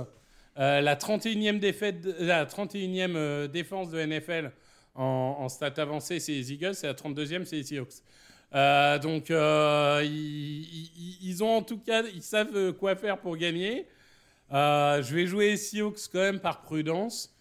euh, 0.58 0.80
la 0.80 0.96
31e, 0.96 1.60
défaite, 1.60 2.04
la 2.18 2.44
31e 2.44 3.14
euh, 3.14 3.46
défense 3.46 3.90
de 3.90 4.04
NFL 4.04 4.50
en, 4.96 5.36
en 5.38 5.48
stats 5.48 5.74
avancées, 5.76 6.18
c'est 6.18 6.32
les 6.32 6.52
Eagles, 6.52 6.74
et 6.82 6.86
la 6.86 6.94
32e, 6.94 7.44
c'est 7.44 7.56
les 7.56 7.62
Seahawks. 7.62 8.02
Euh, 8.52 8.98
donc, 8.98 9.30
euh, 9.30 10.02
ils, 10.04 11.44
ont 11.44 11.58
en 11.58 11.62
tout 11.62 11.78
cas, 11.78 12.02
ils 12.02 12.22
savent 12.22 12.72
quoi 12.72 12.96
faire 12.96 13.18
pour 13.18 13.36
gagner. 13.36 13.86
Je 14.50 15.14
vais 15.14 15.26
jouer 15.26 15.50
les 15.50 15.56
Seahawks 15.56 16.08
quand 16.10 16.18
même 16.18 16.40
par 16.40 16.62
prudence, 16.62 17.32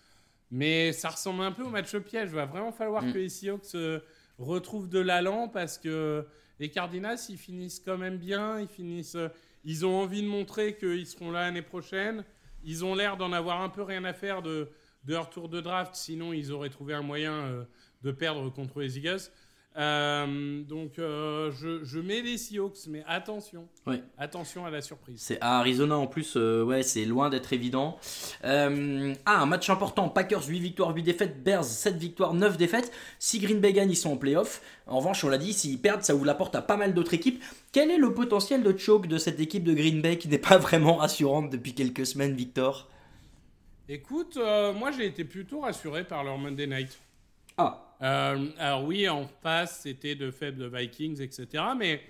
mais 0.52 0.92
ça 0.92 1.10
ressemble 1.10 1.42
un 1.42 1.52
peu 1.52 1.64
au 1.64 1.70
match 1.70 1.96
piège. 1.98 2.30
Il 2.30 2.36
va 2.36 2.46
vraiment 2.46 2.72
falloir 2.72 3.02
Mm. 3.02 3.14
que 3.14 3.18
les 3.18 3.30
Seahawks 3.30 4.02
retrouvent 4.38 4.90
de 4.90 5.00
l'allant 5.00 5.48
parce 5.48 5.80
que 5.80 6.28
les 6.60 6.70
Cardinals, 6.70 7.20
ils 7.30 7.38
finissent 7.38 7.80
quand 7.80 7.98
même 7.98 8.18
bien. 8.18 8.60
Ils 8.60 8.68
finissent, 8.68 9.16
euh, 9.16 9.30
ils 9.64 9.86
ont 9.86 9.96
envie 9.96 10.22
de 10.22 10.28
montrer 10.28 10.76
qu'ils 10.76 11.08
seront 11.08 11.32
là 11.32 11.42
l'année 11.42 11.62
prochaine. 11.62 12.24
Ils 12.64 12.86
ont 12.86 12.96
l'air 12.96 13.18
d'en 13.18 13.34
avoir 13.34 13.62
un 13.62 13.70
peu 13.70 13.82
rien 13.84 14.04
à 14.04 14.14
faire 14.14 14.42
de, 14.42 14.70
de 15.04 15.14
leur 15.14 15.30
tour 15.30 15.50
de 15.50 15.62
draft. 15.62 15.96
Sinon, 15.96 16.34
ils 16.34 16.52
auraient 16.52 16.70
trouvé 16.70 16.94
un 16.94 17.02
moyen 17.02 17.34
euh, 17.34 17.64
de 18.02 18.12
perdre 18.12 18.50
contre 18.50 18.82
les 18.82 18.98
Eagles. 18.98 19.32
Euh, 19.76 20.62
donc, 20.64 21.00
euh, 21.00 21.52
je, 21.52 21.84
je 21.84 22.00
mets 22.00 22.22
les 22.22 22.38
Seahawks, 22.38 22.86
mais 22.88 23.04
attention, 23.08 23.68
Ouais. 23.88 24.04
attention 24.20 24.66
à 24.66 24.70
la 24.70 24.82
surprise. 24.82 25.20
C'est 25.20 25.40
à 25.42 25.58
Arizona 25.60 25.98
en 25.98 26.06
plus, 26.06 26.34
euh, 26.38 26.64
ouais, 26.64 26.84
c'est 26.84 27.06
loin 27.06 27.30
d'être 27.32 27.54
évident. 27.54 27.98
Ah, 28.44 28.68
un 29.26 29.46
match 29.48 29.70
important 29.72 30.10
Packers 30.10 30.46
8 30.48 30.60
victoires, 30.60 30.94
8 30.96 31.02
défaites, 31.04 31.44
Bears 31.44 31.64
7 31.66 31.96
victoires, 31.98 32.34
9 32.36 32.56
défaites. 32.58 32.92
Si 33.18 33.40
Green 33.40 33.60
Bay 33.60 33.74
gagne, 33.74 33.90
ils 33.90 33.96
sont 33.96 34.12
en 34.12 34.18
playoff. 34.18 34.62
En 34.86 34.98
revanche, 34.98 35.24
on 35.24 35.30
l'a 35.30 35.38
dit, 35.40 35.54
s'ils 35.54 35.80
perdent, 35.82 36.04
ça 36.04 36.14
ouvre 36.14 36.26
la 36.26 36.36
porte 36.36 36.54
à 36.56 36.62
pas 36.62 36.78
mal 36.78 36.94
d'autres 36.94 37.16
équipes. 37.16 37.44
Quel 37.72 37.90
est 37.90 37.98
le 37.98 38.14
potentiel 38.14 38.62
de 38.62 38.78
choke 38.78 39.08
de 39.08 39.18
cette 39.18 39.40
équipe 39.40 39.64
de 39.64 39.74
Green 39.74 40.02
Bay 40.02 40.18
qui 40.20 40.28
n'est 40.28 40.38
pas 40.38 40.58
vraiment 40.60 40.98
rassurante 40.98 41.50
depuis 41.50 41.74
quelques 41.74 42.06
semaines, 42.06 42.34
Victor? 42.36 42.90
Écoute, 43.90 44.38
moi 44.38 44.92
j'ai 44.92 45.06
été 45.08 45.24
plutôt 45.26 45.62
rassuré 45.62 46.04
par 46.06 46.24
leur 46.24 46.38
Monday 46.38 46.68
Night. 46.68 46.98
Ah, 47.58 47.80
Euh, 48.02 48.50
alors 48.58 48.84
oui, 48.84 49.08
en 49.08 49.26
face, 49.28 49.80
c'était 49.82 50.16
de 50.16 50.30
faibles 50.30 50.68
Vikings, 50.76 51.22
etc. 51.22 51.64
Mais 51.78 52.02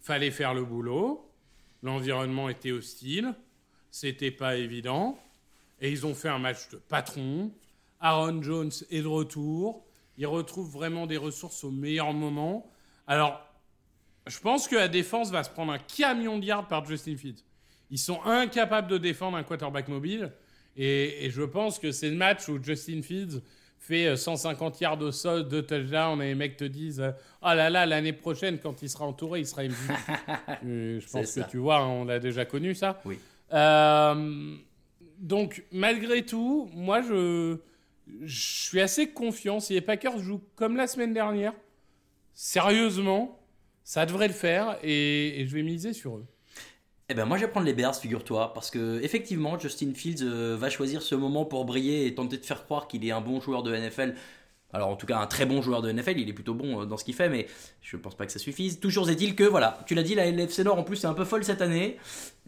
fallait 0.00 0.30
faire 0.30 0.54
le 0.54 0.64
boulot. 0.64 1.30
L'environnement 1.82 2.48
était 2.48 2.72
hostile. 2.72 3.34
C'était 3.90 4.30
pas 4.30 4.56
évident. 4.56 5.18
Et 5.80 5.90
ils 5.90 6.06
ont 6.06 6.14
fait 6.14 6.28
un 6.28 6.38
match 6.38 6.68
de 6.70 6.76
patron. 6.76 7.52
Aaron 8.00 8.42
Jones 8.42 8.70
est 8.90 9.02
de 9.02 9.06
retour. 9.06 9.84
Il 10.16 10.26
retrouve 10.26 10.70
vraiment 10.70 11.06
des 11.06 11.16
ressources 11.18 11.64
au 11.64 11.70
meilleur 11.70 12.12
moment. 12.14 12.70
Alors, 13.06 13.40
je 14.26 14.38
pense 14.38 14.68
que 14.68 14.76
la 14.76 14.88
défense 14.88 15.30
va 15.30 15.42
se 15.44 15.50
prendre 15.50 15.72
un 15.72 15.78
camion 15.78 16.38
de 16.38 16.44
yards 16.44 16.68
par 16.68 16.86
Justin 16.86 17.16
Fields. 17.16 17.42
Ils 17.90 17.98
sont 17.98 18.22
incapables 18.24 18.88
de 18.88 18.96
défendre 18.96 19.36
un 19.36 19.42
quarterback 19.42 19.88
mobile. 19.88 20.32
Et, 20.76 21.26
et 21.26 21.30
je 21.30 21.42
pense 21.42 21.78
que 21.78 21.92
c'est 21.92 22.08
le 22.08 22.16
match 22.16 22.48
où 22.48 22.62
Justin 22.62 23.02
Fields 23.02 23.42
fait 23.86 24.06
euh, 24.06 24.16
150 24.16 24.80
yards 24.80 25.00
au 25.02 25.12
sol, 25.12 25.46
deux 25.46 25.62
touchdowns, 25.62 26.22
et 26.22 26.28
les 26.28 26.34
mecs 26.34 26.56
te 26.56 26.64
disent 26.64 27.00
euh, 27.00 27.10
Oh 27.42 27.52
là 27.54 27.68
là, 27.68 27.84
l'année 27.84 28.14
prochaine, 28.14 28.58
quand 28.58 28.82
il 28.82 28.88
sera 28.88 29.06
entouré, 29.06 29.40
il 29.40 29.46
sera 29.46 29.64
MVP. 29.64 29.76
Euh, 30.64 31.00
je 31.00 31.10
pense 31.10 31.34
que 31.34 31.50
tu 31.50 31.58
vois, 31.58 31.84
on 31.84 32.04
l'a 32.04 32.18
déjà 32.18 32.44
connu 32.44 32.74
ça. 32.74 33.00
Oui. 33.04 33.18
Euh, 33.52 34.56
donc, 35.18 35.64
malgré 35.70 36.24
tout, 36.24 36.70
moi, 36.72 37.02
je, 37.02 37.58
je 38.22 38.66
suis 38.68 38.80
assez 38.80 39.10
confiant. 39.10 39.60
Si 39.60 39.74
les 39.74 39.82
Packers 39.82 40.18
jouent 40.18 40.42
comme 40.56 40.76
la 40.76 40.86
semaine 40.86 41.12
dernière, 41.12 41.52
sérieusement, 42.32 43.38
ça 43.82 44.06
devrait 44.06 44.28
le 44.28 44.34
faire 44.34 44.78
et, 44.82 45.40
et 45.40 45.46
je 45.46 45.54
vais 45.54 45.62
miser 45.62 45.92
sur 45.92 46.16
eux. 46.16 46.26
Eh 47.10 47.14
ben 47.14 47.26
moi 47.26 47.36
je 47.36 47.44
vais 47.44 47.50
prendre 47.50 47.66
les 47.66 47.74
Bears, 47.74 47.94
figure-toi, 47.94 48.54
parce 48.54 48.70
que 48.70 49.02
effectivement 49.02 49.58
Justin 49.58 49.92
Fields 49.94 50.22
euh, 50.22 50.56
va 50.58 50.70
choisir 50.70 51.02
ce 51.02 51.14
moment 51.14 51.44
pour 51.44 51.66
briller 51.66 52.06
et 52.06 52.14
tenter 52.14 52.38
de 52.38 52.44
faire 52.46 52.64
croire 52.64 52.88
qu'il 52.88 53.04
est 53.06 53.10
un 53.10 53.20
bon 53.20 53.40
joueur 53.42 53.62
de 53.62 53.76
NFL. 53.76 54.14
Alors 54.72 54.88
en 54.88 54.96
tout 54.96 55.04
cas 55.04 55.18
un 55.18 55.26
très 55.26 55.44
bon 55.44 55.60
joueur 55.60 55.82
de 55.82 55.92
NFL, 55.92 56.18
il 56.18 56.30
est 56.30 56.32
plutôt 56.32 56.54
bon 56.54 56.80
euh, 56.80 56.86
dans 56.86 56.96
ce 56.96 57.04
qu'il 57.04 57.14
fait, 57.14 57.28
mais 57.28 57.46
je 57.82 57.98
pense 57.98 58.14
pas 58.14 58.24
que 58.24 58.32
ça 58.32 58.38
suffise. 58.38 58.80
Toujours 58.80 59.10
est-il 59.10 59.34
que 59.34 59.44
voilà, 59.44 59.80
tu 59.86 59.94
l'as 59.94 60.02
dit, 60.02 60.14
la 60.14 60.30
LFC 60.30 60.64
Nord 60.64 60.78
en 60.78 60.82
plus 60.82 61.04
est 61.04 61.06
un 61.06 61.12
peu 61.12 61.24
folle 61.26 61.44
cette 61.44 61.60
année. 61.60 61.98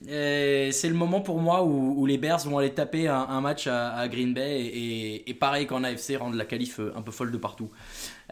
C'est 0.02 0.88
le 0.88 0.94
moment 0.94 1.20
pour 1.20 1.38
moi 1.38 1.62
où, 1.62 2.06
les 2.06 2.18
Bears 2.18 2.40
vont 2.48 2.58
aller 2.58 2.72
taper 2.72 3.08
un, 3.08 3.40
match 3.42 3.66
à, 3.66 4.08
Green 4.08 4.32
Bay 4.32 5.22
et 5.26 5.34
pareil 5.34 5.66
qu'en 5.66 5.84
AFC 5.84 6.16
rendre 6.18 6.36
la 6.36 6.46
qualif 6.46 6.80
euh, 6.80 6.92
un 6.96 7.02
peu 7.02 7.12
folle 7.12 7.30
de 7.30 7.38
partout. 7.38 7.70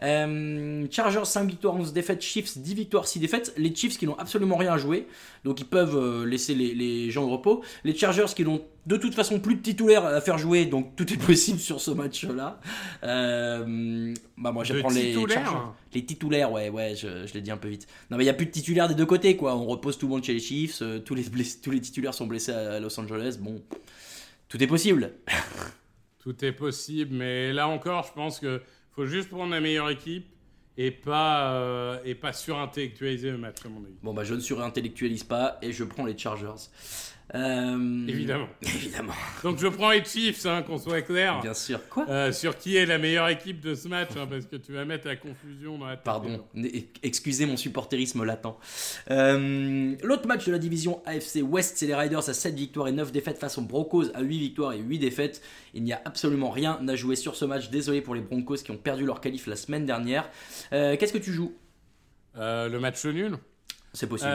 Euh, 0.03 0.85
Chargers 0.91 1.23
5 1.25 1.47
victoires, 1.49 1.75
11 1.75 1.93
défaites, 1.93 2.21
Chiefs 2.21 2.57
10 2.57 2.73
victoires, 2.73 3.07
6 3.07 3.19
défaites. 3.19 3.53
Les 3.57 3.73
Chiefs 3.73 3.97
qui 3.97 4.05
n'ont 4.05 4.17
absolument 4.17 4.57
rien 4.57 4.73
à 4.73 4.77
jouer, 4.77 5.07
donc 5.43 5.61
ils 5.61 5.65
peuvent 5.65 5.95
euh, 5.95 6.25
laisser 6.25 6.53
les, 6.53 6.73
les 6.75 7.11
gens 7.11 7.23
au 7.23 7.29
repos. 7.29 7.63
Les 7.83 7.95
Chargers 7.95 8.25
qui 8.35 8.43
n'ont 8.43 8.61
de 8.85 8.97
toute 8.97 9.15
façon 9.15 9.39
plus 9.39 9.55
de 9.55 9.61
titulaires 9.61 10.05
à 10.05 10.19
faire 10.21 10.37
jouer, 10.37 10.65
donc 10.65 10.95
tout 10.95 11.11
est 11.13 11.17
possible 11.25 11.59
sur 11.59 11.79
ce 11.79 11.91
match-là. 11.91 12.59
Euh, 13.03 14.13
bah 14.37 14.51
moi 14.51 14.63
prendre 14.63 14.93
les 14.95 15.13
Chargers. 15.13 15.51
Les 15.93 16.05
titulaires, 16.05 16.51
ouais, 16.51 16.69
ouais, 16.69 16.93
je, 16.95 17.25
je 17.25 17.33
l'ai 17.33 17.41
dit 17.41 17.51
un 17.51 17.57
peu 17.57 17.69
vite. 17.69 17.87
Non 18.11 18.17
mais 18.17 18.23
il 18.25 18.27
y 18.27 18.29
a 18.29 18.33
plus 18.33 18.47
de 18.47 18.51
titulaires 18.51 18.87
des 18.89 18.95
deux 18.95 19.05
côtés, 19.05 19.37
quoi. 19.37 19.55
On 19.55 19.65
repose 19.65 19.97
tout 19.97 20.07
le 20.07 20.11
monde 20.11 20.23
chez 20.23 20.33
les 20.33 20.39
Chiefs, 20.39 20.83
tous, 21.05 21.15
les 21.15 21.23
bless- 21.23 21.61
tous 21.61 21.71
les 21.71 21.79
titulaires 21.81 22.13
sont 22.13 22.27
blessés 22.27 22.51
à 22.51 22.79
Los 22.81 22.99
Angeles, 22.99 23.37
bon, 23.39 23.61
tout 24.49 24.61
est 24.61 24.67
possible. 24.67 25.13
Tout 26.19 26.43
est 26.43 26.53
possible, 26.53 27.13
mais 27.15 27.53
là 27.53 27.67
encore, 27.67 28.03
je 28.07 28.11
pense 28.13 28.39
que 28.39 28.59
faut 28.95 29.05
juste 29.05 29.29
prendre 29.29 29.51
la 29.51 29.59
meilleure 29.59 29.89
équipe 29.89 30.25
et 30.77 30.91
pas, 30.91 31.53
euh, 31.53 31.99
et 32.05 32.15
pas 32.15 32.33
surintellectualiser 32.33 33.31
le 33.31 33.37
match, 33.37 33.57
à 33.65 33.69
mon 33.69 33.83
avis. 33.83 33.95
Bon 34.01 34.13
bah 34.13 34.23
je 34.23 34.33
ne 34.33 34.39
surintellectualise 34.39 35.23
pas 35.23 35.57
et 35.61 35.71
je 35.71 35.83
prends 35.83 36.05
les 36.05 36.17
Chargers. 36.17 36.69
Euh, 37.33 38.07
Évidemment. 38.07 38.47
Évidemment. 38.61 39.13
Donc 39.43 39.57
je 39.57 39.67
prends 39.67 39.89
les 39.89 40.03
Chiefs, 40.03 40.45
hein, 40.45 40.61
qu'on 40.61 40.77
soit 40.77 41.01
clair. 41.01 41.41
Bien 41.41 41.55
sûr. 41.55 41.79
Quoi? 41.89 42.05
Euh, 42.07 42.31
sur 42.31 42.55
qui 42.57 42.77
est 42.77 42.85
la 42.85 42.99
meilleure 42.99 43.27
équipe 43.29 43.61
de 43.61 43.73
ce 43.73 43.87
match, 43.87 44.09
hein, 44.15 44.27
parce 44.29 44.45
que 44.45 44.57
tu 44.57 44.73
vas 44.73 44.85
mettre 44.85 45.07
la 45.07 45.15
confusion 45.15 45.77
dans 45.79 45.87
la 45.87 45.95
tête. 45.95 46.03
Pardon, 46.03 46.45
excusez 47.01 47.47
mon 47.47 47.57
supporterisme 47.57 48.23
latent. 48.23 48.57
Euh, 49.09 49.95
L'autre 50.03 50.27
match 50.27 50.45
de 50.45 50.51
la 50.51 50.59
division 50.59 51.01
AFC 51.05 51.41
West, 51.41 51.77
c'est 51.77 51.87
les 51.87 51.95
Riders 51.95 52.29
à 52.29 52.33
7 52.33 52.53
victoires 52.53 52.87
et 52.87 52.91
9 52.91 53.11
défaites 53.11 53.39
face 53.39 53.57
aux 53.57 53.63
Broncos 53.63 54.05
à 54.13 54.21
8 54.21 54.37
victoires 54.37 54.73
et 54.73 54.79
8 54.79 54.99
défaites. 54.99 55.41
Il 55.73 55.83
n'y 55.83 55.93
a 55.93 56.01
absolument 56.05 56.51
rien 56.51 56.79
à 56.87 56.95
jouer 56.95 57.15
sur 57.15 57.35
ce 57.35 57.45
match. 57.45 57.69
Désolé 57.71 58.01
pour 58.01 58.13
les 58.13 58.21
Broncos 58.21 58.57
qui 58.57 58.69
ont 58.71 58.77
perdu 58.77 59.03
leur 59.03 59.19
qualif 59.19 59.47
la 59.47 59.55
semaine 59.55 59.85
dernière. 59.85 60.29
Qu'est-ce 60.69 61.13
que 61.13 61.17
tu 61.17 61.33
joues? 61.33 61.53
Le 62.35 62.77
match 62.77 63.03
nul? 63.05 63.37
C'est 63.93 64.07
possible. 64.07 64.31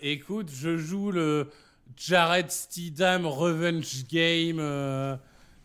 Écoute, 0.00 0.50
je 0.52 0.76
joue 0.76 1.12
le 1.12 1.48
Jared 1.96 2.50
Steedham 2.50 3.26
Revenge 3.26 4.06
Game 4.10 4.58
euh, 4.60 5.16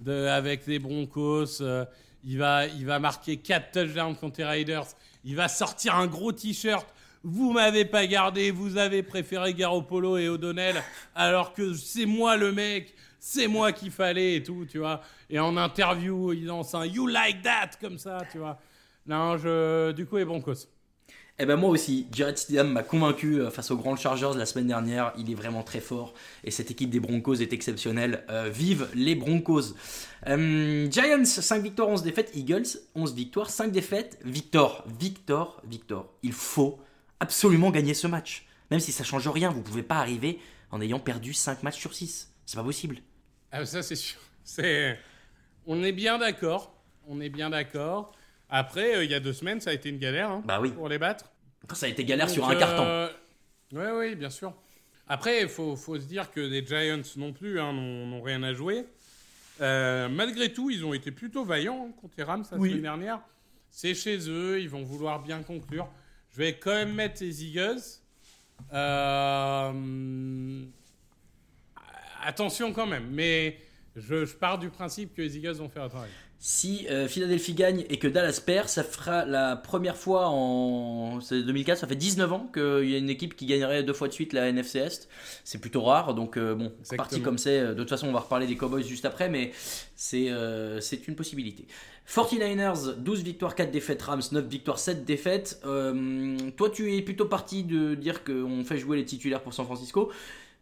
avec 0.06 0.66
les 0.66 0.80
Broncos. 0.80 1.62
Euh, 1.62 1.86
il, 2.24 2.38
va, 2.38 2.68
il 2.68 2.86
va 2.86 3.00
marquer 3.00 3.38
4 3.38 3.72
touchdowns 3.72 4.16
contre 4.16 4.40
les 4.40 4.46
Raiders. 4.46 4.88
Il 5.24 5.36
va 5.36 5.48
sortir 5.48 5.96
un 5.96 6.08
gros 6.08 6.32
t-shirt. 6.32 6.88
Vous 7.24 7.52
m'avez 7.52 7.86
pas 7.86 8.08
gardé, 8.08 8.50
vous 8.50 8.78
avez 8.78 9.04
préféré 9.04 9.54
Garoppolo 9.54 10.18
et 10.18 10.28
O'Donnell, 10.28 10.82
alors 11.14 11.54
que 11.54 11.76
c'est 11.76 12.08
moi 12.08 12.36
le 12.36 12.52
mec, 12.52 12.96
c'est 13.20 13.48
moi 13.48 13.72
qu'il 13.72 13.92
fallait 13.92 14.38
et 14.38 14.44
tout, 14.44 14.66
tu 14.68 14.80
vois. 14.80 15.02
Et 15.30 15.40
en 15.40 15.56
interview, 15.56 16.34
il 16.34 16.48
lance 16.48 16.74
un 16.74 16.84
You 16.86 17.06
like 17.06 17.44
that? 17.44 17.72
comme 17.80 18.00
ça, 18.00 18.24
tu 18.32 18.40
vois. 18.40 18.60
Non, 19.06 19.38
je, 19.38 19.92
du 19.92 20.08
coup, 20.08 20.18
les 20.18 20.26
Broncos. 20.26 20.68
Eh 21.44 21.46
ben 21.48 21.56
moi 21.56 21.72
aussi, 21.72 22.06
Jared 22.12 22.38
Stidham 22.38 22.72
m'a 22.72 22.84
convaincu 22.84 23.42
euh, 23.42 23.50
face 23.50 23.72
aux 23.72 23.76
Grand 23.78 23.96
Chargers 23.96 24.38
la 24.38 24.46
semaine 24.46 24.68
dernière. 24.68 25.12
Il 25.18 25.32
est 25.32 25.34
vraiment 25.34 25.64
très 25.64 25.80
fort 25.80 26.14
et 26.44 26.52
cette 26.52 26.70
équipe 26.70 26.92
des 26.92 27.00
Broncos 27.00 27.34
est 27.42 27.52
exceptionnelle. 27.52 28.24
Euh, 28.30 28.48
vive 28.54 28.88
les 28.94 29.16
Broncos. 29.16 29.74
Euh, 30.28 30.88
Giants 30.92 31.26
5 31.26 31.64
victoires, 31.64 31.90
11 31.90 32.04
défaites. 32.04 32.30
Eagles 32.36 32.68
11 32.94 33.16
victoires, 33.16 33.50
5 33.50 33.72
défaites. 33.72 34.20
Victor, 34.24 34.86
Victor, 35.00 35.60
Victor. 35.66 36.14
Il 36.22 36.34
faut 36.34 36.78
absolument 37.20 37.72
gagner 37.72 37.96
ce 37.96 38.06
match. 38.06 38.46
Même 38.70 38.80
si 38.80 38.92
ça 38.92 39.04
change 39.04 39.28
rien, 39.28 39.50
vous 39.50 39.64
pouvez 39.64 39.82
pas 39.82 39.98
arriver 39.98 40.38
en 40.70 40.80
ayant 40.80 41.00
perdu 41.00 41.34
5 41.34 41.64
matchs 41.64 41.80
sur 41.80 41.96
6. 41.96 42.32
C'est 42.46 42.58
pas 42.58 42.64
possible. 42.64 42.98
Ah, 43.52 43.66
ça, 43.66 43.82
c'est 43.82 43.96
sûr. 43.96 44.20
C'est... 44.44 44.96
On 45.66 45.82
est 45.82 45.92
bien 45.92 46.20
d'accord. 46.20 46.72
On 47.08 47.20
est 47.20 47.30
bien 47.30 47.50
d'accord. 47.50 48.14
Après, 48.52 48.98
euh, 48.98 49.04
il 49.06 49.10
y 49.10 49.16
a 49.16 49.20
deux 49.22 49.34
semaines, 49.34 49.62
ça 49.62 49.70
a 49.70 49.74
été 49.74 49.90
une 49.90 49.98
galère 49.98 50.30
hein, 50.30 50.44
Bah 50.46 50.60
oui. 50.62 50.72
pour 50.72 50.90
les 50.90 51.00
battre. 51.00 51.31
Ça 51.74 51.86
a 51.86 51.90
été 51.90 52.04
galère 52.04 52.30
sur 52.30 52.48
un 52.50 52.56
carton. 52.56 52.84
euh, 52.84 53.10
Oui, 53.74 53.86
oui, 53.96 54.16
bien 54.16 54.30
sûr. 54.30 54.54
Après, 55.08 55.42
il 55.44 55.48
faut, 55.50 55.76
faut 55.76 56.00
se 56.00 56.06
dire 56.06 56.32
que 56.32 56.40
les 56.40 56.66
Giants 56.66 57.02
non 57.18 57.34
plus 57.34 57.60
hein, 57.60 57.74
n'ont 57.74 58.22
rien 58.22 58.44
à 58.44 58.54
jouer. 58.54 58.86
Euh, 59.62 60.10
malgré 60.10 60.52
tout, 60.52 60.70
ils 60.70 60.84
ont 60.86 60.94
été 60.94 61.12
plutôt 61.12 61.44
vaillants 61.46 61.88
hein, 61.90 61.94
contre 62.02 62.14
les 62.18 62.24
Rams 62.24 62.44
la 62.52 62.58
Oui. 62.58 62.70
semaine 62.70 62.82
dernière. 62.82 63.22
C'est 63.70 63.94
chez 63.94 64.18
eux, 64.30 64.60
ils 64.60 64.70
vont 64.70 64.84
vouloir 64.84 65.22
bien 65.22 65.44
conclure. 65.44 65.88
Je 66.32 66.38
vais 66.38 66.58
quand 66.58 66.72
même 66.74 66.94
mettre 66.94 67.22
les 67.24 67.46
Eagles. 67.46 67.80
Euh, 68.74 70.64
Attention 72.24 72.72
quand 72.72 72.86
même, 72.86 73.08
mais 73.12 73.60
je, 73.96 74.26
je 74.26 74.36
pars 74.36 74.60
du 74.60 74.70
principe 74.70 75.16
que 75.16 75.22
les 75.24 75.38
Eagles 75.38 75.54
vont 75.54 75.70
faire 75.70 75.84
le 75.86 75.90
travail. 75.90 76.10
Si 76.44 76.88
euh, 76.90 77.08
Philadelphie 77.08 77.54
gagne 77.54 77.86
et 77.88 78.00
que 78.00 78.08
Dallas 78.08 78.42
perd, 78.44 78.68
ça 78.68 78.84
fera 78.84 79.26
la 79.26 79.56
première 79.56 79.96
fois 79.96 80.28
en 80.30 81.22
c'est 81.22 81.44
2004, 81.44 81.78
ça 81.78 81.86
fait 81.86 81.96
19 81.96 82.34
ans 82.34 82.50
qu'il 82.52 82.90
y 82.90 82.96
a 82.96 82.98
une 82.98 83.12
équipe 83.12 83.36
qui 83.36 83.46
gagnerait 83.46 83.84
deux 83.84 83.94
fois 83.94 84.08
de 84.08 84.14
suite 84.14 84.34
la 84.34 84.48
NFC 84.48 84.80
Est. 84.80 85.08
C'est 85.44 85.62
plutôt 85.62 85.84
rare, 85.84 86.16
donc 86.16 86.38
euh, 86.38 86.56
bon, 86.56 86.72
Exactement. 86.80 86.98
parti 86.98 87.22
comme 87.22 87.38
c'est. 87.38 87.60
euh, 87.60 87.74
De 87.76 87.82
toute 87.82 87.90
façon, 87.90 88.08
on 88.08 88.12
va 88.12 88.22
reparler 88.22 88.48
des 88.48 88.58
Cowboys 88.58 88.82
juste 88.84 89.06
après, 89.06 89.30
mais 89.30 89.52
c'est 89.96 90.32
euh, 90.32 90.82
c'est 90.82 91.08
une 91.08 91.16
possibilité. 91.16 91.68
49ers, 92.12 92.96
12 92.98 93.22
victoires, 93.22 93.54
4 93.54 93.70
défaites, 93.70 94.02
Rams, 94.02 94.24
9 94.32 94.48
victoires, 94.48 94.80
7 94.80 95.06
défaites. 95.06 95.62
Toi, 95.62 96.70
tu 96.72 96.96
es 96.98 97.02
plutôt 97.04 97.26
parti 97.26 97.64
de 97.64 97.94
dire 97.94 98.24
qu'on 98.24 98.64
fait 98.66 98.80
jouer 98.80 98.98
les 98.98 99.06
titulaires 99.06 99.44
pour 99.44 99.54
San 99.54 99.66
Francisco. 99.66 100.12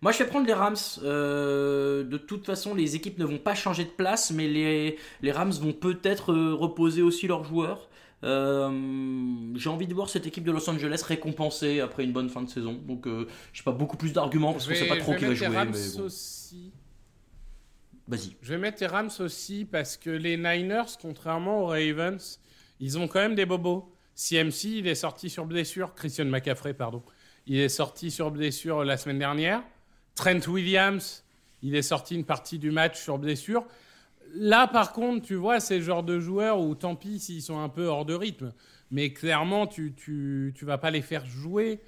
Moi, 0.02 0.12
je 0.14 0.20
vais 0.20 0.26
prendre 0.26 0.48
les 0.48 0.54
Rams. 0.54 0.76
Euh, 1.04 2.04
de 2.04 2.18
toute 2.18 2.46
façon, 2.46 2.74
les 2.74 2.96
équipes 2.96 3.18
ne 3.18 3.26
vont 3.26 3.38
pas 3.38 3.56
changer 3.56 3.84
de 3.84 3.90
place, 3.90 4.32
mais 4.32 4.48
les, 4.48 4.98
les 5.22 5.32
Rams 5.32 5.52
vont 5.52 5.74
peut-être 5.74 6.32
euh, 6.32 6.54
reposer 6.54 7.02
aussi 7.02 7.28
leurs 7.28 7.44
joueurs. 7.44 7.90
Euh, 8.24 8.70
J'ai 9.56 9.70
envie 9.70 9.88
de 9.88 9.94
voir 9.94 10.10
cette 10.10 10.28
équipe 10.28 10.44
de 10.44 10.52
Los 10.52 10.70
Angeles 10.70 11.04
récompensée 11.06 11.80
après 11.80 12.04
une 12.04 12.14
bonne 12.14 12.30
fin 12.30 12.42
de 12.42 12.50
saison. 12.50 12.74
Donc, 12.74 13.08
euh, 13.08 13.28
j'ai 13.54 13.64
pas 13.64 13.72
beaucoup 13.72 13.98
plus 13.98 14.14
d'arguments 14.14 14.54
parce 14.54 14.68
qu'on 14.68 14.76
sait 14.76 14.88
pas 14.88 14.98
trop 14.98 15.16
qui 15.16 15.26
va 15.26 15.34
jouer. 15.34 15.48
Rams 15.48 15.72
mais 15.72 15.98
bon. 15.98 16.04
aussi. 16.04 16.72
Vas-y. 18.08 18.36
Je 18.42 18.54
vais 18.54 18.58
mettre 18.58 18.82
les 18.82 18.88
Rams 18.88 19.12
aussi 19.20 19.66
parce 19.66 19.96
que 19.96 20.10
les 20.10 20.36
Niners, 20.38 20.98
contrairement 21.02 21.64
aux 21.64 21.68
Ravens, 21.68 22.40
ils 22.80 22.98
ont 22.98 23.08
quand 23.08 23.20
même 23.20 23.36
des 23.36 23.46
bobos. 23.46 23.94
CMC, 24.16 24.66
il 24.66 24.88
est 24.88 24.96
sorti 24.96 25.30
sur 25.30 25.46
blessure. 25.46 25.94
Christian 25.94 26.26
McCaffrey, 26.26 26.74
pardon. 26.74 27.04
Il 27.46 27.58
est 27.58 27.70
sorti 27.70 28.12
sur 28.12 28.32
blessure 28.32 28.84
la 28.84 28.98
semaine 28.98 29.20
dernière. 29.20 29.62
Trent 30.16 30.48
Williams, 30.48 31.24
il 31.62 31.76
est 31.76 31.82
sorti 31.82 32.16
une 32.16 32.26
partie 32.26 32.60
du 32.60 32.72
match 32.72 33.02
sur 33.02 33.18
blessure. 33.18 33.66
Là, 34.36 34.68
par 34.68 34.94
contre, 34.94 35.26
tu 35.26 35.36
vois, 35.36 35.60
c'est 35.60 35.78
le 35.78 35.84
genre 35.84 36.04
de 36.04 36.20
joueurs 36.20 36.60
où 36.60 36.76
tant 36.76 36.96
pis 36.96 37.20
s'ils 37.20 37.42
sont 37.42 37.60
un 37.60 37.70
peu 37.70 37.86
hors 37.86 38.06
de 38.06 38.14
rythme. 38.14 38.54
Mais 38.92 39.14
clairement, 39.14 39.68
tu, 39.68 39.94
tu, 39.94 40.54
tu 40.56 40.66
vas 40.66 40.78
pas 40.78 40.92
les 40.92 41.02
faire 41.02 41.26
jouer. 41.26 41.80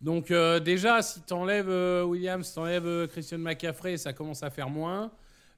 Donc, 0.00 0.30
euh, 0.30 0.60
déjà, 0.60 1.02
si 1.02 1.22
tu 1.22 1.32
enlèves 1.32 1.68
Williams, 2.06 2.52
tu 2.52 2.58
enlèves 2.58 3.08
Christian 3.08 3.38
McCaffrey, 3.38 3.96
ça 3.96 4.12
commence 4.12 4.42
à 4.42 4.50
faire 4.50 4.70
moins. 4.70 5.10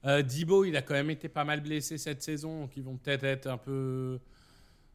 Euh, 0.05 0.21
Debo, 0.21 0.65
il 0.65 0.75
a 0.75 0.81
quand 0.81 0.95
même 0.95 1.09
été 1.09 1.29
pas 1.29 1.45
mal 1.45 1.61
blessé 1.61 1.97
cette 1.97 2.21
saison, 2.21 2.61
donc 2.61 2.75
ils 2.75 2.83
vont 2.83 2.97
peut-être 2.97 3.23
être 3.23 3.47
un 3.47 3.57
peu, 3.57 4.19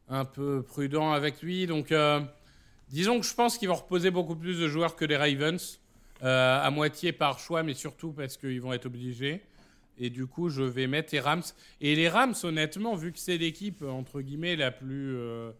un 0.07 0.23
peu 0.25 0.61
prudents 0.61 1.11
avec 1.11 1.41
lui. 1.41 1.65
Donc, 1.65 1.91
euh, 1.91 2.19
disons 2.89 3.19
que 3.19 3.25
je 3.25 3.33
pense 3.33 3.57
qu'ils 3.57 3.69
vont 3.69 3.75
reposer 3.75 4.11
beaucoup 4.11 4.35
plus 4.35 4.59
de 4.59 4.67
joueurs 4.67 4.95
que 4.95 5.05
les 5.05 5.17
Ravens, 5.17 5.78
euh, 6.23 6.61
à 6.61 6.69
moitié 6.69 7.11
par 7.11 7.39
choix, 7.39 7.63
mais 7.63 7.73
surtout 7.73 8.11
parce 8.11 8.35
qu'ils 8.35 8.61
vont 8.61 8.73
être 8.73 8.87
obligés. 8.87 9.41
Et 9.97 10.09
du 10.09 10.25
coup, 10.25 10.49
je 10.49 10.63
vais 10.63 10.87
mettre 10.87 11.13
les 11.13 11.19
Rams. 11.19 11.43
Et 11.81 11.95
les 11.95 12.09
Rams, 12.09 12.35
honnêtement, 12.43 12.95
vu 12.95 13.11
que 13.11 13.19
c'est 13.19 13.37
l'équipe, 13.37 13.83
entre 13.83 14.21
guillemets, 14.21 14.55
la 14.55 14.71
plus, 14.71 15.15
euh, 15.15 15.51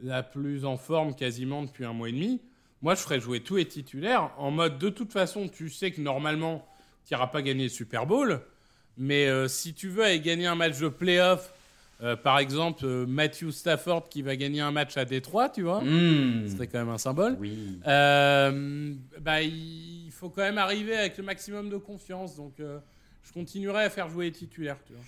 la 0.00 0.22
plus 0.22 0.64
en 0.64 0.76
forme 0.76 1.14
quasiment 1.14 1.62
depuis 1.62 1.84
un 1.84 1.92
mois 1.92 2.08
et 2.08 2.12
demi, 2.12 2.40
moi, 2.82 2.94
je 2.94 3.00
ferais 3.00 3.18
jouer 3.18 3.40
tous 3.40 3.56
les 3.56 3.64
titulaires 3.64 4.30
en 4.36 4.50
mode, 4.50 4.78
de 4.78 4.90
toute 4.90 5.10
façon, 5.10 5.48
tu 5.48 5.70
sais 5.70 5.90
que 5.90 6.02
normalement, 6.02 6.68
tu 7.06 7.14
n'iras 7.14 7.28
pas 7.28 7.40
gagner 7.40 7.64
le 7.64 7.70
Super 7.70 8.06
Bowl. 8.06 8.42
Mais 8.98 9.26
euh, 9.26 9.48
si 9.48 9.72
tu 9.72 9.88
veux 9.88 10.04
aller 10.04 10.20
gagner 10.20 10.46
un 10.46 10.54
match 10.54 10.78
de 10.78 10.88
playoff, 10.88 11.53
euh, 12.04 12.16
par 12.16 12.38
exemple, 12.38 12.84
euh, 12.84 13.06
Matthew 13.06 13.50
Stafford 13.50 14.08
qui 14.08 14.22
va 14.22 14.36
gagner 14.36 14.60
un 14.60 14.70
match 14.70 14.96
à 14.96 15.04
Détroit, 15.04 15.48
tu 15.48 15.62
vois, 15.62 15.80
Mmh. 15.82 16.46
ce 16.48 16.54
serait 16.56 16.66
quand 16.68 16.78
même 16.78 16.88
un 16.90 16.98
symbole. 16.98 17.36
Oui. 17.40 17.78
Euh, 17.86 18.94
bah, 19.20 19.42
il 19.42 20.10
faut 20.12 20.28
quand 20.30 20.42
même 20.42 20.58
arriver 20.58 20.96
avec 20.96 21.16
le 21.18 21.24
maximum 21.24 21.70
de 21.70 21.76
confiance. 21.76 22.36
Donc, 22.36 22.54
je 22.58 23.32
continuerai 23.32 23.84
à 23.84 23.90
faire 23.90 24.08
jouer 24.08 24.26
les 24.26 24.32
titulaires. 24.32 24.78
Tu 24.86 24.92
vois. 24.92 25.02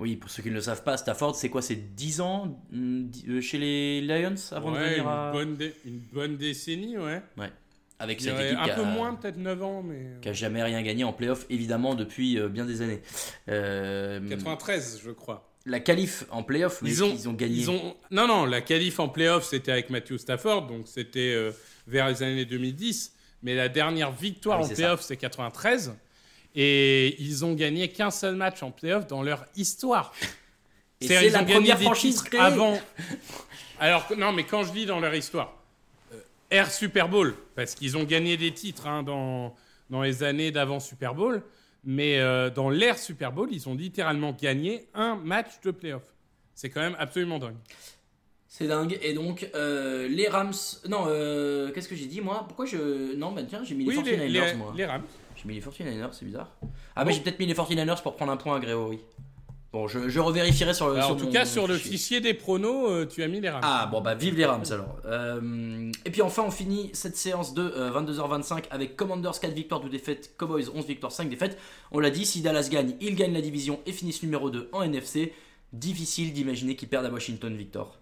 Oui, 0.00 0.14
pour 0.16 0.30
ceux 0.30 0.42
qui 0.44 0.48
ne 0.50 0.54
le 0.54 0.60
savent 0.60 0.84
pas, 0.84 0.96
Stafford, 0.96 1.34
c'est 1.34 1.48
quoi? 1.48 1.60
C'est 1.60 1.94
10 1.94 2.20
ans 2.20 2.60
mm, 2.70 3.06
euh, 3.28 3.40
chez 3.40 3.58
les 3.58 4.00
Lions 4.00 4.34
avant 4.52 4.70
de 4.70 4.76
Ouais, 4.76 4.90
venir 5.00 5.04
une, 5.08 5.32
bonne 5.32 5.56
dé- 5.56 5.74
une 5.84 5.98
bonne 6.12 6.36
décennie, 6.36 6.96
ouais. 6.96 7.20
Ouais. 7.36 7.50
Avec 7.98 8.20
cette 8.20 8.38
équipe 8.38 8.58
un 8.60 8.64
qui 8.64 8.70
a, 8.70 8.74
peu 8.76 8.84
moins, 8.84 9.12
peut-être 9.16 9.38
9 9.38 9.60
ans, 9.60 9.82
mais. 9.82 10.12
qui 10.22 10.28
a 10.28 10.32
jamais 10.32 10.62
rien 10.62 10.80
gagné 10.82 11.02
en 11.02 11.12
playoff, 11.12 11.46
évidemment, 11.50 11.96
depuis 11.96 12.38
bien 12.48 12.64
des 12.64 12.80
années. 12.80 13.00
Euh, 13.48 14.20
93, 14.28 15.00
je 15.04 15.10
crois. 15.10 15.47
La 15.68 15.80
qualif 15.80 16.24
en 16.30 16.42
playoff, 16.42 16.80
mais 16.82 16.90
Ils 16.90 17.04
ont, 17.04 17.12
ils 17.14 17.28
ont 17.28 17.32
gagné. 17.34 17.56
ils 17.56 17.70
ont- 17.70 17.94
Non, 18.10 18.26
non, 18.26 18.44
la 18.46 18.60
qualif 18.62 18.98
en 19.00 19.08
playoff, 19.08 19.44
c'était 19.44 19.70
avec 19.72 19.90
Matthew 19.90 20.16
Stafford, 20.16 20.66
donc 20.66 20.88
c'était 20.88 21.34
euh, 21.34 21.52
vers 21.86 22.08
les 22.08 22.22
années 22.22 22.44
2010. 22.46 23.12
Mais 23.42 23.54
la 23.54 23.68
dernière 23.68 24.10
victoire 24.10 24.58
Ah 24.60 24.64
oui, 24.64 24.72
en 24.72 24.74
playoff, 24.74 25.02
c'est 25.02 25.16
93. 25.16 25.94
Et 26.56 27.20
ils 27.22 27.44
ont 27.44 27.52
gagné 27.54 27.88
qu'un 27.88 28.10
seul 28.10 28.34
match 28.34 28.62
en 28.62 28.70
playoff 28.70 29.06
dans 29.06 29.22
leur 29.22 29.44
histoire. 29.56 30.12
Et 31.00 31.06
c'est 31.06 31.28
la 31.30 31.44
première 31.44 31.80
franchise 31.80 32.22
créée. 32.22 32.40
avant. 32.40 32.80
Alors, 33.78 34.06
non, 34.16 34.32
mais 34.32 34.44
quand 34.44 34.64
je 34.64 34.72
dis 34.72 34.86
dans 34.86 34.98
leur 34.98 35.14
histoire, 35.14 35.54
euh, 36.12 36.16
Air 36.50 36.72
Super 36.72 37.08
Bowl, 37.08 37.34
parce 37.54 37.74
qu'ils 37.76 37.96
ont 37.96 38.02
gagné 38.04 38.36
des 38.36 38.52
titres 38.52 38.86
hein, 38.88 39.02
dans, 39.04 39.54
dans 39.90 40.02
les 40.02 40.22
années 40.24 40.50
d'avant 40.50 40.80
Super 40.80 41.14
Bowl, 41.14 41.42
mais 41.84 42.18
euh, 42.18 42.50
dans 42.50 42.70
l'ère 42.70 42.98
Super 42.98 43.32
Bowl, 43.32 43.48
ils 43.52 43.68
ont 43.68 43.74
littéralement 43.74 44.32
gagné 44.32 44.86
un 44.94 45.16
match 45.16 45.60
de 45.64 45.70
playoff. 45.70 46.02
C'est 46.54 46.70
quand 46.70 46.80
même 46.80 46.96
absolument 46.98 47.38
dingue. 47.38 47.56
C'est 48.48 48.66
dingue. 48.66 48.98
Et 49.02 49.12
donc, 49.14 49.48
euh, 49.54 50.08
les 50.08 50.26
Rams. 50.28 50.52
Non, 50.88 51.04
euh, 51.06 51.70
qu'est-ce 51.70 51.88
que 51.88 51.94
j'ai 51.94 52.06
dit 52.06 52.20
moi? 52.20 52.44
Pourquoi 52.48 52.66
je. 52.66 53.14
Non, 53.14 53.30
bah 53.32 53.42
tiens, 53.48 53.62
j'ai 53.62 53.74
mis 53.74 53.84
les 53.84 53.96
Oui, 53.96 54.02
49ers 54.02 54.26
les, 54.26 54.54
moi. 54.54 54.72
les 54.76 54.86
Rams. 54.86 55.04
J'ai 55.36 55.46
mis 55.48 55.54
les 55.54 55.60
49ers, 55.60 56.08
c'est 56.12 56.24
bizarre. 56.24 56.50
Ah, 56.96 57.04
mais 57.04 57.12
j'ai 57.12 57.20
peut-être 57.20 57.38
mis 57.38 57.46
les 57.46 57.54
49ers 57.54 58.02
pour 58.02 58.16
prendre 58.16 58.32
un 58.32 58.36
point 58.36 58.56
à 58.56 58.60
Grégory. 58.60 58.98
Bon, 59.70 59.86
je, 59.86 60.08
je 60.08 60.18
revérifierai 60.18 60.72
sur 60.72 60.88
le. 60.88 60.94
Alors, 60.94 61.06
sur 61.06 61.14
en 61.14 61.18
tout 61.18 61.26
mon 61.26 61.32
cas, 61.32 61.44
sur 61.44 61.66
le 61.66 61.76
fichier. 61.76 61.92
fichier 61.92 62.20
des 62.20 62.32
pronos, 62.32 62.90
euh, 62.90 63.06
tu 63.06 63.22
as 63.22 63.28
mis 63.28 63.38
les 63.38 63.50
Rams. 63.50 63.60
Ah 63.62 63.86
bon 63.92 64.00
bah 64.00 64.14
vive 64.14 64.34
les 64.34 64.46
Rams 64.46 64.64
alors. 64.70 64.96
Euh, 65.04 65.92
et 66.06 66.10
puis 66.10 66.22
enfin 66.22 66.42
on 66.46 66.50
finit 66.50 66.88
cette 66.94 67.18
séance 67.18 67.52
de 67.52 67.62
euh, 67.76 67.90
22h25 67.90 68.64
avec 68.70 68.96
Commanders 68.96 69.38
4 69.38 69.52
victoires 69.52 69.80
2 69.82 69.90
défaites, 69.90 70.34
Cowboys 70.38 70.70
11 70.74 70.86
victoires 70.86 71.12
5 71.12 71.28
défaites. 71.28 71.58
On 71.92 72.00
l'a 72.00 72.08
dit, 72.08 72.24
si 72.24 72.40
Dallas 72.40 72.68
gagne, 72.70 72.94
ils 73.02 73.14
gagnent 73.14 73.34
la 73.34 73.42
division 73.42 73.80
et 73.84 73.92
finissent 73.92 74.22
numéro 74.22 74.48
2 74.50 74.70
en 74.72 74.82
NFC. 74.82 75.34
Difficile 75.74 76.32
d'imaginer 76.32 76.74
qu'ils 76.74 76.88
perdent 76.88 77.04
à 77.04 77.10
Washington 77.10 77.54
Victor. 77.54 77.98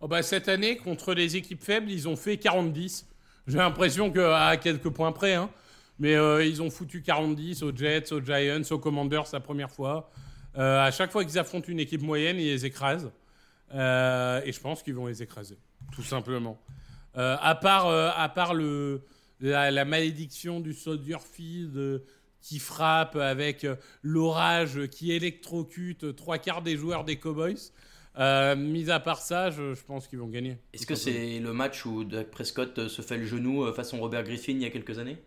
Oh 0.00 0.06
bah, 0.06 0.22
cette 0.22 0.48
année, 0.48 0.76
contre 0.76 1.12
les 1.12 1.34
équipes 1.34 1.64
faibles, 1.64 1.90
ils 1.90 2.06
ont 2.06 2.14
fait 2.14 2.36
40-10. 2.36 3.04
J'ai 3.48 3.58
l'impression 3.58 4.12
qu'à 4.12 4.56
quelques 4.58 4.90
points 4.90 5.10
près, 5.10 5.34
hein, 5.34 5.50
mais 5.98 6.14
euh, 6.14 6.44
ils 6.44 6.62
ont 6.62 6.70
foutu 6.70 7.00
40-10 7.00 7.64
aux 7.64 7.74
Jets, 7.74 8.12
aux 8.12 8.20
Giants, 8.20 8.62
aux 8.70 8.78
Commanders 8.78 9.24
la 9.32 9.40
première 9.40 9.72
fois. 9.72 10.08
Euh, 10.58 10.80
à 10.80 10.90
chaque 10.90 11.12
fois 11.12 11.24
qu'ils 11.24 11.38
affrontent 11.38 11.68
une 11.68 11.80
équipe 11.80 12.02
moyenne, 12.02 12.36
ils 12.36 12.46
les 12.46 12.66
écrasent. 12.66 13.10
Euh, 13.74 14.40
et 14.44 14.52
je 14.52 14.60
pense 14.60 14.82
qu'ils 14.82 14.94
vont 14.94 15.06
les 15.06 15.22
écraser, 15.22 15.58
tout 15.92 16.02
simplement. 16.02 16.58
Euh, 17.16 17.36
à 17.40 17.54
part, 17.54 17.86
à 17.88 18.28
part 18.28 18.54
le, 18.54 19.02
la, 19.40 19.70
la 19.70 19.84
malédiction 19.84 20.60
du 20.60 20.72
Soldier 20.72 21.18
Field 21.20 22.02
qui 22.40 22.58
frappe 22.58 23.16
avec 23.16 23.66
l'orage 24.02 24.86
qui 24.88 25.12
électrocute 25.12 26.16
trois 26.16 26.38
quarts 26.38 26.62
des 26.62 26.76
joueurs 26.76 27.04
des 27.04 27.16
Cowboys. 27.16 27.72
Euh, 28.18 28.56
mis 28.56 28.90
à 28.90 28.98
part 29.00 29.20
ça, 29.20 29.50
je, 29.50 29.74
je 29.74 29.84
pense 29.84 30.08
qu'ils 30.08 30.18
vont 30.18 30.28
gagner. 30.28 30.58
Est-ce 30.72 30.86
que 30.86 30.94
c'est 30.94 31.38
le 31.38 31.52
match 31.52 31.84
où 31.84 32.04
Dak 32.04 32.30
Prescott 32.30 32.88
se 32.88 33.02
fait 33.02 33.16
le 33.16 33.26
genou 33.26 33.72
façon 33.72 34.00
Robert 34.00 34.24
Griffin 34.24 34.52
il 34.52 34.62
y 34.62 34.66
a 34.66 34.70
quelques 34.70 34.98
années? 34.98 35.18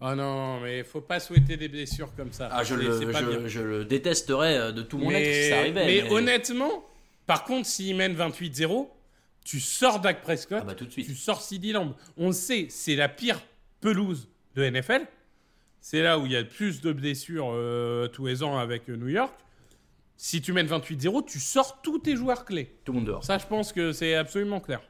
Ah 0.00 0.14
non, 0.14 0.60
mais 0.60 0.84
faut 0.84 1.00
pas 1.00 1.18
souhaiter 1.18 1.56
des 1.56 1.68
blessures 1.68 2.14
comme 2.14 2.32
ça. 2.32 2.48
Ah 2.52 2.62
je 2.62 2.74
le, 2.76 3.10
pas 3.10 3.20
bien. 3.22 3.40
je, 3.42 3.48
je 3.48 3.60
le 3.60 3.84
détesterais 3.84 4.56
euh, 4.56 4.72
de 4.72 4.82
tout 4.82 4.96
mon 4.98 5.10
mais, 5.10 5.22
être 5.22 5.44
si 5.44 5.50
ça 5.50 5.58
arrivait. 5.58 5.86
mais 5.86 6.10
honnêtement, 6.10 6.84
par 7.26 7.44
contre, 7.44 7.66
s'ils 7.66 7.96
mènent 7.96 8.14
28-0, 8.16 8.88
tu 9.44 9.58
sors 9.60 9.98
Dak 10.00 10.22
Prescott, 10.22 10.58
Ah 10.62 10.64
bah 10.66 10.74
tout 10.74 10.84
de 10.86 10.92
suite. 10.92 11.06
tu 11.06 11.14
sors 11.16 11.40
CD 11.42 11.72
Lamb. 11.72 11.94
On 12.16 12.28
le 12.28 12.32
sait, 12.32 12.66
c'est 12.70 12.94
la 12.94 13.08
pire 13.08 13.40
pelouse 13.80 14.28
de 14.54 14.68
NFL. 14.68 15.06
C'est 15.80 16.02
là 16.02 16.18
où 16.18 16.26
il 16.26 16.32
y 16.32 16.36
a 16.36 16.40
le 16.42 16.48
plus 16.48 16.80
de 16.80 16.92
blessures 16.92 17.48
euh, 17.52 18.08
tous 18.08 18.26
les 18.26 18.42
ans 18.42 18.58
avec 18.58 18.88
New 18.88 19.08
York. 19.08 19.32
Si 20.16 20.40
tu 20.42 20.52
mènes 20.52 20.66
28-0, 20.66 21.24
tu 21.26 21.38
sors 21.38 21.80
tous 21.82 22.00
tes 22.00 22.16
joueurs 22.16 22.44
clés. 22.44 22.76
Tout 22.84 22.92
le 22.92 22.98
monde 22.98 23.06
dehors. 23.06 23.24
Ça, 23.24 23.38
je 23.38 23.46
pense 23.46 23.72
que 23.72 23.92
c'est 23.92 24.14
absolument 24.16 24.60
clair. 24.60 24.80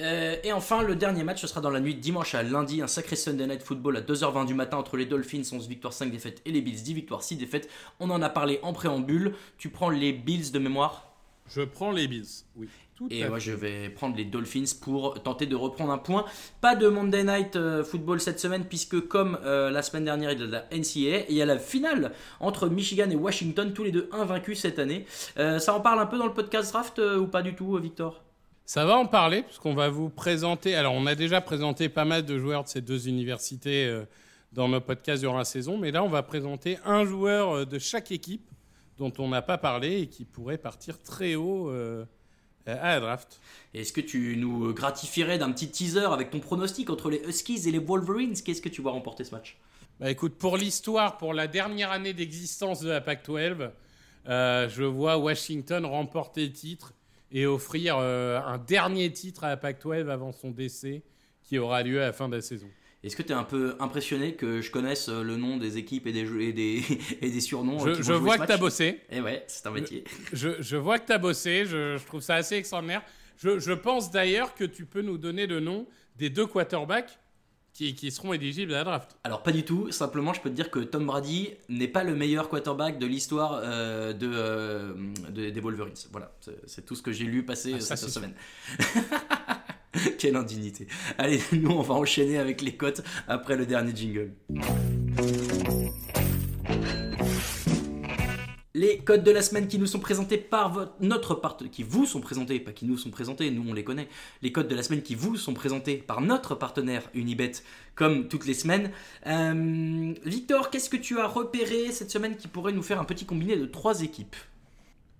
Euh, 0.00 0.36
et 0.44 0.52
enfin, 0.52 0.82
le 0.82 0.94
dernier 0.94 1.24
match, 1.24 1.40
ce 1.40 1.46
sera 1.46 1.60
dans 1.60 1.70
la 1.70 1.80
nuit 1.80 1.94
de 1.94 2.00
dimanche 2.00 2.34
à 2.34 2.42
lundi, 2.42 2.82
un 2.82 2.86
sacré 2.86 3.16
Sunday 3.16 3.46
Night 3.46 3.62
Football 3.62 3.96
à 3.96 4.00
2h20 4.00 4.46
du 4.46 4.54
matin 4.54 4.76
entre 4.76 4.96
les 4.96 5.06
Dolphins, 5.06 5.42
11 5.52 5.68
victoires, 5.68 5.92
5 5.92 6.10
défaites, 6.10 6.40
et 6.44 6.52
les 6.52 6.60
Bills, 6.60 6.82
10 6.82 6.94
victoires, 6.94 7.22
6 7.22 7.36
défaites. 7.36 7.68
On 7.98 8.10
en 8.10 8.22
a 8.22 8.28
parlé 8.28 8.60
en 8.62 8.72
préambule. 8.72 9.34
Tu 9.56 9.70
prends 9.70 9.90
les 9.90 10.12
Bills 10.12 10.52
de 10.52 10.58
mémoire? 10.58 11.08
Je 11.48 11.62
prends 11.62 11.90
les 11.90 12.06
Bills, 12.06 12.44
oui. 12.56 12.68
Tout 12.94 13.06
Et 13.12 13.28
moi, 13.28 13.38
je 13.38 13.52
vais 13.52 13.90
prendre 13.90 14.16
les 14.16 14.24
Dolphins 14.24 14.64
pour 14.80 15.22
tenter 15.22 15.46
de 15.46 15.54
reprendre 15.54 15.92
un 15.92 15.98
point. 15.98 16.24
Pas 16.60 16.74
de 16.74 16.88
Monday 16.88 17.22
Night 17.22 17.54
euh, 17.54 17.84
Football 17.84 18.20
cette 18.20 18.40
semaine, 18.40 18.64
puisque 18.64 19.06
comme 19.06 19.38
euh, 19.44 19.70
la 19.70 19.82
semaine 19.82 20.04
dernière, 20.04 20.32
il 20.32 20.40
y 20.40 20.42
a 20.42 20.46
de 20.46 20.50
la 20.50 20.64
NCAA. 20.72 21.20
Et 21.20 21.26
il 21.28 21.36
y 21.36 21.42
a 21.42 21.46
la 21.46 21.60
finale 21.60 22.12
entre 22.40 22.68
Michigan 22.68 23.08
et 23.08 23.14
Washington, 23.14 23.72
tous 23.72 23.84
les 23.84 23.92
deux 23.92 24.08
invaincus 24.10 24.58
cette 24.58 24.80
année. 24.80 25.06
Euh, 25.38 25.60
ça 25.60 25.74
en 25.74 25.80
parle 25.80 26.00
un 26.00 26.06
peu 26.06 26.18
dans 26.18 26.26
le 26.26 26.34
podcast 26.34 26.72
draft 26.72 26.98
ou 26.98 27.28
pas 27.28 27.42
du 27.42 27.54
tout, 27.54 27.76
Victor? 27.76 28.20
Ça 28.68 28.84
va 28.84 28.98
en 28.98 29.06
parler, 29.06 29.44
puisqu'on 29.44 29.72
va 29.72 29.88
vous 29.88 30.10
présenter. 30.10 30.74
Alors, 30.74 30.92
on 30.92 31.06
a 31.06 31.14
déjà 31.14 31.40
présenté 31.40 31.88
pas 31.88 32.04
mal 32.04 32.26
de 32.26 32.38
joueurs 32.38 32.64
de 32.64 32.68
ces 32.68 32.82
deux 32.82 33.08
universités 33.08 33.86
euh, 33.86 34.04
dans 34.52 34.68
nos 34.68 34.82
podcasts 34.82 35.22
durant 35.22 35.38
la 35.38 35.46
saison, 35.46 35.78
mais 35.78 35.90
là, 35.90 36.04
on 36.04 36.10
va 36.10 36.22
présenter 36.22 36.76
un 36.84 37.06
joueur 37.06 37.50
euh, 37.50 37.64
de 37.64 37.78
chaque 37.78 38.12
équipe 38.12 38.46
dont 38.98 39.10
on 39.16 39.28
n'a 39.28 39.40
pas 39.40 39.56
parlé 39.56 40.02
et 40.02 40.06
qui 40.08 40.26
pourrait 40.26 40.58
partir 40.58 41.02
très 41.02 41.34
haut 41.34 41.70
euh, 41.70 42.04
à 42.66 42.88
la 42.88 43.00
draft. 43.00 43.40
Est-ce 43.72 43.94
que 43.94 44.02
tu 44.02 44.36
nous 44.36 44.74
gratifierais 44.74 45.38
d'un 45.38 45.50
petit 45.50 45.70
teaser 45.70 46.04
avec 46.04 46.28
ton 46.28 46.40
pronostic 46.40 46.90
entre 46.90 47.08
les 47.08 47.22
Huskies 47.26 47.66
et 47.66 47.72
les 47.72 47.78
Wolverines? 47.78 48.34
Qu'est-ce 48.34 48.60
que 48.60 48.68
tu 48.68 48.82
vois 48.82 48.92
remporter 48.92 49.24
ce 49.24 49.34
match? 49.34 49.56
Bah 49.98 50.10
écoute, 50.10 50.34
pour 50.34 50.58
l'histoire, 50.58 51.16
pour 51.16 51.32
la 51.32 51.46
dernière 51.46 51.90
année 51.90 52.12
d'existence 52.12 52.80
de 52.80 52.90
la 52.90 53.00
PAC-12, 53.00 53.70
euh, 54.28 54.68
je 54.68 54.84
vois 54.84 55.16
Washington 55.16 55.86
remporter 55.86 56.44
le 56.44 56.52
titre 56.52 56.92
et 57.32 57.46
offrir 57.46 57.96
euh, 57.98 58.40
un 58.40 58.58
dernier 58.58 59.10
titre 59.12 59.44
à 59.44 59.48
la 59.48 59.56
PAC-12 59.56 60.08
avant 60.08 60.32
son 60.32 60.50
décès 60.50 61.02
qui 61.42 61.58
aura 61.58 61.82
lieu 61.82 62.00
à 62.02 62.06
la 62.06 62.12
fin 62.12 62.28
de 62.28 62.36
la 62.36 62.42
saison. 62.42 62.68
Est-ce 63.04 63.14
que 63.14 63.22
tu 63.22 63.30
es 63.30 63.34
un 63.34 63.44
peu 63.44 63.76
impressionné 63.78 64.34
que 64.34 64.60
je 64.60 64.70
connaisse 64.70 65.08
euh, 65.08 65.22
le 65.22 65.36
nom 65.36 65.56
des 65.56 65.78
équipes 65.78 66.06
et 66.06 66.12
des, 66.12 66.26
jeux, 66.26 66.42
et 66.42 66.52
des, 66.52 66.82
et 67.22 67.30
des 67.30 67.40
surnoms 67.40 67.78
Je, 67.78 67.90
euh, 67.90 67.92
qui 67.92 67.98
je 67.98 68.12
jouer 68.12 68.18
vois 68.18 68.38
que 68.38 68.46
tu 68.46 68.52
as 68.52 68.56
bossé. 68.56 69.00
Et 69.10 69.20
ouais, 69.20 69.44
c'est 69.46 69.66
un 69.66 69.70
métier. 69.70 70.04
Je, 70.32 70.60
je 70.60 70.76
vois 70.76 70.98
que 70.98 71.06
tu 71.06 71.12
as 71.12 71.18
bossé. 71.18 71.64
Je, 71.64 71.96
je 71.96 72.04
trouve 72.06 72.20
ça 72.20 72.34
assez 72.34 72.56
extraordinaire. 72.56 73.02
Je, 73.36 73.60
je 73.60 73.72
pense 73.72 74.10
d'ailleurs 74.10 74.54
que 74.54 74.64
tu 74.64 74.84
peux 74.84 75.02
nous 75.02 75.16
donner 75.16 75.46
le 75.46 75.60
nom 75.60 75.86
des 76.16 76.28
deux 76.28 76.46
quarterbacks 76.46 77.18
qui, 77.78 77.94
qui 77.94 78.10
seront 78.10 78.32
éligibles 78.32 78.74
à 78.74 78.78
la 78.78 78.84
draft. 78.84 79.16
Alors 79.22 79.44
pas 79.44 79.52
du 79.52 79.62
tout, 79.62 79.92
simplement 79.92 80.32
je 80.34 80.40
peux 80.40 80.50
te 80.50 80.54
dire 80.56 80.68
que 80.68 80.80
Tom 80.80 81.06
Brady 81.06 81.50
n'est 81.68 81.86
pas 81.86 82.02
le 82.02 82.16
meilleur 82.16 82.48
quarterback 82.48 82.98
de 82.98 83.06
l'histoire 83.06 83.60
euh, 83.62 84.12
de, 84.12 84.28
euh, 84.32 84.92
de- 85.30 85.50
des 85.50 85.60
Wolverines. 85.60 85.94
Voilà, 86.10 86.32
c'est 86.66 86.84
tout 86.84 86.96
ce 86.96 87.02
que 87.02 87.12
j'ai 87.12 87.24
lu 87.24 87.44
passer 87.44 87.70
Ah, 87.74 87.76
euh, 87.76 87.80
ça, 87.80 87.94
cette 87.94 88.08
semaine. 88.10 88.34
Quelle 90.18 90.34
indignité. 90.34 90.88
Allez, 91.18 91.40
nous 91.52 91.70
on 91.70 91.82
va 91.82 91.94
enchaîner 91.94 92.38
avec 92.38 92.62
les 92.62 92.74
cotes 92.74 93.02
après 93.28 93.54
le 93.56 93.64
dernier 93.64 93.94
jingle. 93.94 94.32
Les 98.78 98.98
codes 98.98 99.24
de 99.24 99.32
la 99.32 99.42
semaine 99.42 99.66
qui 99.66 99.76
nous 99.76 99.88
sont 99.88 99.98
présentés 99.98 100.38
par 100.38 100.72
votre, 100.72 100.92
notre 101.00 101.34
partenaire, 101.34 101.72
qui 101.72 101.82
vous 101.82 102.06
sont 102.06 102.20
présentés, 102.20 102.60
pas 102.60 102.70
qui 102.70 102.84
nous 102.84 102.96
sont 102.96 103.10
présentés, 103.10 103.50
nous 103.50 103.68
on 103.68 103.72
les 103.74 103.82
connaît. 103.82 104.06
Les 104.40 104.52
codes 104.52 104.68
de 104.68 104.74
la 104.76 104.84
semaine 104.84 105.02
qui 105.02 105.16
vous 105.16 105.34
sont 105.34 105.52
présentés 105.52 105.96
par 105.96 106.20
notre 106.20 106.54
partenaire 106.54 107.02
Unibet, 107.12 107.50
comme 107.96 108.28
toutes 108.28 108.46
les 108.46 108.54
semaines. 108.54 108.92
Euh, 109.26 110.14
Victor, 110.24 110.70
qu'est-ce 110.70 110.88
que 110.88 110.96
tu 110.96 111.18
as 111.18 111.26
repéré 111.26 111.90
cette 111.90 112.12
semaine 112.12 112.36
qui 112.36 112.46
pourrait 112.46 112.70
nous 112.70 112.84
faire 112.84 113.00
un 113.00 113.04
petit 113.04 113.26
combiné 113.26 113.56
de 113.56 113.66
trois 113.66 114.00
équipes? 114.02 114.36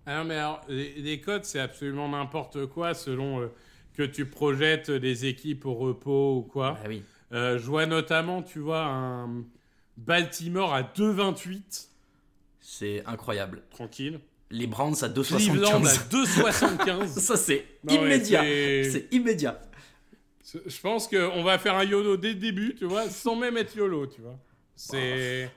Ah 0.06 0.18
non, 0.18 0.24
mais 0.24 0.36
alors, 0.36 0.60
les, 0.68 0.94
les 0.94 1.20
codes, 1.20 1.44
c'est 1.44 1.58
absolument 1.58 2.08
n'importe 2.08 2.66
quoi 2.66 2.94
selon 2.94 3.40
euh, 3.40 3.48
que 3.96 4.04
tu 4.04 4.24
projettes 4.24 4.88
les 4.88 5.26
équipes 5.26 5.66
au 5.66 5.74
repos 5.74 6.36
ou 6.36 6.42
quoi. 6.42 6.78
Ah 6.80 6.86
oui. 6.86 7.02
Euh, 7.32 7.58
je 7.58 7.66
vois 7.66 7.86
notamment, 7.86 8.40
tu 8.40 8.60
vois, 8.60 8.84
un 8.84 9.42
Baltimore 9.96 10.72
à 10.72 10.82
2,28, 10.82 11.88
C'est 12.70 13.02
incroyable. 13.06 13.62
tranquille. 13.70 14.20
Les 14.50 14.66
Browns 14.66 14.94
à 15.02 15.08
Cleveland 15.08 15.84
à 15.84 15.88
2,75. 15.88 16.10
2,75. 16.10 17.06
Ça 17.18 17.36
c'est 17.36 17.64
ouais, 17.84 17.94
immédiat. 17.94 18.42
c'est- 18.42 19.08
immédiat. 19.10 19.60
Je 20.66 20.80
pense 20.80 21.08
qu'on 21.08 21.42
va 21.42 21.58
faire 21.58 21.74
un 21.76 21.84
YOLO 21.84 22.16
dès 22.18 22.28
le 22.30 22.34
début, 22.36 22.74
tu 22.74 22.84
vois, 22.86 23.08
sans 23.10 23.36
même 23.36 23.56
être 23.56 23.74
YOLO, 23.74 24.06
tu 24.06 24.20
vois. 24.20 24.38
C'est 24.76 25.50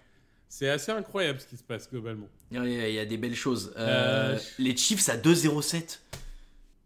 c'est 0.49 0.70
assez 0.70 0.91
incroyable 0.91 1.39
ce 1.39 1.47
qui 1.47 1.57
se 1.57 1.64
passe 1.64 1.89
globalement. 1.89 2.28
Il 2.51 2.57
y 2.57 2.59
a- 2.59 2.88
il 2.89 2.95
y 2.95 2.99
a 2.99 3.05
des 3.05 3.18
belles 3.18 3.36
choses. 3.36 3.74
Euh, 3.78 4.36
Euh, 4.36 4.39
Les 4.59 4.76
Chiefs 4.76 5.07
à 5.09 5.16
2,07 5.18 6.01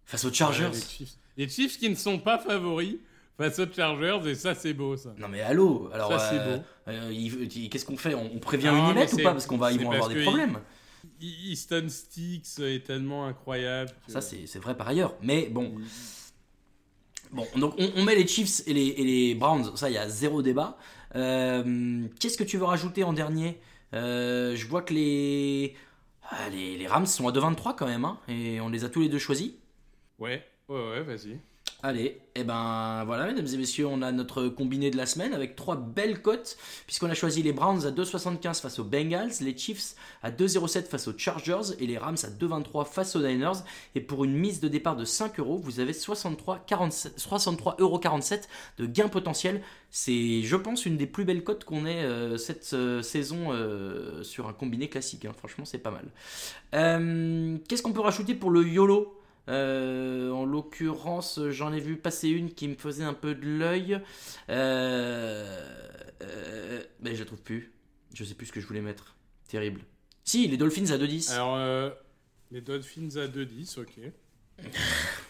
face 0.06 0.26
aux 0.26 0.34
Chargers. 0.34 0.66
Ouais, 0.66 0.72
les, 0.72 0.82
Chiefs. 0.82 1.10
Les 1.38 1.50
Chiefs 1.50 1.78
qui 1.80 1.90
ne 1.90 1.96
sont 1.96 2.20
pas 2.20 2.38
favoris 2.40 2.98
face 3.38 3.60
aux 3.60 3.72
Chargers, 3.72 4.20
et 4.26 4.36
ça, 4.36 4.56
c'est 4.56 4.74
beau, 4.74 4.96
ça. 4.98 5.14
Non 5.18 5.28
mais 5.28 5.42
allô, 5.42 5.90
alors 5.94 6.12
Ça, 6.12 6.30
c'est 6.30 6.40
euh, 6.40 6.58
beau. 6.58 6.64
euh, 6.88 7.10
il- 7.12 7.52
il- 7.58 7.70
qu'est-ce 7.70 7.86
qu'on 7.86 7.98
fait? 7.98 8.14
On, 8.16 8.32
on 8.36 8.40
prévient 8.40 8.68
Non, 8.68 8.86
Unibet 8.86 9.06
mais 9.06 9.14
ou 9.14 9.18
pas? 9.24 9.32
Parce 9.32 9.46
qu'on 9.48 9.58
va 9.58 9.72
ils 9.72 9.80
vont 9.80 9.92
avoir 9.92 10.10
des 10.10 10.22
problèmes. 10.24 10.60
E- 11.06 11.26
Easton 11.26 11.86
Sticks 11.90 12.60
est 12.60 12.86
tellement 12.86 13.26
incroyable. 13.28 13.92
que- 14.06 14.12
Ça 14.14 14.22
c'est 14.22 14.58
vrai 14.60 14.76
par 14.76 14.88
ailleurs, 14.88 15.14
mais 15.22 15.48
bon. 15.50 15.74
Bon, 17.32 17.46
donc 17.58 17.74
on, 17.78 17.92
on 17.98 18.04
met 18.04 18.16
les 18.16 18.28
Chiefs 18.28 18.62
et 18.68 18.74
les, 18.74 18.88
et 18.88 19.04
les 19.04 19.36
Browns, 19.36 19.76
ça 19.76 19.90
il 19.90 19.94
y 19.94 19.98
a 19.98 20.08
zéro 20.08 20.42
débat. 20.42 20.78
Euh, 21.16 22.08
Qu'est-ce 22.20 22.38
que 22.38 22.44
tu 22.44 22.58
veux 22.58 22.66
rajouter 22.66 23.04
en 23.04 23.14
dernier? 23.14 23.60
Euh, 23.94 24.56
Je 24.56 24.66
vois 24.68 24.82
que 24.82 24.94
les, 24.94 25.76
ah, 26.30 26.50
les 26.50 26.78
les 26.78 26.88
Rams 26.88 27.06
sont 27.06 27.28
à 27.28 27.32
2,23 27.32 27.76
quand 27.76 27.88
même, 27.88 28.06
hein, 28.06 28.20
et 28.28 28.62
on 28.62 28.70
les 28.70 28.84
a 28.84 28.90
tous 28.90 29.02
les 29.02 29.10
deux 29.10 29.20
choisis. 29.20 29.52
Ouais, 30.20 30.46
ouais, 30.70 30.90
ouais, 30.92 31.04
vas-y. 31.04 31.40
Allez, 31.84 32.20
et 32.34 32.44
ben 32.44 33.04
voilà, 33.06 33.28
mesdames 33.28 33.46
et 33.46 33.58
messieurs, 33.58 33.86
on 33.86 34.02
a 34.02 34.12
notre 34.12 34.48
combiné 34.48 34.90
de 34.90 34.98
la 34.98 35.06
semaine 35.06 35.34
avec 35.36 35.56
trois 35.56 35.76
belles 35.76 36.20
cotes, 36.20 36.58
puisqu'on 36.88 37.12
a 37.12 37.14
choisi 37.14 37.44
les 37.44 37.54
Browns 37.54 37.86
à 37.86 37.92
2,75 37.92 38.60
face 38.60 38.80
aux 38.80 38.84
Bengals, 38.84 39.30
les 39.42 39.56
Chiefs 39.56 39.94
à 40.24 40.32
2,07 40.32 40.86
face 40.88 41.08
aux 41.08 41.16
Chargers 41.16 41.76
et 41.80 41.86
les 41.86 42.00
Rams 42.00 42.18
à 42.24 42.28
2,23 42.30 42.86
face 42.92 43.16
aux 43.16 43.22
Niners. 43.22 43.60
Et 43.94 44.02
pour 44.02 44.24
une 44.24 44.34
mise 44.36 44.62
de 44.62 44.68
départ 44.68 44.96
de 44.96 45.06
5 45.06 45.40
euros, 45.40 45.60
vous 45.60 45.80
avez 45.80 45.92
63,47 45.94 47.20
63,47 47.20 47.76
euros 47.82 48.00
de 48.80 48.86
gain 48.88 49.08
potentiel. 49.08 49.62
C'est, 49.92 50.42
je 50.42 50.56
pense, 50.56 50.88
une 50.88 50.98
des 50.98 51.08
plus 51.08 51.24
belles 51.24 51.44
cotes 51.44 51.66
qu'on 51.66 51.86
ait 51.86 52.04
euh, 52.04 52.38
cette 52.38 52.74
euh, 52.74 53.04
saison 53.04 53.52
euh, 53.52 54.24
sur 54.24 54.48
un 54.48 54.54
combiné 54.54 54.90
classique. 54.90 55.26
hein. 55.26 55.34
Franchement, 55.38 55.66
c'est 55.66 55.78
pas 55.78 55.92
mal. 55.92 56.06
Qu'est-ce 57.68 57.84
qu'on 57.84 57.94
peut 57.94 58.02
rajouter 58.02 58.34
pour 58.34 58.50
le 58.50 58.68
YOLO? 58.68 59.15
Euh, 59.50 60.32
en 60.32 60.46
l'occurrence, 60.46 61.40
j'en 61.50 61.72
ai 61.74 61.80
vu 61.80 61.98
passer 61.98 62.30
une 62.30 62.52
qui 62.54 62.68
me 62.68 62.76
faisait 62.76 63.04
un 63.04 63.14
peu 63.14 63.36
de 63.36 63.46
l'œil. 63.48 64.00
Euh, 64.50 65.60
euh, 66.22 66.84
mais 67.02 67.14
je 67.16 67.20
la 67.20 67.26
trouve 67.26 67.42
plus. 67.42 67.72
Je 68.14 68.24
sais 68.24 68.34
plus 68.34 68.48
ce 68.48 68.52
que 68.52 68.62
je 68.62 68.68
voulais 68.68 68.82
mettre. 68.82 69.16
Terrible. 69.48 69.82
Si, 70.24 70.48
les 70.48 70.58
Dolphins 70.58 70.92
à 70.92 70.98
2-10. 70.98 71.32
Alors, 71.34 71.92
les 72.52 72.62
Dolphins 72.62 73.10
à 73.18 73.28
2-10, 73.28 73.80
ok. 73.80 74.00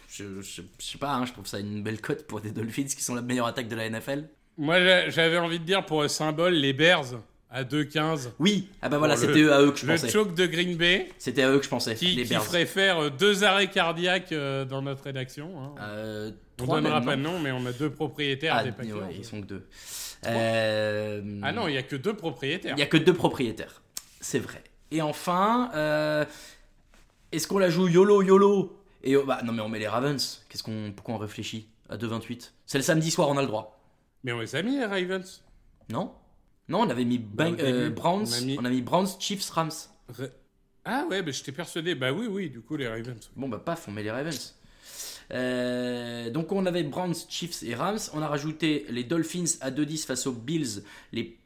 Je, 0.07 0.39
je- 0.41 0.61
je 0.79 0.85
sais 0.85 0.97
pas, 0.97 1.13
hein, 1.13 1.25
je 1.25 1.33
trouve 1.33 1.45
ça 1.45 1.59
une 1.59 1.83
belle 1.83 1.99
cote 1.99 2.25
pour 2.25 2.39
des 2.39 2.51
Dolphins 2.51 2.85
qui 2.85 3.03
sont 3.03 3.15
la 3.15 3.21
meilleure 3.21 3.47
attaque 3.47 3.67
de 3.67 3.75
la 3.75 3.89
NFL. 3.89 4.29
Moi, 4.57 4.79
j'a- 4.81 5.09
j'avais 5.09 5.37
envie 5.37 5.59
de 5.59 5.65
dire 5.65 5.85
pour 5.85 6.03
le 6.03 6.07
symbole, 6.07 6.53
les 6.53 6.71
Bears 6.71 7.15
à 7.55 7.63
2-15. 7.63 8.31
Oui, 8.39 8.67
ah 8.81 8.89
bah 8.89 8.97
voilà, 8.97 9.15
le- 9.15 9.21
c'était 9.21 9.49
à 9.49 9.61
eux 9.61 9.71
que 9.71 9.77
je 9.79 9.85
Le 9.85 9.93
pensais. 9.93 10.09
choke 10.09 10.35
de 10.35 10.45
Green 10.45 10.75
Bay, 10.77 11.09
C'était 11.17 11.41
à 11.43 11.51
eux 11.51 11.57
que 11.59 11.63
je 11.65 11.69
pensais. 11.69 11.95
qui, 11.95 12.07
les 12.07 12.23
qui 12.25 12.33
ferait 12.35 12.65
faire 12.65 12.99
euh, 12.99 13.09
deux 13.09 13.43
arrêts 13.43 13.69
cardiaques 13.69 14.31
euh, 14.31 14.65
dans 14.65 14.81
notre 14.81 15.03
rédaction. 15.03 15.51
hein. 15.61 15.75
Euh, 15.81 16.31
On 16.59 16.63
trois 16.65 16.81
donnera 16.81 17.01
pas 17.01 17.15
de 17.15 17.21
nom, 17.21 17.39
mais 17.39 17.51
on 17.51 17.65
a 17.65 17.71
deux 17.71 17.89
propriétaires 17.89 18.55
Ah, 18.57 18.63
des 18.63 18.71
Packers. 18.71 18.97
ouais, 18.97 19.15
ils 19.17 19.25
sont 19.25 19.41
que 19.41 19.45
deux. 19.47 19.67
Euh, 20.25 21.39
Ah 21.43 21.51
non, 21.51 21.67
il 21.67 21.73
y 21.75 21.77
a 21.77 21.83
que 21.83 21.95
deux 21.95 22.13
propriétaires. 22.15 22.73
Il 22.73 22.77
n'y 22.77 22.83
a 22.83 22.87
que 22.87 22.97
deux 22.97 23.13
propriétaires. 23.13 23.81
C'est 24.21 24.39
vrai. 24.39 24.63
Et 24.91 25.01
enfin, 25.01 25.71
euh, 25.75 26.25
est-ce 27.31 27.47
qu'on 27.47 27.57
la 27.59 27.69
joue 27.69 27.87
YOLO 27.87 28.21
YOLO? 28.21 28.81
Et 29.03 29.15
oh, 29.15 29.23
bah 29.25 29.41
non 29.43 29.53
mais 29.53 29.61
on 29.61 29.69
met 29.69 29.79
les 29.79 29.87
Ravens. 29.87 30.43
Qu'est-ce 30.49 30.63
qu'on 30.63 30.91
pourquoi 30.95 31.15
on 31.15 31.17
réfléchit 31.19 31.67
à 31.89 31.97
2,28 31.97 32.51
C'est 32.65 32.77
le 32.79 32.83
samedi 32.83 33.11
soir, 33.11 33.29
on 33.29 33.37
a 33.37 33.41
le 33.41 33.47
droit. 33.47 33.79
Mais 34.23 34.31
on 34.31 34.39
les 34.39 34.55
a 34.55 34.61
mis, 34.63 34.77
les 34.77 34.85
Ravens. 34.85 35.43
Non? 35.89 36.11
Non, 36.67 36.81
on 36.81 36.89
avait 36.89 37.05
mis 37.05 37.19
Bang- 37.19 37.55
début, 37.55 37.69
euh, 37.69 37.89
Browns, 37.91 38.25
on 38.27 38.33
a 38.33 38.41
mis- 38.41 38.57
on 38.59 38.65
a 38.65 38.69
mis 38.69 38.81
Browns, 38.81 39.07
Chiefs, 39.19 39.49
Rams. 39.49 39.71
Ra- 40.09 40.25
Ah 40.85 41.05
ouais, 41.09 41.23
je 41.31 41.43
t'ai 41.43 41.51
persuadé. 41.51 41.95
Bah 41.95 42.11
oui, 42.11 42.27
oui, 42.27 42.49
du 42.49 42.61
coup, 42.61 42.75
les 42.77 42.87
Ravens. 42.87 43.29
Bon 43.35 43.49
bah 43.49 43.59
paf, 43.63 43.87
on 43.87 43.91
met 43.91 44.03
les 44.03 44.11
Ravens. 44.11 44.55
Euh, 45.31 46.29
donc 46.29 46.51
on 46.51 46.65
avait 46.65 46.83
Browns, 46.83 47.15
Chiefs 47.29 47.63
et 47.63 47.73
Rams. 47.75 47.97
On 48.13 48.21
a 48.21 48.27
rajouté 48.27 48.85
les 48.89 49.03
Dolphins 49.03 49.57
à 49.61 49.71
2-10 49.71 50.05
face 50.05 50.27
aux 50.27 50.31
Bills, 50.33 50.83
les 51.11 51.37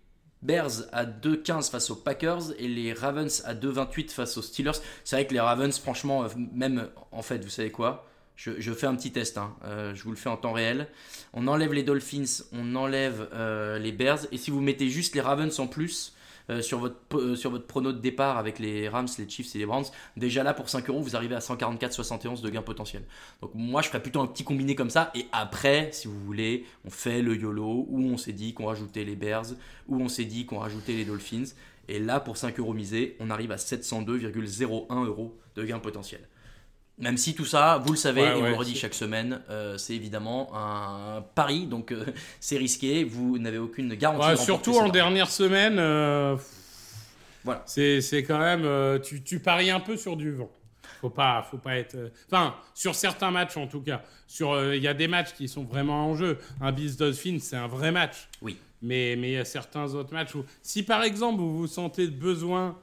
Bears 0.41 0.83
à 0.91 1.05
2-15 1.05 1.69
face 1.69 1.89
aux 1.89 1.95
Packers 1.95 2.51
et 2.57 2.67
les 2.67 2.93
Ravens 2.93 3.41
à 3.45 3.53
2-28 3.53 4.11
face 4.11 4.37
aux 4.37 4.41
Steelers. 4.41 4.71
C'est 5.03 5.15
vrai 5.15 5.27
que 5.27 5.33
les 5.33 5.39
Ravens, 5.39 5.77
franchement, 5.79 6.23
euh, 6.25 6.27
même 6.53 6.89
en 7.11 7.21
fait, 7.21 7.43
vous 7.43 7.49
savez 7.49 7.71
quoi? 7.71 8.05
Je, 8.39 8.71
fais 8.71 8.87
un 8.87 8.95
petit 8.95 9.11
test, 9.11 9.37
hein. 9.37 9.53
Euh, 9.65 9.93
je 9.93 10.03
vous 10.03 10.11
le 10.11 10.15
fais 10.15 10.29
en 10.29 10.37
temps 10.37 10.53
réel. 10.53 10.87
On 11.33 11.47
enlève 11.47 11.73
les 11.73 11.83
Dolphins, 11.83 12.43
on 12.53 12.75
enlève 12.75 13.27
euh, 13.33 13.77
les 13.79 13.91
Bears 13.91 14.19
et 14.31 14.37
si 14.37 14.49
vous 14.49 14.61
mettez 14.61 14.87
juste 14.87 15.13
les 15.13 15.19
Ravens 15.19 15.59
en 15.59 15.67
plus, 15.67 16.15
euh, 16.49 16.61
sur, 16.61 16.79
votre, 16.79 17.35
sur 17.35 17.51
votre 17.51 17.67
prono 17.67 17.91
de 17.91 17.99
départ 17.99 18.37
avec 18.37 18.57
les 18.59 18.87
Rams, 18.87 19.09
les 19.17 19.29
Chiefs 19.29 19.53
et 19.55 19.59
les 19.59 19.65
Browns, 19.65 19.85
déjà 20.15 20.41
là 20.41 20.53
pour 20.53 20.69
5 20.69 20.89
euros, 20.89 21.01
vous 21.01 21.17
arrivez 21.17 21.35
à 21.35 21.39
144,71 21.39 22.41
de 22.41 22.49
gain 22.49 22.61
potentiel. 22.61 23.03
Donc 23.41 23.51
moi, 23.55 23.81
je 23.81 23.89
ferais 23.89 24.01
plutôt 24.01 24.21
un 24.21 24.27
petit 24.27 24.45
combiné 24.45 24.73
comme 24.73 24.89
ça. 24.89 25.11
Et 25.15 25.25
après, 25.33 25.89
si 25.91 26.07
vous 26.07 26.19
voulez, 26.21 26.65
on 26.85 26.89
fait 26.89 27.21
le 27.21 27.35
YOLO 27.35 27.87
où 27.89 28.01
on 28.05 28.17
s'est 28.17 28.31
dit 28.31 28.53
qu'on 28.53 28.67
rajoutait 28.67 29.03
les 29.03 29.17
Bears, 29.17 29.47
où 29.89 30.01
on 30.01 30.07
s'est 30.07 30.25
dit 30.25 30.45
qu'on 30.45 30.59
rajoutait 30.59 30.93
les 30.93 31.03
Dolphins. 31.03 31.53
Et 31.89 31.99
là, 31.99 32.21
pour 32.21 32.37
5 32.37 32.57
euros 32.57 32.73
misés, 32.73 33.17
on 33.19 33.29
arrive 33.31 33.51
à 33.51 33.57
702,01 33.57 35.05
euros 35.05 35.37
de 35.55 35.63
gain 35.65 35.79
potentiel. 35.79 36.21
Même 36.99 37.15
si 37.15 37.33
tout 37.33 37.45
ça, 37.45 37.81
vous 37.85 37.93
le 37.93 37.97
savez, 37.97 38.21
Ouais, 38.21 38.37
et 38.37 38.41
on 38.41 38.45
le 38.45 38.55
redit 38.55 38.75
chaque 38.75 38.93
semaine, 38.93 39.41
euh, 39.49 39.77
c'est 39.77 39.95
évidemment 39.95 40.49
un 40.53 41.21
pari, 41.33 41.65
donc 41.65 41.93
euh, 41.93 42.05
c'est 42.41 42.57
risqué, 42.57 43.05
vous 43.05 43.37
n'avez 43.37 43.57
aucune 43.57 43.93
garantie. 43.95 44.27
Ouais, 44.27 44.33
de 44.35 44.39
remporter 44.39 44.63
surtout 44.71 44.85
en 44.85 44.89
dernière 44.89 45.29
semaine, 45.29 45.77
euh, 45.79 46.35
Voilà. 47.45 47.63
c'est 47.65 48.01
quand 48.27 48.39
même. 48.39 48.99
tu, 49.01 49.23
tu 49.23 49.39
paries 49.39 49.69
un 49.71 49.79
peu 49.79 49.95
sur 49.95 50.17
du 50.17 50.31
vent. 50.33 50.51
Faut 50.99 51.09
pas, 51.09 51.47
faut 51.49 51.57
pas 51.57 51.77
être. 51.77 51.95
Enfin, 52.29 52.55
sur 52.73 52.93
certains 52.93 53.31
matchs 53.31 53.55
en 53.55 53.67
tout 53.67 53.79
cas. 53.79 54.01
Sur, 54.27 54.73
il 54.73 54.83
y 54.83 54.87
a 54.87 54.93
des 54.93 55.07
matchs 55.07 55.33
qui 55.33 55.47
sont 55.47 55.63
vraiment 55.63 56.09
en 56.09 56.15
jeu. 56.15 56.37
Un 56.59 56.73
Bills 56.73 56.97
Dolphins, 56.97 57.37
c'est 57.39 57.55
un 57.55 57.67
vrai 57.67 57.91
match. 57.93 58.27
Oui. 58.41 58.57
Mais 58.81 59.15
mais 59.17 59.29
il 59.29 59.33
y 59.35 59.37
a 59.37 59.45
certains 59.45 59.93
autres 59.93 60.13
matchs 60.13 60.35
où, 60.35 60.43
si 60.61 60.83
par 60.83 61.03
exemple 61.03 61.39
vous 61.39 61.57
vous 61.57 61.67
sentez 61.67 62.07
besoin 62.07 62.77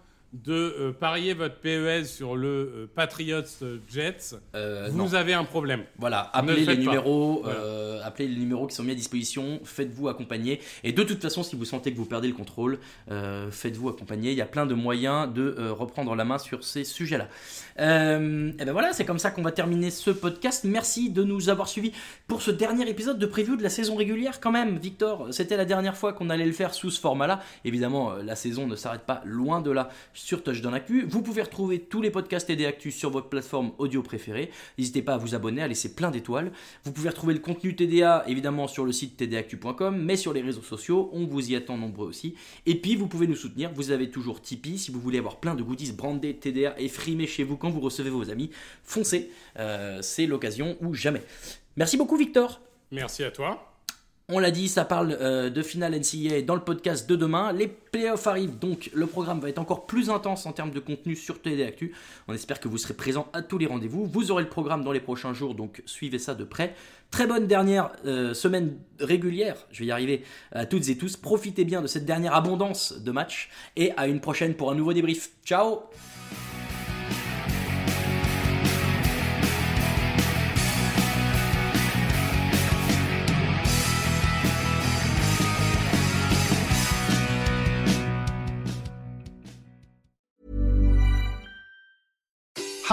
de 0.44 0.52
euh, 0.52 0.92
parier 0.92 1.34
votre 1.34 1.56
PES 1.56 2.04
sur 2.04 2.36
le 2.36 2.48
euh, 2.48 2.86
Patriots 2.94 3.42
euh, 3.62 3.78
Jets, 3.88 4.36
Euh, 4.54 4.88
vous 4.90 4.98
non. 4.98 5.14
avez 5.14 5.34
un 5.34 5.44
problème. 5.44 5.84
Voilà, 5.98 6.30
appelez 6.32 6.64
le 6.64 6.72
les 6.72 6.78
numéros, 6.78 7.40
Voilà. 7.44 8.04
appelez 8.04 8.28
les 8.28 8.36
numéros 8.36 8.66
qui 8.66 8.74
sont 8.74 8.82
mis 8.82 8.92
à 8.92 8.94
disposition, 8.94 9.60
faites-vous 9.64 10.08
accompagner. 10.08 10.60
Et 10.84 10.92
de 10.92 11.02
toute 11.02 11.22
façon, 11.22 11.42
si 11.42 11.56
vous 11.56 11.64
sentez 11.64 11.92
que 11.92 11.96
vous 11.96 12.04
perdez 12.04 12.28
le 12.28 12.34
contrôle, 12.34 12.78
faites-vous 13.50 13.88
accompagner. 13.88 14.32
Il 14.32 14.36
y 14.36 14.42
a 14.42 14.46
plein 14.46 14.66
de 14.66 14.74
moyens 14.74 15.32
de 15.32 15.70
reprendre 15.70 16.14
la 16.14 16.24
main 16.24 16.38
sur 16.38 16.64
ces 16.64 16.84
sujets-là. 16.84 17.28
Et 17.78 18.64
ben 18.64 18.72
voilà, 18.72 18.92
c'est 18.92 19.04
comme 19.04 19.18
ça 19.18 19.30
qu'on 19.30 19.42
va 19.42 19.52
terminer 19.52 19.90
ce 19.90 20.10
podcast. 20.10 20.64
Merci 20.64 21.10
de 21.10 21.22
nous 21.22 21.48
avoir 21.48 21.68
suivis 21.68 21.92
pour 22.26 22.42
ce 22.42 22.50
dernier 22.50 22.88
épisode 22.88 23.18
de 23.18 23.26
preview 23.26 23.56
de 23.56 23.62
la 23.62 23.70
saison 23.70 23.96
régulière 23.96 24.40
quand 24.40 24.52
même. 24.52 24.78
Victor, 24.78 25.28
c'était 25.30 25.56
la 25.56 25.64
dernière 25.64 25.96
fois 25.96 26.12
qu'on 26.12 26.30
allait 26.30 26.46
le 26.46 26.52
faire 26.52 26.74
sous 26.74 26.90
ce 26.90 27.00
format-là. 27.00 27.40
Évidemment, 27.64 28.14
la 28.14 28.36
saison 28.36 28.66
ne 28.66 28.76
s'arrête 28.76 29.02
pas 29.02 29.22
loin 29.24 29.60
de 29.60 29.70
là 29.70 29.88
sur 30.26 30.42
Touchdown 30.42 30.74
Actu. 30.74 31.06
Vous 31.08 31.22
pouvez 31.22 31.42
retrouver 31.42 31.78
tous 31.78 32.02
les 32.02 32.10
podcasts 32.10 32.50
et 32.50 32.90
sur 32.90 33.10
votre 33.10 33.28
plateforme 33.28 33.70
audio 33.78 34.02
préférée. 34.02 34.50
N'hésitez 34.76 35.00
pas 35.00 35.14
à 35.14 35.18
vous 35.18 35.36
abonner, 35.36 35.62
à 35.62 35.68
laisser 35.68 35.94
plein 35.94 36.10
d'étoiles. 36.10 36.50
Vous 36.82 36.90
pouvez 36.90 37.10
retrouver 37.10 37.32
le 37.32 37.38
contenu 37.38 37.76
TDA 37.76 38.24
évidemment 38.26 38.66
sur 38.66 38.84
le 38.84 38.90
site 38.90 39.16
tdactu.com, 39.16 39.96
mais 39.96 40.16
sur 40.16 40.32
les 40.32 40.40
réseaux 40.40 40.62
sociaux, 40.62 41.10
on 41.12 41.26
vous 41.26 41.52
y 41.52 41.54
attend 41.54 41.78
nombreux 41.78 42.08
aussi. 42.08 42.34
Et 42.66 42.74
puis 42.74 42.96
vous 42.96 43.06
pouvez 43.06 43.28
nous 43.28 43.36
soutenir, 43.36 43.70
vous 43.72 43.92
avez 43.92 44.10
toujours 44.10 44.42
Tipeee, 44.42 44.78
si 44.78 44.90
vous 44.90 44.98
voulez 44.98 45.18
avoir 45.18 45.36
plein 45.36 45.54
de 45.54 45.62
goodies 45.62 45.92
brandés 45.92 46.34
TDA 46.34 46.74
et 46.76 46.88
frimés 46.88 47.28
chez 47.28 47.44
vous 47.44 47.56
quand 47.56 47.70
vous 47.70 47.80
recevez 47.80 48.10
vos 48.10 48.28
amis, 48.28 48.50
foncez, 48.82 49.30
Euh, 49.58 50.02
c'est 50.02 50.26
l'occasion 50.26 50.76
ou 50.80 50.92
jamais. 50.92 51.22
Merci 51.76 51.96
beaucoup 51.96 52.16
Victor. 52.16 52.60
Merci 52.90 53.22
à 53.22 53.30
toi. 53.30 53.75
On 54.28 54.40
l'a 54.40 54.50
dit, 54.50 54.66
ça 54.66 54.84
parle 54.84 55.16
euh, 55.20 55.50
de 55.50 55.62
finale 55.62 55.94
NCAA 55.94 56.42
dans 56.42 56.56
le 56.56 56.60
podcast 56.60 57.08
de 57.08 57.14
demain. 57.14 57.52
Les 57.52 57.68
playoffs 57.68 58.26
arrivent, 58.26 58.58
donc 58.58 58.90
le 58.92 59.06
programme 59.06 59.38
va 59.38 59.48
être 59.48 59.60
encore 59.60 59.86
plus 59.86 60.10
intense 60.10 60.46
en 60.46 60.52
termes 60.52 60.72
de 60.72 60.80
contenu 60.80 61.14
sur 61.14 61.40
TD 61.40 61.62
Actu. 61.62 61.94
On 62.26 62.34
espère 62.34 62.58
que 62.58 62.66
vous 62.66 62.76
serez 62.76 62.94
présents 62.94 63.28
à 63.32 63.42
tous 63.42 63.56
les 63.56 63.66
rendez-vous. 63.66 64.04
Vous 64.04 64.32
aurez 64.32 64.42
le 64.42 64.48
programme 64.48 64.82
dans 64.82 64.90
les 64.90 64.98
prochains 64.98 65.32
jours, 65.32 65.54
donc 65.54 65.80
suivez 65.86 66.18
ça 66.18 66.34
de 66.34 66.42
près. 66.42 66.74
Très 67.12 67.28
bonne 67.28 67.46
dernière 67.46 67.92
euh, 68.04 68.34
semaine 68.34 68.76
régulière, 68.98 69.64
je 69.70 69.78
vais 69.78 69.86
y 69.86 69.90
arriver 69.92 70.24
à 70.50 70.66
toutes 70.66 70.88
et 70.88 70.98
tous. 70.98 71.16
Profitez 71.16 71.64
bien 71.64 71.80
de 71.80 71.86
cette 71.86 72.04
dernière 72.04 72.34
abondance 72.34 72.94
de 72.98 73.12
matchs 73.12 73.48
et 73.76 73.92
à 73.96 74.08
une 74.08 74.18
prochaine 74.18 74.54
pour 74.54 74.72
un 74.72 74.74
nouveau 74.74 74.92
débrief. 74.92 75.30
Ciao 75.44 75.82